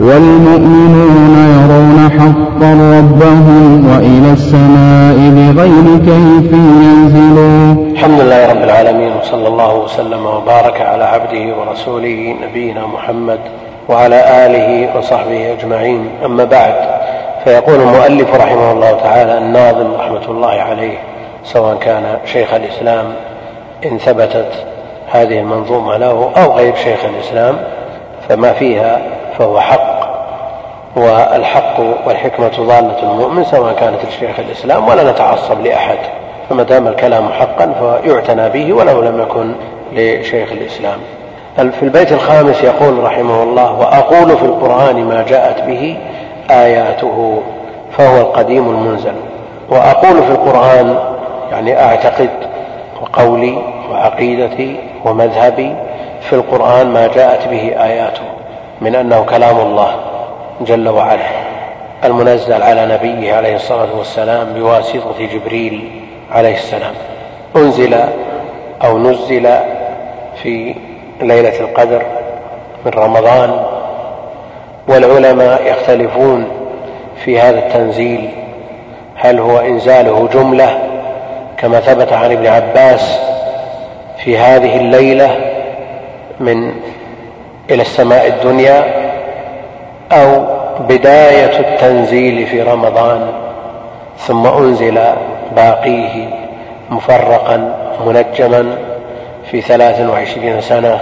[0.00, 7.92] والمؤمنون يرون حقا ربهم وإلى السماء بغير كيف ينزلون.
[7.92, 13.38] الحمد لله رب العالمين وصلى الله وسلم وبارك على عبده ورسوله نبينا محمد
[13.88, 16.08] وعلى آله وصحبه أجمعين.
[16.24, 16.74] أما بعد
[17.44, 20.98] فيقول المؤلف رحمه الله تعالى الناظم رحمة الله عليه
[21.44, 23.06] سواء كان شيخ الإسلام
[23.86, 24.52] إن ثبتت
[25.12, 27.56] هذه المنظومة له أو غير شيخ الإسلام
[28.28, 30.06] فما فيها فهو حق
[30.96, 35.98] والحق والحكمة ضالة المؤمن سواء كانت لشيخ الإسلام ولا نتعصب لأحد.
[36.50, 39.54] فما دام الكلام حقا فيعتنى به ولو لم يكن
[39.92, 40.98] لشيخ الإسلام.
[41.56, 45.96] في البيت الخامس يقول رحمه الله وأقول في القرآن ما جاءت به
[46.50, 47.42] آياته
[47.98, 49.14] فهو القديم المنزل.
[49.70, 50.98] وأقول في القرآن
[51.50, 52.30] يعني أعتقد
[53.02, 53.58] وقولي
[53.90, 55.76] وعقيدتي ومذهبي
[56.20, 58.35] في القرآن ما جاءت به آياته.
[58.80, 59.96] من أنه كلام الله
[60.60, 61.26] جل وعلا
[62.04, 65.90] المنزل على نبيه عليه الصلاة والسلام بواسطة جبريل
[66.32, 66.94] عليه السلام.
[67.56, 67.94] أنزل
[68.84, 69.48] أو نزل
[70.42, 70.74] في
[71.20, 72.02] ليلة القدر
[72.86, 73.64] من رمضان
[74.88, 76.48] والعلماء يختلفون
[77.24, 78.30] في هذا التنزيل.
[79.16, 80.78] هل هو إنزاله جملة
[81.56, 83.18] كما ثبت عن ابن عباس
[84.24, 85.36] في هذه الليلة
[86.40, 86.72] من
[87.70, 88.84] إلى السماء الدنيا
[90.12, 90.44] أو
[90.80, 93.32] بداية التنزيل في رمضان
[94.18, 95.00] ثم أنزل
[95.56, 96.28] باقيه
[96.90, 97.74] مفرقا
[98.06, 98.76] منجما
[99.50, 101.00] في ثلاث وعشرين سنة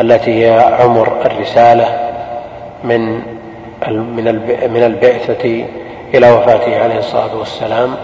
[0.00, 1.86] التي هي عمر الرسالة
[2.84, 3.22] من
[4.68, 5.64] من البعثة
[6.14, 7.94] إلى وفاته عليه الصلاة والسلام.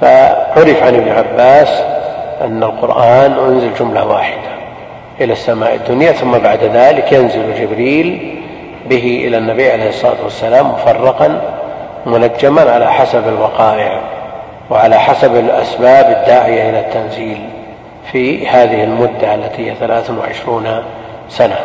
[0.00, 1.82] فعرف عن ابن عباس
[2.40, 4.61] أن القرآن أنزل جملة واحدة.
[5.20, 8.38] إلى السماء الدنيا ثم بعد ذلك ينزل جبريل
[8.88, 11.40] به إلى النبي عليه الصلاة والسلام مفرقا
[12.06, 14.00] منجما على حسب الوقائع
[14.70, 17.38] وعلى حسب الأسباب الداعية إلى التنزيل
[18.12, 20.82] في هذه المدة التي هي ثلاث وعشرون
[21.28, 21.56] سنة.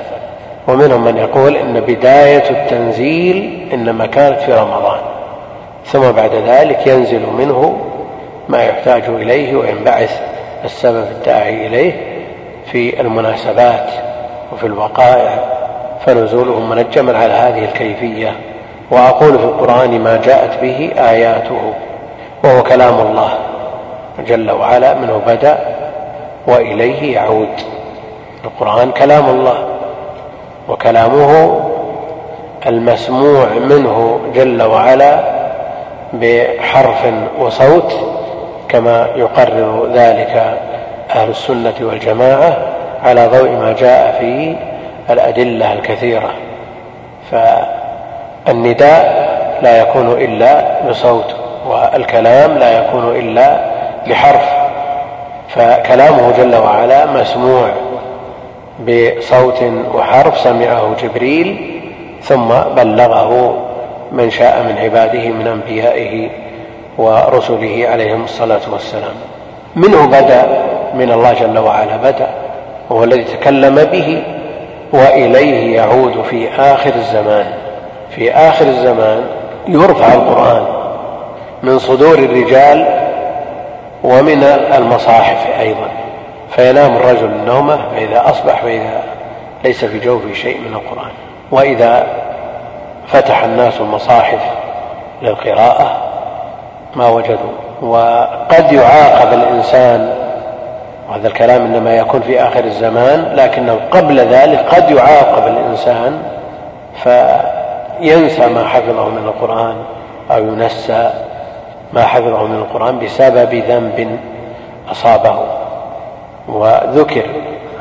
[0.67, 4.99] ومنهم من يقول إن بداية التنزيل إنما كانت في رمضان.
[5.85, 7.81] ثم بعد ذلك ينزل منه
[8.49, 10.21] ما يحتاج إليه وينبعث
[10.65, 12.06] السبب الداعي إليه
[12.71, 13.89] في المناسبات
[14.53, 15.39] وفي الوقائع
[16.05, 18.31] فنزوله منجما على هذه الكيفية.
[18.91, 21.73] وأقول في القرآن ما جاءت به آياته
[22.43, 23.29] وهو كلام الله
[24.27, 25.57] جل وعلا منه بدأ
[26.47, 27.49] وإليه يعود.
[28.45, 29.67] القرآن كلام الله
[30.69, 31.59] وكلامه
[32.67, 35.19] المسموع منه جل وعلا
[36.13, 37.93] بحرف وصوت
[38.69, 40.59] كما يقرر ذلك
[41.09, 42.57] أهل السنة والجماعة
[43.03, 44.55] على ضوء ما جاء في
[45.13, 46.29] الأدلة الكثيرة.
[47.31, 49.27] فالنداء
[49.61, 51.35] لا يكون إلا بصوت
[51.67, 53.59] والكلام لا يكون إلا
[54.07, 54.49] بحرف.
[55.49, 57.69] فكلامه جل وعلا مسموع
[58.87, 59.63] بصوت
[59.93, 61.79] وحرف سمعه جبريل
[62.21, 63.57] ثم بلغه
[64.11, 66.29] من شاء من عباده من أنبيائه
[66.97, 69.15] ورسله عليهم الصلاة والسلام.
[69.75, 72.27] منه بدأ من الله جل وعلا بدا
[72.89, 74.23] وهو الذي تكلم به
[74.93, 77.45] وإليه يعود في آخر الزمان.
[78.09, 79.23] في آخر الزمان
[79.67, 80.65] يرفع القرآن
[81.63, 82.85] من صدور الرجال
[84.03, 84.43] ومن
[84.77, 85.89] المصاحف أيضا.
[86.49, 89.03] فينام الرجل نومه فإذا أصبح فإذا
[89.63, 91.11] ليس في جوفه شيء من القرآن.
[91.51, 92.07] وإذا
[93.07, 94.39] فتح الناس المصاحف
[95.21, 95.97] للقراءة
[96.95, 97.57] ما وجدوا.
[97.81, 100.26] وقد يعاقب الإنسان
[101.09, 106.21] وهذا الكلام إنما يكون في آخر الزمان لكنه قبل ذلك قد يعاقب الإنسان
[107.03, 109.75] فينسى ما حفظه من القرآن
[110.31, 111.11] أو ينسى
[111.93, 114.19] ما حفظه من القرآن بسبب ذنب
[114.91, 115.39] أصابه
[116.47, 117.25] وذكر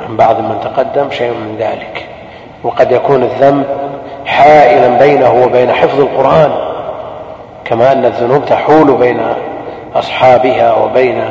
[0.08, 2.06] عن بعض من تقدم شيء من ذلك.
[2.64, 3.64] وقد يكون الذنب
[4.26, 6.50] حائلا بينه وبين حفظ القرآن
[7.64, 9.20] كما أن الذنوب تحول بين
[9.94, 11.24] أصحابها وبين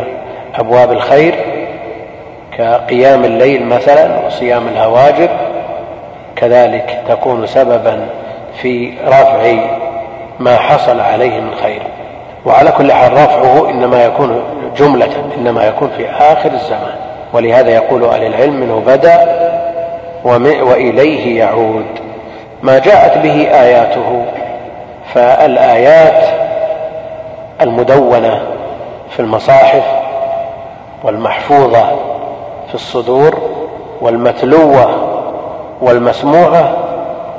[0.56, 1.55] أبواب الخير.
[2.57, 5.30] كقيام الليل مثلا وصيام الهواجر
[6.36, 8.07] كذلك تكون سببا
[8.61, 9.53] في رفع
[10.40, 11.82] ما حصل عليه من خير.
[12.45, 14.44] وعلى كل حال رفعه إنما يكون
[14.77, 16.95] جملة إنما يكون في آخر الزمان.
[17.34, 19.27] ولهذا يقول أهل العلم منه بدأ
[20.64, 21.86] وإليه يعود.
[22.64, 24.26] ما جاءت به آياته
[25.14, 26.26] فالآيات
[27.61, 28.41] المدونة
[29.10, 29.84] في المصاحف
[31.03, 32.15] والمحفوظة
[32.77, 33.35] في الصدور
[34.02, 34.88] والمتلوة
[35.81, 36.73] والمسموعة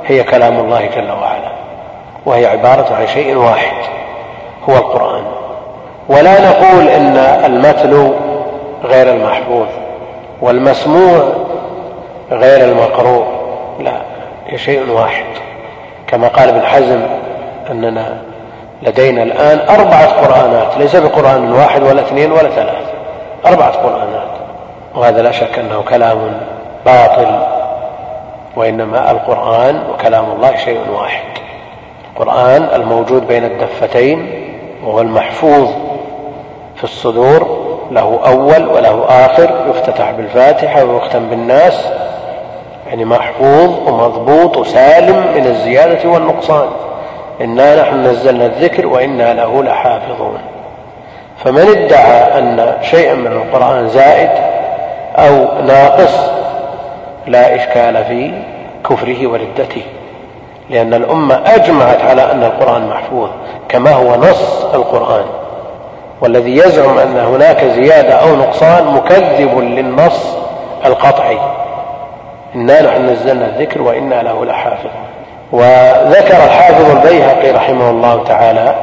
[0.05, 1.51] هي كلام الله جل وعلا
[2.25, 3.75] وهي عبارة عن شيء واحد
[4.69, 5.23] هو القرآن.
[6.09, 8.13] ولا نقول إن المتلو
[8.83, 9.67] غير المحفوظ
[10.41, 11.19] والمسموع
[12.31, 13.25] غير المقروء
[13.79, 14.01] لا
[14.47, 15.25] هي شيء واحد.
[16.07, 17.01] كما قال ابن حزم
[17.71, 18.21] أننا
[18.81, 22.85] لدينا الآن أربعة قرآنات ليس بقرآن واحد ولا اثنين ولا ثلاث
[23.45, 24.26] أربعة قرآنات.
[24.95, 26.41] وهذا لا شك أنه كلام
[26.85, 27.39] باطل
[28.55, 31.23] وإنما القرآن وكلام الله شيء واحد.
[32.13, 34.47] القرآن الموجود بين الدفتين
[34.83, 35.69] وهو المحفوظ
[36.75, 41.87] في الصدور له أول وله آخر يفتتح بالفاتحة ويختم بالناس
[42.87, 46.67] يعني محفوظ ومضبوط وسالم من الزيادة والنقصان.
[47.41, 50.39] إنا نحن نزلنا الذكر وإنا له لحافظون.
[51.43, 54.29] فمن ادعى أن شيئا من القرآن زائد
[55.19, 56.29] أو ناقص
[57.27, 58.31] لا إشكال في
[58.89, 59.81] كفره وردته
[60.69, 63.29] لأن الأمة أجمعت على أن القرآن محفوظ
[63.69, 65.25] كما هو نص القرآن.
[66.21, 70.35] والذي يزعم أن هناك زيادة أو نقصان مكذب للنص
[70.85, 71.37] القطعي.
[72.55, 75.07] إنا نحن نزلنا الذكر وإنا له لحافظون
[75.51, 78.75] وذكر الحافظ البيهقي رحمه الله تعالى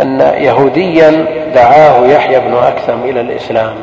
[0.00, 3.74] أن يهوديا دعاه يحيى بن أكثم إلى الإسلام.